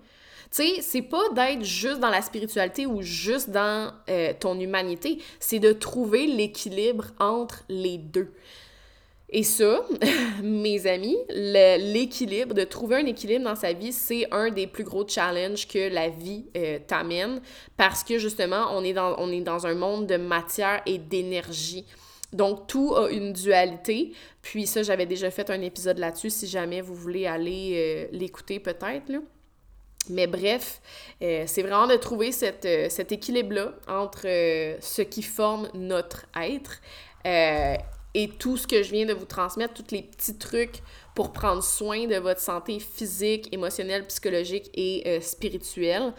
Tu 0.54 0.64
sais, 0.64 0.82
c'est 0.82 1.02
pas 1.02 1.30
d'être 1.34 1.64
juste 1.64 2.00
dans 2.00 2.10
la 2.10 2.22
spiritualité 2.22 2.86
ou 2.86 3.02
juste 3.02 3.50
dans 3.50 3.94
euh, 4.10 4.34
ton 4.38 4.60
humanité, 4.60 5.20
c'est 5.40 5.60
de 5.60 5.72
trouver 5.72 6.28
l'équilibre 6.28 7.06
entre 7.20 7.64
les 7.70 7.98
deux. 7.98 8.34
Et 9.30 9.44
ça, 9.44 9.86
mes 10.44 10.88
amis, 10.88 11.18
l'équilibre, 11.30 12.54
de 12.54 12.66
trouver 12.66 12.98
un 12.98 13.06
équilibre 13.06 13.46
dans 13.46 13.56
sa 13.56 13.72
vie, 13.72 13.94
c'est 13.94 14.28
un 14.34 14.50
des 14.50 14.68
plus 14.68 14.84
gros 14.84 15.08
challenges 15.08 15.70
que 15.70 15.88
la 15.90 16.10
vie 16.10 16.44
euh, 16.58 16.80
t'amène 16.86 17.42
parce 17.78 18.04
que 18.04 18.18
justement, 18.18 18.68
on 18.72 18.84
est, 18.84 18.94
dans, 18.94 19.16
on 19.20 19.32
est 19.32 19.40
dans 19.40 19.66
un 19.66 19.74
monde 19.74 20.06
de 20.06 20.18
matière 20.18 20.82
et 20.86 20.98
d'énergie. 20.98 21.86
Donc, 22.34 22.68
tout 22.68 22.94
a 22.96 23.10
une 23.10 23.32
dualité. 23.32 24.12
Puis 24.42 24.68
ça, 24.68 24.84
j'avais 24.84 25.06
déjà 25.06 25.32
fait 25.32 25.50
un 25.50 25.62
épisode 25.62 25.98
là-dessus, 25.98 26.30
si 26.30 26.48
jamais 26.48 26.82
vous 26.82 26.96
voulez 26.96 27.26
aller 27.26 28.08
euh, 28.12 28.18
l'écouter 28.18 28.60
peut-être. 28.60 29.12
Mais 30.12 30.28
bref, 30.28 30.82
euh, 31.22 31.46
c'est 31.48 31.62
vraiment 31.62 31.88
de 31.88 31.96
trouver 31.96 32.32
euh, 32.44 32.88
cet 32.90 33.12
équilibre-là 33.12 33.72
entre 33.88 34.28
euh, 34.28 34.76
ce 34.82 35.02
qui 35.02 35.24
forme 35.24 35.70
notre 35.74 36.26
être 36.36 36.82
et 38.14 38.28
tout 38.40 38.58
ce 38.58 38.68
que 38.68 38.84
je 38.84 38.92
viens 38.92 39.06
de 39.06 39.14
vous 39.14 39.26
transmettre, 39.26 39.74
tous 39.74 39.96
les 39.96 40.02
petits 40.02 40.38
trucs 40.38 40.82
pour 41.16 41.32
prendre 41.32 41.64
soin 41.64 42.08
de 42.08 42.16
votre 42.16 42.42
santé 42.42 42.80
physique, 42.80 43.48
émotionnelle, 43.54 44.06
psychologique 44.08 44.70
et 44.74 45.22
spirituelle. 45.22 46.12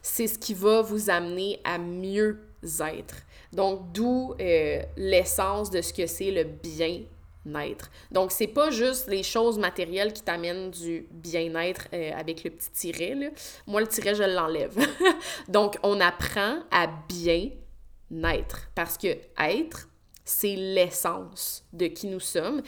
C'est 0.00 0.28
ce 0.28 0.38
qui 0.38 0.54
va 0.54 0.80
vous 0.80 1.10
amener 1.10 1.60
à 1.64 1.76
mieux 1.78 2.38
être. 2.62 3.16
Donc, 3.52 3.92
d'où 3.92 4.34
l'essence 4.96 5.70
de 5.70 5.82
ce 5.82 5.92
que 5.92 6.06
c'est 6.06 6.30
le 6.30 6.44
bien 6.44 7.00
naître. 7.44 7.90
Donc, 8.10 8.32
c'est 8.32 8.46
pas 8.46 8.70
juste 8.70 9.08
les 9.08 9.22
choses 9.22 9.58
matérielles 9.58 10.12
qui 10.12 10.22
t'amènent 10.22 10.70
du 10.70 11.06
bien-être 11.10 11.88
euh, 11.92 12.12
avec 12.16 12.44
le 12.44 12.50
petit 12.50 12.70
tiret. 12.70 13.14
Là. 13.14 13.28
Moi, 13.66 13.80
le 13.80 13.86
tiret, 13.86 14.14
je 14.14 14.22
l'enlève. 14.22 14.76
Donc, 15.48 15.76
on 15.82 16.00
apprend 16.00 16.60
à 16.70 16.86
bien 17.08 17.50
naître 18.10 18.68
parce 18.74 18.96
que 18.96 19.08
être, 19.38 19.88
c'est 20.24 20.56
l'essence 20.56 21.64
de 21.72 21.86
qui 21.86 22.06
nous 22.06 22.20
sommes. 22.20 22.62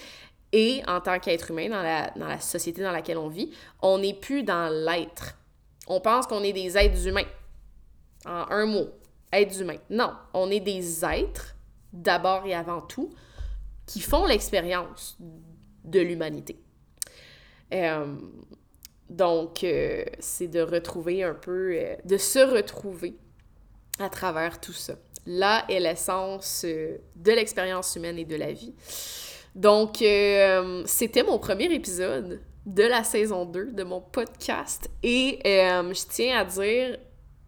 Et 0.53 0.83
en 0.87 1.01
tant 1.01 1.19
qu'être 1.19 1.51
humain, 1.51 1.69
dans 1.69 1.83
la, 1.83 2.11
dans 2.17 2.29
la 2.29 2.41
société 2.41 2.83
dans 2.83 2.93
laquelle 2.93 3.19
on 3.19 3.29
vit, 3.29 3.51
on 3.83 3.99
n'est 3.99 4.15
plus 4.15 4.43
dans 4.43 4.69
l'être. 4.69 5.37
On 5.87 6.01
pense 6.01 6.27
qu'on 6.27 6.43
est 6.43 6.53
des 6.53 6.77
êtres 6.79 7.07
humains. 7.07 7.27
En 8.25 8.47
un 8.51 8.67
mot, 8.67 8.89
êtres 9.33 9.61
humains. 9.61 9.79
Non, 9.91 10.13
on 10.35 10.51
est 10.51 10.61
des 10.61 11.05
êtres, 11.05 11.55
d'abord 11.93 12.47
et 12.47 12.55
avant 12.55 12.81
tout, 12.81 13.13
qui 13.87 14.01
font 14.01 14.27
l'expérience 14.27 15.17
de 15.85 16.01
l'humanité. 16.01 16.59
Euh, 17.73 18.17
donc, 19.09 19.63
euh, 19.65 20.05
c'est 20.19 20.49
de 20.49 20.61
retrouver 20.61 21.23
un 21.23 21.35
peu, 21.35 21.73
euh, 21.75 21.95
de 22.05 22.17
se 22.17 22.39
retrouver 22.39 23.17
à 23.99 24.09
travers 24.09 24.61
tout 24.61 24.73
ça. 24.73 24.95
Là 25.27 25.65
est 25.69 25.81
l'essence 25.81 26.65
de 26.65 27.33
l'expérience 27.33 27.97
humaine 27.97 28.19
et 28.19 28.25
de 28.25 28.37
la 28.37 28.53
vie. 28.53 28.75
Donc, 29.57 29.97
c'était 30.85 31.23
mon 31.25 31.39
premier 31.39 31.73
épisode 31.73 32.43
de 32.67 32.83
la 32.83 33.03
saison 33.03 33.45
2 33.45 33.73
de 33.73 33.83
mon 33.83 34.01
podcast 34.01 34.89
et 35.03 35.41
je 35.45 36.09
tiens 36.09 36.39
à 36.39 36.45
dire, 36.45 36.99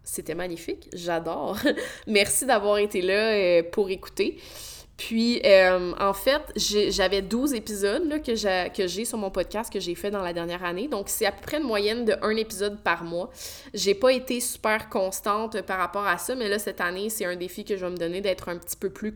c'était 0.03 0.35
magnifique, 0.35 0.89
j'adore. 0.93 1.57
Merci 2.07 2.45
d'avoir 2.45 2.79
été 2.79 3.01
là 3.01 3.63
pour 3.71 3.89
écouter. 3.89 4.39
Puis, 4.99 5.41
euh, 5.45 5.93
en 5.97 6.11
fait, 6.11 6.41
j'avais 6.57 7.21
12 7.21 7.53
épisodes 7.53 8.05
là, 8.05 8.19
que 8.19 8.35
j'ai 8.35 9.05
sur 9.05 9.17
mon 9.17 9.31
podcast 9.31 9.71
que 9.71 9.79
j'ai 9.79 9.95
fait 9.95 10.11
dans 10.11 10.21
la 10.21 10.33
dernière 10.33 10.65
année. 10.65 10.89
Donc, 10.89 11.07
c'est 11.07 11.25
à 11.25 11.31
peu 11.31 11.39
près 11.41 11.57
une 11.57 11.63
moyenne 11.63 12.03
de 12.03 12.17
un 12.21 12.35
épisode 12.35 12.77
par 12.83 13.05
mois. 13.05 13.29
J'ai 13.73 13.95
pas 13.95 14.11
été 14.11 14.41
super 14.41 14.89
constante 14.89 15.61
par 15.61 15.77
rapport 15.77 16.05
à 16.05 16.17
ça, 16.17 16.35
mais 16.35 16.49
là, 16.49 16.59
cette 16.59 16.81
année, 16.81 17.09
c'est 17.09 17.23
un 17.23 17.37
défi 17.37 17.63
que 17.63 17.77
je 17.77 17.85
vais 17.85 17.91
me 17.91 17.95
donner 17.95 18.19
d'être 18.19 18.49
un 18.49 18.57
petit 18.57 18.75
peu 18.75 18.89
plus 18.89 19.15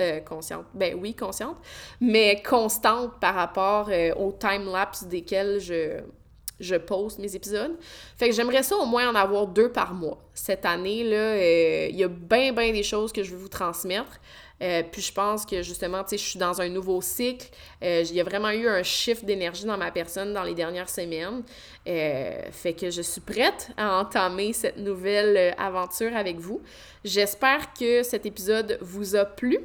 euh, 0.00 0.20
consciente. 0.20 0.64
Ben 0.72 0.98
oui, 0.98 1.14
consciente, 1.14 1.58
mais 2.00 2.42
constante 2.42 3.20
par 3.20 3.34
rapport 3.34 3.90
euh, 3.90 4.14
au 4.14 4.32
time-lapse 4.32 5.04
desquels 5.04 5.60
je, 5.60 6.00
je 6.58 6.76
poste 6.76 7.18
mes 7.18 7.36
épisodes. 7.36 7.76
Fait 8.16 8.30
que 8.30 8.34
j'aimerais 8.34 8.62
ça 8.62 8.78
au 8.78 8.86
moins 8.86 9.10
en 9.10 9.14
avoir 9.14 9.46
deux 9.46 9.70
par 9.70 9.92
mois. 9.92 10.24
Cette 10.32 10.64
année, 10.64 11.04
là, 11.04 11.36
il 11.86 11.96
y 11.96 12.04
a 12.04 12.08
bien, 12.08 12.54
bien 12.54 12.72
des 12.72 12.82
choses 12.82 13.12
que 13.12 13.22
je 13.22 13.32
veux 13.32 13.38
vous 13.38 13.48
transmettre. 13.48 14.18
Euh, 14.62 14.82
puis 14.90 15.02
je 15.02 15.12
pense 15.12 15.46
que 15.46 15.62
justement, 15.62 16.02
tu 16.02 16.10
sais, 16.10 16.18
je 16.18 16.28
suis 16.30 16.38
dans 16.38 16.60
un 16.60 16.68
nouveau 16.68 17.00
cycle. 17.00 17.48
Euh, 17.82 18.02
il 18.08 18.14
y 18.14 18.20
a 18.20 18.24
vraiment 18.24 18.50
eu 18.50 18.68
un 18.68 18.82
shift 18.82 19.24
d'énergie 19.24 19.64
dans 19.64 19.78
ma 19.78 19.90
personne 19.90 20.32
dans 20.32 20.42
les 20.42 20.54
dernières 20.54 20.90
semaines. 20.90 21.42
Euh, 21.86 22.42
fait 22.50 22.72
que 22.72 22.90
je 22.90 23.02
suis 23.02 23.20
prête 23.20 23.70
à 23.76 24.00
entamer 24.00 24.52
cette 24.52 24.78
nouvelle 24.78 25.54
aventure 25.58 26.14
avec 26.16 26.38
vous. 26.38 26.60
J'espère 27.04 27.72
que 27.72 28.02
cet 28.02 28.26
épisode 28.26 28.78
vous 28.80 29.16
a 29.16 29.24
plu. 29.24 29.58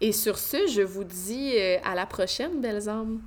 Et 0.00 0.12
sur 0.12 0.38
ce, 0.38 0.66
je 0.68 0.82
vous 0.82 1.04
dis 1.04 1.58
à 1.82 1.96
la 1.96 2.06
prochaine, 2.06 2.60
belles 2.60 2.88
âmes. 2.88 3.20